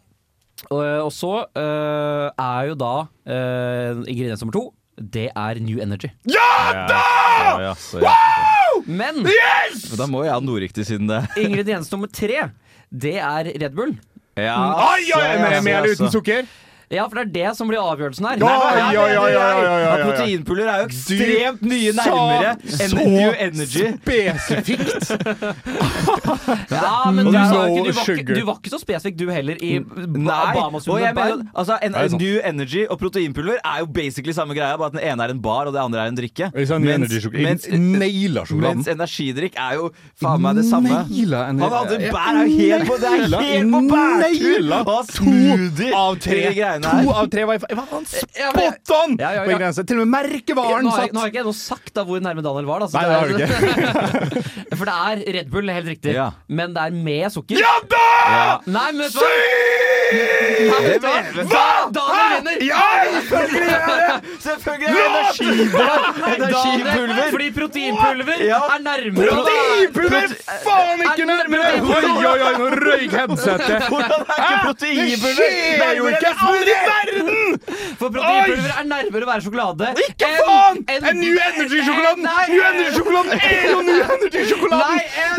Og, 0.75 0.83
og 0.83 1.13
så 1.15 1.33
uh, 1.47 2.27
er 2.35 2.63
jo 2.67 2.75
da 2.75 2.95
uh, 3.07 4.01
ingrediens 4.11 4.43
nummer 4.43 4.57
to 4.57 4.65
Det 4.99 5.29
er 5.31 5.61
New 5.63 5.79
Energy. 5.83 6.11
Ja 6.27 6.87
da! 6.89 7.03
Ja, 7.63 7.75
så, 7.79 8.01
ja. 8.03 8.15
Men 8.87 9.21
yes! 9.27 9.89
Da 9.99 10.07
må 10.11 10.25
jeg 10.27 10.33
ha 10.35 10.41
noe 10.43 10.63
riktig 10.63 10.87
siden 10.89 11.11
det 11.11 11.23
ingrediens 11.45 11.91
nummer 11.93 12.11
tre, 12.11 12.49
det 12.91 13.17
er 13.23 13.51
Red 13.63 13.75
Bull. 13.77 13.95
ja, 14.39 14.57
Oi, 14.57 15.03
oi, 15.03 15.11
så, 15.13 15.21
med, 15.43 15.63
med 15.67 15.75
eller 15.77 15.95
uten 15.99 16.11
sukker? 16.15 16.47
Ja, 16.91 17.05
for 17.09 17.19
det 17.19 17.25
er 17.27 17.33
det 17.35 17.51
som 17.59 17.69
blir 17.69 17.81
avgjørelsen 17.83 18.25
her. 18.25 18.39
Ja, 18.41 18.47
ja, 18.49 18.87
ja, 18.97 19.03
ja, 19.05 19.07
ja, 19.13 19.25
ja, 19.29 19.49
ja, 19.61 19.73
ja. 19.85 20.05
Proteinpulver 20.07 20.69
er 20.73 20.79
jo 20.81 20.87
ekstremt 20.89 21.65
mye 21.69 21.93
nærmere 21.99 22.55
enn 22.81 22.95
New 23.13 23.33
Energy. 23.47 23.85
Spesifikt! 23.99 25.13
Ja, 26.69 27.11
men 27.13 27.27
du, 27.27 27.33
no 27.33 27.41
sa 27.49 27.59
ikke, 27.69 27.83
du, 27.85 27.93
var 27.97 28.09
ikke, 28.13 28.35
du 28.39 28.45
var 28.47 28.59
ikke 28.61 28.71
så 28.73 28.79
spesifikk 28.81 29.17
du 29.19 29.27
heller 29.33 29.59
i 29.65 29.71
Nei, 29.81 30.25
Bahamas 30.25 30.87
og 30.89 30.99
jeg 31.01 31.15
bar. 31.17 31.33
mener, 31.35 31.51
altså, 31.59 31.77
en? 31.85 31.97
New 32.19 32.39
Energy 32.45 32.85
og 32.89 32.99
proteinpuller 33.01 33.59
er 33.61 33.83
jo 33.83 33.89
basically 33.95 34.33
samme 34.37 34.57
greia, 34.57 34.77
bare 34.81 34.91
at 34.93 34.97
den 34.97 35.03
ene 35.05 35.27
er 35.27 35.35
en 35.35 35.41
bar 35.45 35.69
og 35.69 35.75
det 35.77 35.81
andre 35.83 36.05
er 36.05 36.13
en 36.13 36.19
drikke. 36.19 36.49
Mens- 36.55 37.69
mens- 37.69 38.89
energidrikk 38.89 39.59
er 39.61 39.77
jo 39.79 39.91
faen 40.21 40.41
meg 40.45 40.57
det 40.61 40.65
samme. 40.69 40.89
Han 40.89 41.61
hadde 41.61 41.99
bær 42.13 42.41
er 42.43 42.53
helt 42.53 42.89
på, 42.89 42.99
det 43.03 43.13
er 43.13 43.17
helt 43.45 43.73
på 43.75 43.81
bærtur! 43.93 44.61
To 45.19 45.97
av 45.99 46.19
tre. 46.23 46.41
i 46.78 46.78
greiene 46.83 47.05
To 47.09 47.15
av 47.19 47.27
tre 47.33 47.45
var 47.49 47.55
i 47.59 47.75
var 47.79 47.87
faen 47.91 48.07
spot 48.09 48.93
on 48.99 49.17
Ja, 49.21 49.31
ja, 49.37 49.43
på 49.45 49.51
ja. 49.53 49.59
grense 49.63 49.85
Til 49.89 49.97
og 50.01 50.07
med 50.07 50.13
merkevaren 50.17 50.91
satt. 50.93 51.13
nå 51.13 51.19
har 51.23 51.29
ikke 51.33 51.41
jeg 51.43 51.49
noe 51.49 51.59
sagt 51.59 51.93
da 51.99 52.05
hvor 52.09 52.21
nærme 52.25 52.43
Daniel 52.45 52.67
var. 52.69 52.79
Da, 52.81 52.87
så 52.89 52.95
Nei, 52.99 53.05
det 53.09 53.15
har 53.19 53.27
du 53.29 53.35
ikke. 53.39 53.49
For 54.79 54.85
det 54.89 54.95
er 54.95 55.17
Red 55.39 55.49
Bull, 55.53 55.69
helt 55.73 55.89
riktig. 55.91 56.13
Ja. 56.15 56.29
Men 56.49 56.75
det 56.77 56.83
er 56.89 56.91
med 56.95 57.33
sukker. 57.35 57.59
Ja 57.59 57.75
da! 57.91 58.05
Ja. 58.29 58.61
Nei, 58.67 58.89
men 58.93 59.03
vet 59.09 59.13
du 59.13 59.19
hva? 59.19 59.27
Hva? 60.99 61.15
Hva? 61.49 61.65
Daniel 61.93 62.31
vinner! 62.39 62.57
Ja, 62.65 62.85
selvfølgelig 63.13 63.69
gjør 63.69 63.83
det! 63.89 64.17
Selvfølgelig 64.45 64.89
er 64.89 65.11
det! 65.13 66.39
Energipulver! 66.39 67.29
Fordi 67.35 67.49
proteinpulver 67.59 68.39
Ja. 68.47 68.61
er 68.75 68.81
nærmere. 68.85 69.35
Proteinpulver! 69.35 70.35
Faen 70.65 71.03
ikke 71.09 71.27
nærmere! 71.29 71.67
Oi, 71.83 72.05
oi, 72.09 72.41
oi, 72.49 72.53
nå 72.63 72.67
røyk 72.79 73.13
headsetet. 73.19 73.89
Hvordan 73.89 74.21
er 74.25 74.39
ikke 74.39 74.61
proteinpulver? 74.65 75.45
Det 75.45 75.51
skjer 75.77 75.95
jo 75.99 76.05
ikke! 76.15 76.33
I 76.69 76.75
verden! 76.87 77.61
For 77.99 78.13
proteinpulver 78.15 78.73
er 78.75 78.89
nærmere 78.89 79.27
å 79.27 79.31
være 79.31 79.45
sjokolade. 79.47 79.93
Ikke 80.05 80.31
faen! 80.39 80.83
En, 80.95 81.09
En 81.11 81.21
New 81.23 81.39
Energy-sjokoladen! 81.49 82.29
New 82.53 82.65
Energy-sjokoladen 82.71 83.33
er 83.49 83.71
jo 83.73 83.81
New 83.89 84.03
Energy-sjokoladen! 84.17 84.99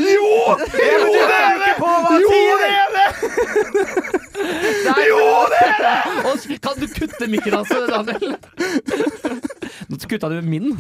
Jo! 0.10 0.32
Jo, 0.60 1.14
det 1.16 1.40
er 1.40 1.62
det! 1.64 1.74
Jo, 2.26 2.42
det 2.64 2.72
er 2.74 2.90
det! 2.98 3.08
Nei. 4.40 5.08
det! 5.54 6.60
Kan 6.64 6.80
du 6.80 6.88
kutte 6.88 7.28
mikken 7.32 7.58
hans, 7.58 7.70
Daniel? 7.70 8.36
Nå 9.90 9.98
kutta 10.10 10.30
du 10.32 10.40
min. 10.46 10.72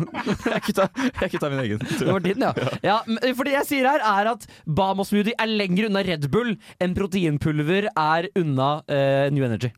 Jeg 0.45 0.61
kutta, 0.67 0.87
jeg 1.21 1.31
kutta 1.33 1.49
min 1.51 1.63
egen. 1.63 1.83
Det 1.83 2.07
var 2.07 2.23
din, 2.23 2.45
ja. 2.45 2.53
ja. 2.85 2.99
ja 3.23 3.33
For 3.37 3.47
det 3.47 3.55
jeg 3.57 3.69
sier 3.71 3.89
her, 3.89 4.03
er 4.05 4.31
at 4.35 4.47
Bamo-smoothie 4.65 5.37
er 5.39 5.51
lenger 5.51 5.89
unna 5.89 6.03
Red 6.05 6.29
Bull 6.33 6.55
enn 6.81 6.95
proteinpulver 6.97 7.89
er 7.91 8.29
unna 8.39 8.71
uh, 8.85 9.27
New 9.33 9.45
Energy. 9.45 9.73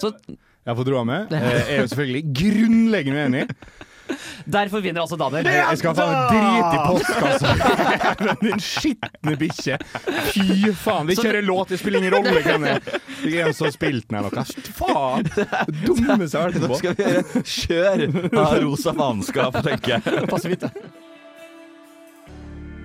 Så 0.00 0.12
Jeg 0.66 0.76
får 0.76 0.84
dra 0.90 1.04
med. 1.08 1.30
Eh, 1.36 1.46
Jeg 1.52 1.76
er 1.76 1.80
jo 1.84 1.86
selvfølgelig 1.92 2.24
grunnleggende 2.40 3.22
uenig. 3.24 3.46
derfor 4.50 4.80
vinner 4.82 5.00
altså 5.04 5.16
Daniel. 5.16 5.46
Jeg, 5.46 5.62
jeg 5.70 5.78
skal 5.78 5.94
faen 5.94 6.16
drite 6.32 6.74
i 6.74 6.80
postkassa. 6.88 8.34
Din 8.44 8.58
skitne 8.64 9.36
bikkje. 9.38 9.76
Fy 10.32 10.72
faen. 10.74 11.06
Vi 11.06 11.14
kjører 11.20 11.46
låt, 11.46 11.68
det 11.70 11.78
spiller 11.78 12.02
ingen 12.02 12.16
rolle 12.16 12.42
hvem 12.42 12.62
det 12.66 12.72
er. 12.74 12.98
Er 13.30 13.46
en 13.46 13.54
som 13.54 13.68
har 13.68 13.76
spilt 13.76 14.08
den 14.10 14.18
eller 14.18 14.34
noe. 14.34 14.44
Faen! 14.80 15.30
Dummeste 15.84 16.34
jeg 16.34 16.42
har 16.42 16.50
vært 16.50 16.66
Nå 16.66 16.80
skal 16.80 16.98
vi 16.98 17.06
gjøre 17.06 17.44
kjør 17.54 18.04
av 18.42 18.56
rosa 18.66 18.96
faenskap, 18.98 19.60
tenker 19.68 19.96
jeg. 19.96 20.26
Passer 20.32 20.56
fint, 20.56 20.66
det. 20.66 20.90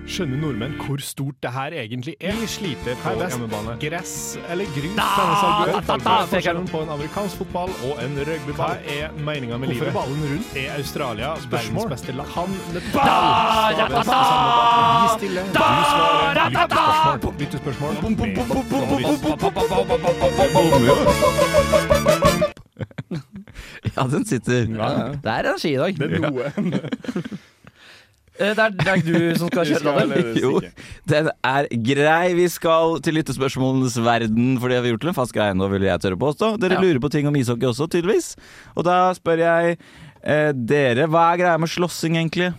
Skjønner 0.06 0.38
nordmenn 0.38 0.74
hvor 0.78 1.00
stort 1.02 1.34
det 1.42 1.50
her 1.50 1.74
egentlig 1.74 2.12
er? 2.22 2.36
Vi 2.38 2.46
sliter 2.48 2.94
på 3.02 3.10
hjemmebane. 3.18 3.72
Gress 3.82 4.12
eller 4.48 4.64
grus? 4.76 4.92
Da, 4.94 5.06
da, 5.18 5.96
da, 5.98 6.12
er 6.22 6.28
forskjellen 6.30 6.68
på 6.70 6.82
en 6.84 6.90
amerikansk 6.94 7.40
fotball 7.42 7.72
og 7.88 7.94
en 8.04 8.14
rugbyball? 8.28 8.54
Hva 8.60 8.68
er 8.94 9.10
meninga 9.26 9.58
med 9.58 9.72
Hvorfor 9.72 9.82
livet? 9.82 9.90
er 9.90 9.96
ballen 9.98 10.22
rundt? 10.30 10.48
Er 10.62 10.68
Australia 10.78 11.28
verdens 11.50 11.90
beste 11.94 12.14
land? 12.14 12.30
Kan 12.36 12.50
Da, 12.70 12.78
da, 13.80 13.88
da, 13.90 14.00
da, 14.06 14.20
Vi 15.02 15.08
stiller, 15.18 15.42
du 15.42 15.58
da, 15.58 15.66
svarer. 15.90 16.34
da, 16.38 16.44
da, 16.54 16.62
da. 16.76 16.84
Lyttespørsmål. 17.42 17.92
Lyttespørsmål. 18.06 19.56
Ja, 23.96 24.02
den 24.10 24.26
sitter. 24.26 24.66
Det 25.22 25.30
er 25.30 25.38
energi 25.50 25.74
i 25.74 25.76
dag. 25.80 25.98
Det 25.98 26.12
er 26.12 26.18
noe. 26.30 26.52
Eh, 28.38 28.52
Det 28.54 28.58
er, 28.64 28.70
det 28.76 28.88
er 28.92 29.02
du 29.06 29.38
som 29.40 29.48
skal 29.52 29.66
kjøre, 29.70 29.94
Daniel. 29.96 30.40
Jo, 30.40 30.60
den 31.08 31.30
er 31.44 31.68
grei. 31.90 32.34
Vi 32.36 32.48
skal 32.52 32.98
til 33.04 33.16
lyttespørsmålenes 33.20 33.96
verden, 34.04 34.56
for 34.60 34.68
det 34.68 34.76
har 34.80 34.84
vi 34.86 34.92
gjort 34.94 35.04
til 35.06 35.12
en 35.14 35.18
fast 35.20 35.32
greie 35.36 35.54
nå, 35.56 35.68
vil 35.72 35.86
jeg 35.88 36.02
tørre 36.04 36.20
påstå. 36.20 36.54
Dere 36.60 36.76
Ja. 36.76 36.82
lurer 36.84 37.00
på 37.00 37.10
ting 37.12 37.26
om 37.30 37.36
ishockey 37.40 37.68
også, 37.70 37.88
tydeligvis. 37.92 38.34
Og 38.76 38.84
da 38.84 38.98
spør 39.16 39.40
jeg 39.44 39.78
eh, 40.22 40.52
dere, 40.52 41.06
hva 41.08 41.30
er 41.32 41.42
greia 41.44 41.56
med 41.62 41.70
slåssing, 41.72 42.16
egentlig? 42.20 42.52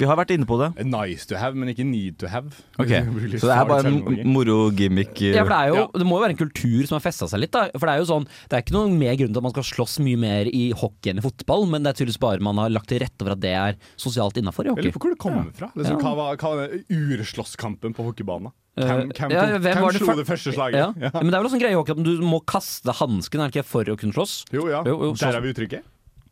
Vi 0.00 0.08
har 0.08 0.16
vært 0.18 0.32
inne 0.32 0.46
på 0.48 0.56
det. 0.60 0.70
Nice 0.88 1.28
to 1.28 1.36
have, 1.36 1.54
men 1.60 1.68
ikke 1.74 1.84
need 1.84 2.16
to 2.22 2.30
have. 2.32 2.48
Ok, 2.80 2.88
Så 3.40 3.46
det 3.50 3.54
er 3.54 3.68
bare 3.68 3.90
en 3.92 4.00
moro-gimmick. 4.32 5.12
eh. 5.20 5.34
Ja, 5.36 5.44
for 5.44 5.52
det, 5.52 5.58
er 5.60 5.74
jo, 5.74 5.84
det 6.00 6.06
må 6.08 6.16
jo 6.18 6.22
være 6.24 6.34
en 6.34 6.40
kultur 6.40 6.88
som 6.88 6.96
har 6.96 7.04
festa 7.04 7.28
seg 7.30 7.42
litt. 7.44 7.52
Da. 7.54 7.66
For 7.76 7.84
Det 7.90 7.94
er 7.94 8.02
jo 8.02 8.08
sånn, 8.10 8.26
det 8.48 8.56
er 8.58 8.64
ikke 8.64 8.76
noen 8.78 8.96
mer 9.00 9.14
grunn 9.20 9.34
til 9.34 9.42
at 9.42 9.46
man 9.50 9.54
skal 9.54 9.68
slåss 9.70 9.98
mye 10.06 10.20
mer 10.24 10.48
i 10.50 10.64
hockey 10.80 11.12
enn 11.12 11.20
i 11.20 11.24
fotball, 11.28 11.68
men 11.70 11.84
det 11.84 11.92
er 11.92 12.00
tydeligvis 12.00 12.22
bare 12.24 12.40
man 12.48 12.58
har 12.62 12.72
lagt 12.72 12.88
til 12.90 13.02
rette 13.04 13.20
for 13.20 13.34
at 13.36 13.42
det 13.44 13.52
er 13.60 13.76
sosialt 14.00 14.40
innafor 14.40 14.66
i 14.66 14.72
hockey. 14.72 14.88
Jeg 14.88 14.90
lurer 14.90 14.96
på 14.98 15.04
hvor 15.04 15.14
det 15.14 15.20
kommer 15.26 15.52
fra. 15.60 15.70
Liksom, 15.76 16.00
Ja. 16.00 16.02
hva, 16.06 16.14
var, 16.16 16.40
hva 16.40 16.54
var 16.62 16.74
urslåsskampen 17.20 17.94
på 17.96 18.06
hockeybanen? 18.08 18.52
Eh, 18.78 18.86
Hvem, 18.86 19.08
hvem, 19.12 19.32
ja, 19.34 19.44
hvem 19.50 19.62
hvem 19.66 19.80
var 19.82 19.92
det 19.92 20.00
slo 20.00 20.14
det 20.16 20.26
første 20.28 20.52
slaget? 20.54 20.94
Ja. 21.04 21.10
Men 21.18 21.30
det 21.32 21.34
er 21.36 21.42
vel 21.42 21.48
også 21.50 21.58
en 21.58 21.62
greie 21.64 21.80
at 21.80 22.04
du 22.06 22.12
må 22.24 22.38
kaste 22.48 22.94
hansken 22.96 23.42
for 23.66 23.84
å 23.90 23.96
kunne 23.98 24.14
slåss? 24.14 24.44
Jo, 24.54 24.68
ja. 24.70 24.82
Jo, 24.86 24.94
jo, 25.10 25.14
Der 25.18 25.36
er 25.36 25.42
vi 25.44 25.52
uttrykket. 25.52 25.82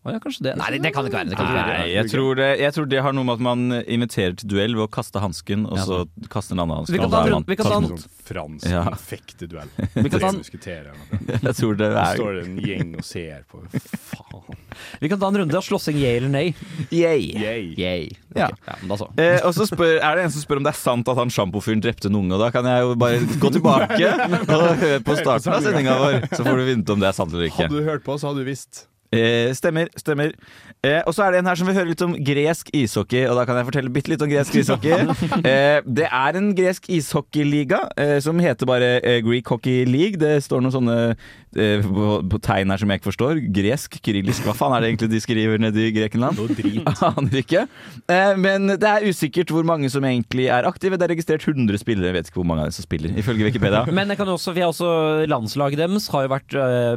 Ja, 0.07 0.19
kanskje 0.23 0.45
det. 0.47 0.53
Nei, 0.57 0.69
det, 0.73 0.79
det 0.87 0.91
kan 0.95 1.05
det 1.05 1.11
ikke 1.11 1.19
være. 1.19 1.29
Det 1.29 1.37
kan 1.37 1.49
Nei, 1.49 1.55
ikke 1.59 1.69
være. 1.69 1.89
Jeg 1.93 2.11
tror, 2.13 2.35
det, 2.39 2.47
jeg 2.63 2.73
tror 2.77 2.87
det 2.89 3.01
har 3.05 3.13
noe 3.13 3.27
med 3.29 3.35
at 3.35 3.43
man 3.45 3.65
inviterer 3.83 4.37
til 4.41 4.49
duell 4.49 4.77
ved 4.79 4.85
å 4.87 4.91
kaste 4.95 5.21
hansken, 5.21 5.67
og 5.69 5.81
så 5.85 5.99
kaste 6.33 6.55
en 6.55 6.63
annen 6.63 6.79
hanske. 6.79 6.95
Vi 6.95 7.01
kan 7.03 7.11
ta 7.13 7.21
en 7.27 7.33
runde- 7.35 7.51
vi 7.51 7.57
kan 7.59 7.67
ta 7.69 7.77
en- 7.83 7.89
Sånn 7.89 8.15
fransk 8.29 8.69
Ja. 8.71 8.85
fekteduell. 8.95 9.69
Vi 9.99 10.09
kan 10.13 10.21
ta 10.21 10.29
en- 10.29 10.41
Jeg 11.49 11.55
tror 11.59 11.77
det 11.77 11.89
Så 11.93 11.99
er 12.05 12.17
står 12.17 12.33
det 12.39 12.45
en 12.47 12.57
gjeng 12.63 12.95
og 13.01 13.05
ser 13.05 13.45
på. 13.51 13.61
Faen. 14.13 14.57
Vi 15.03 15.09
kan 15.13 15.19
ta 15.21 15.29
en 15.29 15.39
runde 15.43 15.57
av 15.59 15.63
slåssing 15.67 15.97
yay 16.01 16.17
eller 16.23 16.29
nei. 16.33 16.47
Yay. 16.95 17.29
Yay. 17.35 17.75
Yay. 17.77 18.09
Ja. 18.37 18.49
Ja, 18.69 18.75
da 18.89 18.97
så. 19.01 19.09
Eh, 19.19 19.41
og 19.45 19.53
så 19.57 19.67
spør, 19.69 19.99
er 19.99 20.17
det 20.21 20.25
en 20.29 20.31
som 20.31 20.45
spør 20.45 20.61
om 20.63 20.69
det 20.69 20.73
er 20.77 20.79
sant 20.81 21.09
at 21.09 21.17
han 21.21 21.29
sjampofyren 21.33 21.83
drepte 21.85 22.09
en 22.09 22.17
unge. 22.21 22.33
Og 22.37 22.41
da 22.47 22.51
kan 22.55 22.65
jeg 22.69 22.85
jo 22.87 22.95
bare 23.01 23.19
gå 23.43 23.51
tilbake 23.59 24.13
og 24.47 24.69
høre 24.85 25.01
på 25.05 25.17
starten 25.21 25.53
av 25.59 25.65
sendinga 25.67 25.99
vår, 26.01 26.21
så 26.33 26.45
får 26.47 26.63
du 26.63 26.65
vite 26.71 26.95
om 26.97 27.01
det 27.03 27.09
er 27.11 27.17
sant 27.19 27.33
eller 27.35 27.49
ikke. 27.51 27.67
Hadde 27.67 27.83
du 27.83 27.89
hørt 27.91 28.05
på, 28.07 28.17
så 28.21 28.31
hadde 28.31 28.45
du 28.45 28.49
visst. 28.53 28.87
Eh, 29.13 29.53
stemmer. 29.55 29.87
stemmer 29.97 30.31
eh, 30.87 31.01
Og 31.07 31.15
så 31.17 31.25
er 31.27 31.33
det 31.35 31.41
en 31.43 31.49
her 31.51 31.59
som 31.59 31.69
vil 31.69 31.77
høre 31.79 31.91
litt 31.91 32.05
om 32.05 32.15
gresk 32.15 32.71
ishockey, 32.77 33.25
og 33.31 33.39
da 33.39 33.45
kan 33.49 33.59
jeg 33.61 33.69
fortelle 33.71 33.93
bitte 33.95 34.13
litt 34.13 34.23
om 34.25 34.31
gresk 34.31 34.55
ishockey. 34.61 34.95
eh, 35.51 35.81
det 35.87 36.07
er 36.09 36.39
en 36.41 36.53
gresk 36.59 36.89
ishockeyliga 36.93 37.81
eh, 37.99 38.17
som 38.25 38.39
heter 38.43 38.69
bare 38.69 38.91
eh, 39.03 39.21
Greek 39.27 39.49
Hockey 39.53 39.85
League. 39.89 40.21
Det 40.21 40.39
står 40.45 40.63
noen 40.65 40.75
sånne 40.75 40.97
eh, 41.13 41.85
på, 41.85 42.11
på 42.31 42.41
tegn 42.45 42.71
her 42.75 42.83
som 42.83 42.93
jeg 42.93 43.01
ikke 43.03 43.11
forstår. 43.11 43.43
Gresk, 43.55 43.99
kyrillisk, 44.05 44.47
hva 44.47 44.55
faen 44.59 44.77
er 44.77 44.85
det 44.87 44.93
egentlig 44.93 45.11
de 45.15 45.23
skriver 45.25 45.63
nede 45.63 45.89
i 45.89 45.95
Grekenland? 45.97 46.39
Noe 46.39 46.55
drit. 46.59 46.87
Aner 47.11 47.41
ikke. 47.43 47.65
Eh, 48.11 48.35
men 48.39 48.75
det 48.77 48.89
er 48.93 49.09
usikkert 49.09 49.53
hvor 49.55 49.67
mange 49.69 49.91
som 49.93 50.05
egentlig 50.09 50.49
er 50.53 50.69
aktive. 50.69 50.99
Det 51.01 51.09
er 51.09 51.15
registrert 51.17 51.47
100 51.49 51.81
spillere, 51.83 52.13
jeg 52.13 52.19
vet 52.21 52.31
ikke 52.33 52.43
hvor 52.43 52.49
mange 52.53 52.67
av 52.67 52.71
dem 52.71 52.79
som 52.79 52.87
spiller, 52.87 53.15
ifølge 53.19 53.49
Wikipedia. 53.51 53.85
Men 53.99 54.13
jeg 54.13 54.19
kan 54.21 54.29
også, 54.31 54.53
vi 54.55 54.63
har 54.63 54.71
også 54.71 55.27
landslaget 55.29 55.81
deres 55.81 56.07
har 56.13 56.25
jo 56.27 56.31
vært 56.33 56.55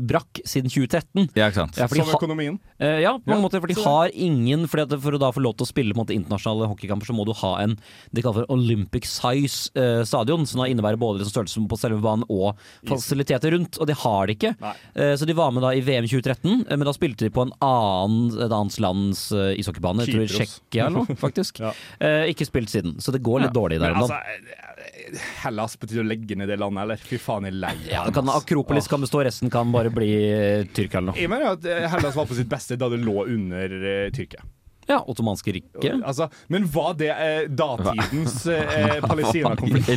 brakk 0.08 0.42
siden 0.48 0.70
2013. 0.72 1.30
Ja, 1.38 1.48
ikke 1.50 1.62
sant? 1.62 1.78
Ja, 1.80 1.88
fordi, 1.90 2.04
Som 2.06 2.16
økonomien. 2.18 2.58
Eh, 2.82 3.00
ja, 3.04 3.14
på 3.18 3.30
mange 3.30 3.40
Ja, 3.40 3.44
måter, 3.44 3.62
for 3.64 3.71
de 3.72 3.86
har 3.86 4.12
ingen 4.14 4.68
fordi 4.70 5.00
For 5.02 5.16
å 5.16 5.20
da 5.22 5.32
få 5.34 5.44
lov 5.44 5.56
til 5.58 5.66
å 5.66 5.70
spille 5.70 5.94
på 5.94 6.00
en 6.00 6.04
måte, 6.04 6.16
internasjonale 6.16 6.70
hockeykamper, 6.72 7.10
så 7.10 7.16
må 7.16 7.26
du 7.28 7.34
ha 7.42 7.54
en 7.64 7.78
de 8.12 8.24
kaller 8.24 8.44
for 8.44 8.54
Olympic 8.56 9.08
size 9.10 9.72
eh, 9.80 10.02
stadion, 10.08 10.46
som 10.50 10.62
da 10.62 10.68
innebærer 10.70 11.00
både 11.00 11.22
liksom 11.22 11.34
størrelsen 11.34 11.68
på 11.72 11.80
selve 11.80 12.02
banen 12.04 12.26
og 12.32 12.60
fasiliteter 12.90 13.56
rundt. 13.56 13.80
Og 13.82 13.90
det 13.90 13.98
har 14.02 14.28
de 14.30 14.36
ikke. 14.38 14.54
Eh, 14.96 15.14
så 15.20 15.28
de 15.28 15.36
var 15.38 15.54
med 15.56 15.64
da 15.66 15.74
i 15.78 15.84
VM 15.86 16.08
2013, 16.10 16.66
eh, 16.68 16.76
men 16.78 16.88
da 16.88 16.94
spilte 16.96 17.28
de 17.28 17.34
på 17.34 17.46
en 17.48 17.54
annen, 17.66 18.32
et 18.38 18.52
annet 18.52 18.80
lands 18.84 19.24
eh, 19.36 19.54
ishockeybane. 19.62 20.06
Jeg 20.06 20.16
tror 20.16 20.28
Kypros. 20.28 20.56
Tsjekkia 20.58 20.88
eller 20.90 21.04
noe, 21.06 21.20
faktisk. 21.26 21.62
Ja. 21.64 21.74
Eh, 22.02 22.30
ikke 22.34 22.48
spilt 22.50 22.74
siden, 22.74 22.98
så 23.02 23.14
det 23.16 23.24
går 23.26 23.46
litt 23.48 23.56
dårlig 23.58 23.82
der. 23.82 23.96
Men 23.96 24.06
altså, 24.06 24.20
eh, 24.22 25.01
Hellas 25.42 25.76
betyr 25.80 26.02
å 26.04 26.08
legge 26.08 26.38
ned 26.40 26.50
det 26.52 26.58
landet, 26.62 26.84
eller? 26.86 27.04
Fy 27.04 27.20
faen, 27.22 27.48
jeg 27.48 27.56
er 27.56 27.60
lei 27.66 27.76
ja, 27.90 28.06
det 28.08 28.16
kan. 28.16 28.32
Akropolis 28.32 28.88
kan 28.92 29.04
bestå, 29.04 29.24
resten 29.28 29.52
kan 29.54 29.72
bare 29.74 29.92
bli 29.94 30.10
uh, 30.32 30.70
Tyrkia 30.72 31.02
eller 31.02 31.12
noe. 31.12 31.20
Jeg 31.20 31.32
mener 31.32 31.54
at 31.56 31.68
eh, 31.68 31.88
Hellas 31.92 32.18
var 32.18 32.30
på 32.30 32.38
sitt 32.38 32.50
beste 32.52 32.80
da 32.80 32.90
det 32.92 33.02
lå 33.04 33.26
under 33.26 33.78
eh, 33.82 34.10
Tyrkia. 34.16 34.46
Ja, 34.90 35.00
Ottomanske 35.08 35.54
riket. 35.56 36.02
Altså, 36.06 36.28
men 36.52 36.66
var 36.74 36.94
det 37.00 37.10
eh, 37.14 37.44
datidens 37.48 38.46
eh, 38.50 38.98
Palestina-konflikt? 39.10 39.88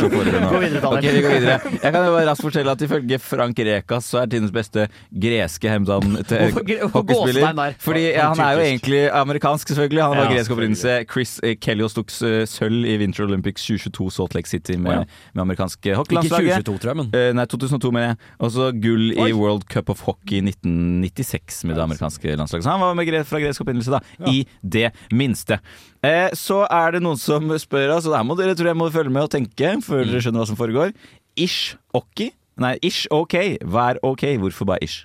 Gå 0.00 0.08
videre, 0.08 0.80
Daniel. 0.80 0.80
Okay, 0.90 1.12
vi 1.16 1.22
går 1.24 1.34
videre. 1.36 1.58
Jeg 1.76 1.92
kan 1.92 2.00
jo 2.06 2.14
bare 2.16 2.26
raskt 2.30 2.46
fortelle 2.46 2.72
at 2.74 2.84
ifølge 2.86 3.18
Frank 3.22 3.58
Rekas 3.66 4.08
så 4.10 4.22
er 4.22 4.30
tidens 4.32 4.52
beste 4.54 4.86
greske 5.12 5.70
hemdan 5.70 6.16
hockeyspiller. 6.94 7.74
Fordi 7.80 8.04
ja, 8.10 8.28
han 8.32 8.40
er 8.44 8.56
jo 8.58 8.64
egentlig 8.64 9.02
amerikansk, 9.20 9.68
selvfølgelig. 9.74 10.02
Han 10.02 10.16
var 10.16 10.24
Ja, 10.30 10.34
gresk 10.36 10.54
opprinnelse. 10.54 10.96
Chris 11.12 11.36
eh, 11.44 11.56
Kellios 11.60 11.94
tok 11.96 12.10
eh, 12.26 12.42
sølv 12.48 12.86
i 12.88 12.96
Winter 13.00 13.24
Olympics 13.26 13.64
2022 13.66 14.10
Salt 14.16 14.34
Lake 14.34 14.48
City 14.50 14.76
med, 14.80 15.06
med 15.34 15.42
amerikanske 15.44 15.90
Ikke 15.94 16.22
2022, 16.28 16.78
tror 16.78 16.92
jeg, 16.94 16.96
men 17.02 17.10
Eh, 17.20 17.32
nei, 17.36 17.44
2002 17.50 17.90
mener 17.94 18.12
jeg. 18.12 18.20
Og 18.40 18.52
så 18.54 18.70
gull 18.82 19.10
i 19.14 19.30
World 19.36 19.66
Cup 19.72 19.90
of 19.92 20.02
Hockey 20.06 20.40
1996 20.44 21.64
med 21.68 21.76
det 21.78 21.82
amerikanske 21.84 22.36
landslaget. 22.38 22.64
Så 22.64 22.70
han 22.70 22.80
var 22.82 22.94
med 22.98 23.08
gre 23.08 23.22
fra 23.26 23.40
gresk 23.42 23.64
opprinnelse, 23.64 23.90
da. 23.92 24.00
I 24.32 24.42
det 24.62 24.90
minste. 25.12 25.60
Eh, 26.06 26.30
så 26.38 26.62
er 26.70 26.96
det 26.96 27.02
noen 27.04 27.20
som 27.20 27.50
spør 27.60 27.96
oss, 27.96 28.08
og 28.08 28.16
der 28.16 28.26
må 28.26 28.36
dere 28.38 28.56
tror 28.58 28.72
jeg 28.72 28.80
må 28.80 28.90
følge 28.94 29.12
med 29.14 29.26
og 29.28 29.32
tenke 29.34 29.76
før 29.84 30.04
dere 30.06 30.22
skjønner 30.24 30.44
hva 30.44 30.50
som 30.50 30.58
foregår. 30.60 30.94
Ish 31.40 31.76
okki? 31.96 32.30
Nei, 32.60 32.74
ish 32.84 33.06
ok. 33.14 33.36
Vær 33.64 34.00
ok. 34.06 34.26
Hvorfor 34.42 34.68
bare 34.72 34.84
ish? 34.86 35.04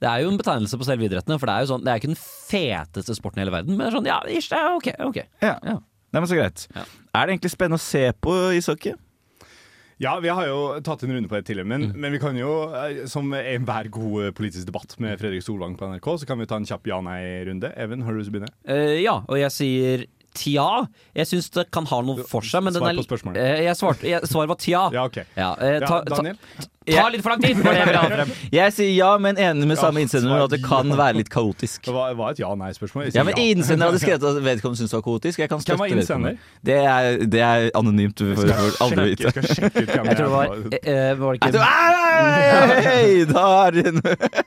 Det 0.00 0.08
er 0.08 0.22
jo 0.24 0.30
en 0.32 0.38
betegnelse 0.40 0.78
på 0.80 0.86
selve 0.88 1.04
idrettene, 1.04 1.36
for 1.36 1.50
det 1.50 1.54
er 1.54 1.64
jo 1.66 1.70
sånn, 1.74 1.82
det 1.84 1.92
er 1.92 2.00
ikke 2.00 2.08
den 2.14 2.20
feteste 2.20 3.16
sporten 3.18 3.40
i 3.40 3.42
hele 3.44 3.52
verden, 3.52 3.74
men 3.76 3.84
det 3.84 3.90
er 3.90 3.96
sånn, 3.98 4.08
ja, 4.08 4.16
ish, 4.32 4.48
det 4.48 4.56
er 4.56 4.76
ok, 4.78 4.88
ok. 5.10 5.18
Ja. 5.44 5.58
Ja. 5.60 5.74
Nei, 6.10 6.22
men 6.22 6.28
så 6.30 6.38
greit. 6.38 6.62
Ja. 6.72 6.86
Er 7.20 7.28
det 7.28 7.34
egentlig 7.34 7.52
spennende 7.52 7.78
å 7.78 7.84
se 7.84 8.06
på 8.24 8.36
ishockey? 8.56 8.96
Ja, 10.00 10.14
vi 10.20 10.30
har 10.32 10.46
jo 10.48 10.60
tatt 10.80 11.02
en 11.04 11.12
runde 11.12 11.28
på 11.28 11.36
det 11.36 11.44
tidligere, 11.44 11.68
men, 11.68 11.90
men 11.92 12.14
vi 12.14 12.18
kan 12.22 12.36
jo, 12.38 12.54
eh, 12.72 13.02
som 13.10 13.34
enhver 13.36 13.90
god 13.92 14.30
politisk 14.38 14.70
debatt 14.70 14.94
med 14.96 15.20
Fredrik 15.20 15.44
Solvang 15.44 15.74
på 15.76 15.90
NRK, 15.90 16.08
så 16.22 16.28
kan 16.30 16.40
vi 16.40 16.46
ta 16.48 16.56
en 16.56 16.64
kjapp 16.64 16.88
ja-nei-runde. 16.88 17.68
Even, 17.76 18.06
har 18.06 18.16
du 18.16 18.22
lyst 18.22 18.30
til 18.30 18.38
å 18.38 18.38
begynne? 18.38 18.54
Uh, 18.64 18.96
ja, 18.96 19.18
og 19.20 19.36
jeg 19.42 19.52
sier 19.52 20.06
tja. 20.36 20.86
Jeg 21.16 21.26
syns 21.30 21.50
det 21.54 21.66
kan 21.74 21.86
ha 21.90 22.00
noe 22.06 22.24
for 22.28 22.40
seg, 22.46 22.62
men 22.66 22.72
Svar 22.76 22.94
på 22.96 23.06
spørsmålet. 23.06 23.40
Eh, 23.40 23.62
jeg 23.68 23.76
svarte, 23.78 24.06
jeg, 24.08 24.20
svaret 24.30 24.48
var 24.52 24.60
tja. 24.60 24.82
Ja, 24.94 25.06
OK. 25.10 25.22
Ja, 25.36 25.52
eh, 25.58 25.80
ta, 25.80 26.00
Ja, 26.00 26.04
ta, 26.04 26.16
Daniel? 26.16 26.36
ta 26.90 27.04
litt 27.12 27.22
for 27.22 27.30
lang 27.30 27.42
tid! 27.44 27.58
var 27.62 27.74
det 27.76 27.80
jeg 27.82 27.86
ville 27.90 28.00
ha 28.00 28.08
frem. 28.10 28.30
Jeg 28.60 28.72
sier 28.74 28.88
ja, 28.96 29.10
men 29.22 29.36
enig 29.38 29.66
med 29.68 29.78
samme 29.78 30.00
innsender 30.02 30.42
at 30.42 30.50
det 30.50 30.58
kan 30.64 30.88
være 30.98 31.20
litt 31.20 31.28
kaotisk. 31.30 31.84
Det 31.86 31.92
var, 31.94 32.14
var 32.18 32.32
et 32.34 32.40
ja-nei-spørsmål. 32.42 33.10
Ja, 33.14 33.22
men 33.28 33.36
Innsender 33.38 33.90
hadde 33.92 34.00
skrevet 34.02 34.24
at 34.26 34.40
vedkommende 34.48 34.80
syntes 34.80 34.90
det 34.90 34.98
var 34.98 35.04
kaotisk. 35.06 35.38
Jeg 35.44 35.52
kan 35.52 35.60
Hvem 35.62 35.78
var 35.78 35.92
vedkommende. 35.92 36.32
innsender? 36.32 36.64
Det 36.66 36.78
er, 36.80 37.26
det 37.30 37.42
er 37.46 37.68
anonymt. 37.78 38.16
Du 38.18 38.32
får 38.34 38.50
får 38.50 38.80
aldri 38.88 39.04
vite. 39.12 39.30
skal 39.36 39.46
sjekke 39.52 39.84
ut 39.84 39.92
hvem 39.94 40.08
Jeg 40.10 40.18
tror 40.18 40.26
det 40.26 40.34
var, 40.34 40.56
er. 40.56 40.80
eh, 40.80 41.14
var 41.20 41.36
det 41.36 41.40
Nei, 41.40 41.52
du, 41.52 41.60
ikke 41.60 42.88
Hei, 42.90 43.24
da 43.30 43.44
er 43.68 43.70
det 43.76 43.84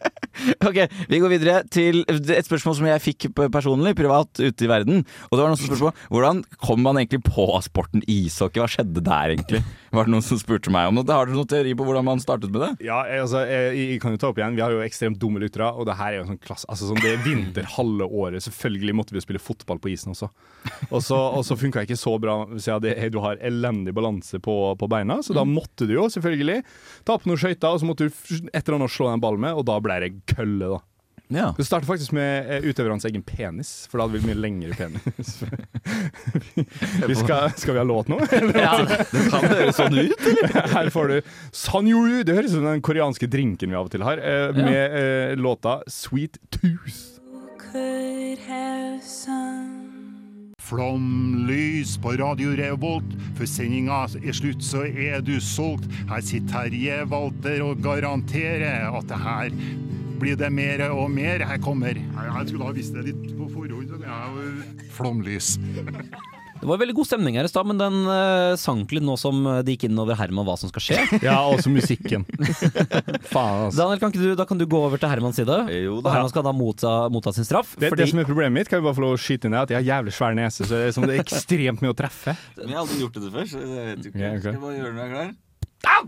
Ok, 0.67 0.77
Vi 1.13 1.19
går 1.21 1.31
videre 1.37 1.61
til 1.71 2.01
et 2.09 2.47
spørsmål 2.47 2.75
som 2.81 2.87
jeg 2.89 3.01
fikk 3.03 3.27
p- 3.37 3.47
personlig, 3.53 3.93
privat, 3.95 4.31
ute 4.41 4.65
i 4.65 4.69
verden. 4.69 5.03
Og 5.29 5.37
det 5.37 5.43
var 5.45 5.51
noen 5.53 5.59
som 5.61 5.72
på 5.81 5.91
Hvordan 6.13 6.43
kom 6.61 6.83
man 6.85 6.99
egentlig 6.99 7.23
på 7.25 7.47
sporten 7.65 8.03
ishockey? 8.09 8.61
Hva 8.61 8.69
skjedde 8.69 9.03
der, 9.03 9.33
egentlig? 9.33 9.63
Var 9.93 10.07
det 10.07 10.13
noen 10.13 10.25
som 10.25 10.39
spurte 10.41 10.73
meg 10.73 10.89
om 10.89 10.99
det? 10.99 11.13
Har 11.13 11.29
dere 11.29 11.37
noen 11.37 11.49
teori 11.49 11.73
på 11.77 11.87
hvordan 11.87 12.07
man 12.07 12.21
startet 12.23 12.53
med 12.53 12.63
det? 12.65 12.71
Ja, 12.87 13.01
jeg, 13.09 13.23
altså, 13.25 13.43
jeg, 13.49 13.75
jeg 13.79 13.99
kan 14.03 14.15
jo 14.15 14.21
ta 14.21 14.31
opp 14.31 14.41
igjen. 14.41 14.57
Vi 14.57 14.63
har 14.65 14.73
jo 14.73 14.83
ekstremt 14.85 15.19
dumme 15.21 15.41
lyttere, 15.43 15.69
og 15.71 15.87
det 15.89 15.97
her 15.99 16.11
er 16.11 16.19
jo 16.21 16.29
sånn 16.31 16.41
klasse 16.43 16.69
Altså 16.71 16.89
sånn, 16.89 17.01
Det 17.03 17.11
er 17.13 17.23
vinter 17.25 17.67
halve 17.75 18.07
året. 18.09 18.45
Selvfølgelig 18.45 18.97
måtte 18.97 19.15
vi 19.15 19.21
jo 19.21 19.25
spille 19.27 19.43
fotball 19.43 19.81
på 19.83 19.91
isen 19.93 20.13
også. 20.15 20.31
Og 20.89 20.99
så, 21.03 21.17
og 21.17 21.43
så 21.47 21.57
funka 21.59 21.83
ikke 21.85 21.99
så 21.99 22.15
bra 22.21 22.37
siden 22.55 22.83
det, 22.83 22.95
du 23.13 23.19
har 23.23 23.41
elendig 23.43 23.93
balanse 23.95 24.39
på, 24.43 24.55
på 24.79 24.89
beina, 24.91 25.19
så 25.23 25.35
da 25.35 25.43
måtte 25.47 25.87
du 25.89 25.93
jo 25.95 26.07
selvfølgelig 26.11 26.61
ta 27.07 27.17
på 27.19 27.29
noen 27.29 27.39
skøyter, 27.39 27.75
og 27.75 27.81
så 27.81 27.89
måtte 27.89 28.07
du 28.07 28.49
et 28.49 28.63
eller 28.63 28.79
annet 28.79 28.93
slå 28.93 29.11
den 29.11 29.23
ballen 29.23 29.43
med, 29.43 29.59
og 29.59 29.67
da 29.67 29.77
ble 29.83 29.99
det 30.03 30.11
kølle, 30.33 30.75
da. 30.75 30.81
Ja. 31.27 31.53
Det 31.57 31.65
startet 31.65 31.87
faktisk 31.87 32.11
med 32.11 32.49
eh, 32.51 32.65
utøverens 32.67 33.05
egen 33.07 33.23
penis, 33.23 33.71
for 33.89 33.97
da 33.99 34.07
hadde 34.07 34.19
vi 34.19 34.27
mye 34.27 34.37
lengre 34.37 34.75
penis. 34.77 35.37
vi 37.09 37.15
skal, 37.15 37.53
skal 37.57 37.73
vi 37.73 37.79
ha 37.79 37.85
låt 37.87 38.11
nå? 38.11 38.19
Ja, 38.53 38.75
det 38.83 39.23
kan 39.31 39.47
høres 39.47 39.79
sånn 39.79 39.97
ut, 39.97 40.27
Her 40.75 40.91
får 40.93 41.13
du 41.13 41.33
Sanyoru. 41.55 42.21
Det 42.27 42.35
høres 42.37 42.51
ut 42.51 42.59
som 42.59 42.67
den 42.67 42.83
koreanske 42.85 43.29
drinken 43.31 43.71
vi 43.71 43.79
av 43.79 43.87
og 43.87 43.95
til 43.95 44.05
har, 44.05 44.19
eh, 44.19 44.51
med 44.57 44.99
eh, 44.99 45.35
låta 45.39 45.79
Sweet 45.87 46.37
Tooth. 46.53 47.09
Flomlys 50.63 51.97
på 52.03 52.13
Radio 52.19 52.53
Revolt. 52.57 53.15
Før 53.37 53.49
sendinga 53.49 54.03
er 54.21 54.35
slutt, 54.35 54.61
så 54.63 54.85
er 54.87 55.23
du 55.25 55.35
solgt. 55.43 55.89
Her 56.11 56.21
sitter 56.23 56.67
Terje 56.69 57.01
Walter 57.11 57.63
og 57.65 57.81
garanterer 57.83 58.93
at 58.93 59.09
det 59.09 59.19
her 59.23 59.57
blir 60.23 60.35
det 60.39 60.47
mer 60.53 60.79
og 60.91 61.09
mer. 61.11 61.39
Her 61.43 61.57
kommer 61.63 61.93
Jeg 61.99 62.47
skulle 62.49 62.65
ha 62.69 62.73
visst 62.75 62.93
det 62.95 63.03
litt 63.11 63.25
på 63.37 63.45
forhånd. 63.51 63.89
jeg 63.91 63.99
jo- 64.07 64.63
Flomlys. 64.95 65.47
Det 66.63 66.67
var 66.69 66.77
veldig 66.79 66.95
god 66.95 67.05
stemning 67.09 67.35
her 67.35 67.43
i 67.43 67.49
stad, 67.51 67.65
men 67.67 67.75
den 67.77 68.05
uh, 68.07 68.55
sank 68.55 68.87
litt 68.95 69.03
nå 69.03 69.17
som 69.19 69.43
det 69.67 69.73
gikk 69.75 69.83
inn 69.89 69.99
over 69.99 70.15
Herman 70.15 70.45
hva 70.47 70.55
som 70.55 70.69
skal 70.71 70.79
skje. 70.85 70.95
Ja, 71.27 71.41
også 71.51 71.67
musikken. 71.73 72.23
Faen, 73.33 73.65
altså. 73.67 73.77
Daniel, 73.81 73.99
kan 73.99 74.07
ikke 74.13 74.23
du, 74.23 74.31
da 74.39 74.45
kan 74.47 74.55
du 74.61 74.65
gå 74.69 74.79
over 74.79 74.95
til 75.01 75.09
Hermans 75.11 75.35
side. 75.41 75.57
Jo 75.75 75.97
Og 75.99 76.07
Herman 76.07 76.31
skal 76.31 76.45
da 76.47 76.53
motta, 76.55 76.93
motta 77.11 77.33
sin 77.35 77.43
straff. 77.43 77.75
Det, 77.75 77.91
det 77.99 78.07
som 78.13 78.19
er 78.23 78.27
problemet 78.29 78.55
mitt, 78.61 78.69
kan 78.71 78.79
vi 78.79 78.85
bare 78.87 78.95
få 78.95 79.03
lov 79.03 79.17
å 79.17 79.19
skyte 79.19 79.51
inn, 79.51 79.57
er 79.59 79.67
at 79.67 79.71
jeg 79.75 79.79
har 79.81 79.87
jævlig 79.97 80.13
svær 80.15 80.31
nese, 80.39 80.63
så 80.63 80.71
det 80.71 80.79
er, 80.87 80.95
som 80.95 81.03
det 81.09 81.17
er 81.17 81.25
ekstremt 81.25 81.83
mye 81.83 81.91
å 81.91 81.99
treffe. 81.99 82.31
Men 82.61 82.71
jeg 82.71 82.77
har 82.79 82.83
aldri 82.85 82.95
gjort 83.03 83.19
det 83.19 83.27
før, 83.35 83.43
så 83.51 83.59
jeg 83.59 83.67
vet 83.89 83.99
ikke. 84.07 84.15
Yeah, 84.23 84.31
okay. 84.31 84.39
Skal 84.39 84.55
jeg 84.55 84.63
bare 84.63 84.79
gjøre 84.79 84.87
det 84.87 84.95
når 84.95 85.03
jeg 85.03 85.11
er 85.11 85.15
klar? 85.19 85.35
så 85.83 85.99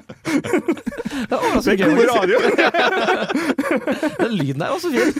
Det 0.24 1.72
er 1.72 1.78
gøy, 1.78 1.94
god 1.94 2.08
radio! 2.10 2.38
Den 4.24 4.32
lyden 4.38 4.60
der 4.62 4.72
var 4.72 4.80
så 4.82 4.90
fin. 4.90 5.10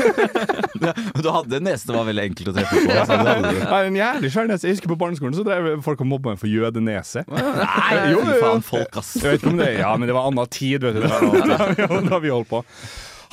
Du 1.25 1.29
hadde 1.33 1.59
en 1.61 1.67
nese 1.69 1.89
det 1.89 1.95
var 1.97 2.07
veldig 2.09 2.25
enkelt 2.31 2.51
å 2.51 2.55
treffe 2.57 2.81
på. 2.81 2.91
Altså, 2.95 3.19
det 3.21 3.35
hadde 3.35 3.53
du. 3.53 3.63
En 3.91 3.99
jævlig 4.01 4.31
svær 4.35 4.49
nese. 4.51 4.69
Jeg 4.69 4.77
husker 4.79 4.93
på 4.95 4.99
barneskolen 5.01 5.37
så 5.37 5.45
drev 5.47 5.71
folk 5.85 6.03
og 6.05 6.11
mobba 6.11 6.35
meg 6.35 6.41
for 6.43 6.51
jødenese. 6.51 7.25
Nei, 7.31 7.95
Jo, 8.13 8.21
jo, 8.21 8.27
jo. 8.31 8.39
faen, 8.43 8.65
folk, 8.65 9.01
ass. 9.01 9.15
Jeg 9.21 9.29
vet 9.37 9.43
ikke 9.43 9.53
om 9.55 9.61
det 9.63 9.71
Ja, 9.79 9.93
men 10.01 10.11
det 10.11 10.17
var 10.17 10.31
annen 10.31 10.51
tid, 10.55 10.85
vet 10.87 10.99
du. 10.99 11.05
Da, 11.05 11.69
da, 11.85 12.01
da 12.11 12.23
vi 12.25 12.33
holdt 12.35 12.51
på. 12.53 12.65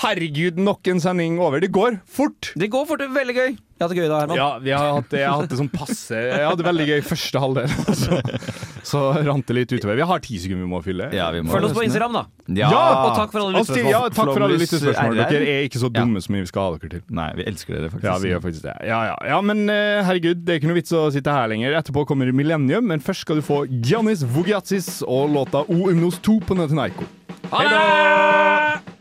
Herregud, 0.01 0.57
nok 0.57 0.87
en 0.89 1.01
sending 1.03 1.39
over. 1.43 1.61
Det 1.61 1.69
går 1.75 1.99
fort! 2.09 2.51
Det 2.57 2.71
går 2.73 2.87
fort, 2.89 3.01
det 3.03 3.09
er 3.11 3.17
veldig 3.19 3.35
gøy. 3.37 3.51
Jeg 3.81 3.87
hadde 3.87 3.97
gøy 3.97 4.09
da, 4.11 4.17
Herman. 4.21 4.37
Ja, 4.37 4.47
vi 4.61 4.73
har 4.75 4.91
hatt, 4.93 5.13
jeg 5.17 5.25
har 5.25 5.39
hatt 5.39 5.49
det 5.49 5.57
sånn 5.57 5.69
passe 5.73 6.13
Jeg 6.13 6.43
hadde 6.45 6.65
veldig 6.67 6.85
gøy 6.85 6.99
første 7.07 7.39
halvdel, 7.41 7.71
så, 8.03 8.19
så 8.85 9.01
rant 9.25 9.47
det 9.49 9.55
litt 9.57 9.73
utover. 9.73 9.97
Vi 9.97 10.05
har 10.11 10.21
ti 10.21 10.37
sekunder 10.43 10.67
vi 10.67 10.69
må 10.69 10.81
fylle. 10.85 11.07
Ja, 11.17 11.31
vi 11.33 11.41
må 11.41 11.49
Følg 11.55 11.71
oss 11.71 11.73
på. 11.73 11.81
Instagram, 11.87 12.19
da. 12.19 12.23
Ja! 12.61 12.69
Og 12.69 13.17
takk 13.17 13.33
for 13.33 13.41
alle 13.41 13.63
Altså, 13.63 13.73
lyttespørsmål. 13.73 13.95
Ja, 13.95 14.13
takk 14.13 14.29
for 14.35 14.45
alle 14.45 14.61
lyttespørsmål. 14.61 15.17
Dere 15.23 15.49
er 15.55 15.65
ikke 15.71 15.81
så 15.81 15.89
dumme 15.97 16.21
som 16.21 16.37
vi 16.37 16.43
skal 16.51 16.67
ha 16.67 16.77
dere 16.77 16.93
til. 16.93 17.03
Nei, 17.23 17.27
vi 17.41 17.49
elsker 17.49 17.77
dere 17.79 17.89
faktisk. 17.89 18.07
Ja, 18.11 18.15
vi 18.21 18.33
gjør 18.35 18.45
faktisk 18.45 18.69
det. 18.69 18.77
Ja, 18.91 19.01
ja. 19.09 19.19
ja 19.33 19.41
men 19.49 19.65
eh, 19.73 20.05
herregud, 20.05 20.45
det 20.45 20.53
er 20.55 20.61
ikke 20.61 20.69
noe 20.75 20.77
vits 20.77 20.93
å 20.93 21.07
sitte 21.17 21.33
her 21.41 21.49
lenger. 21.49 21.79
Etterpå 21.81 22.05
kommer 22.13 22.29
Millennium, 22.37 22.85
men 22.93 23.01
først 23.01 23.25
skal 23.25 23.41
du 23.41 23.45
få 23.49 23.63
Giannis 23.81 24.21
Vogiatsis 24.37 24.99
og 25.09 25.33
låta 25.33 25.65
O 25.65 25.89
Umnos 25.89 26.21
2 26.21 26.37
på 26.45 26.61
Netanyaiko. 26.61 27.09
Ha 27.49 27.65
det! 27.65 29.00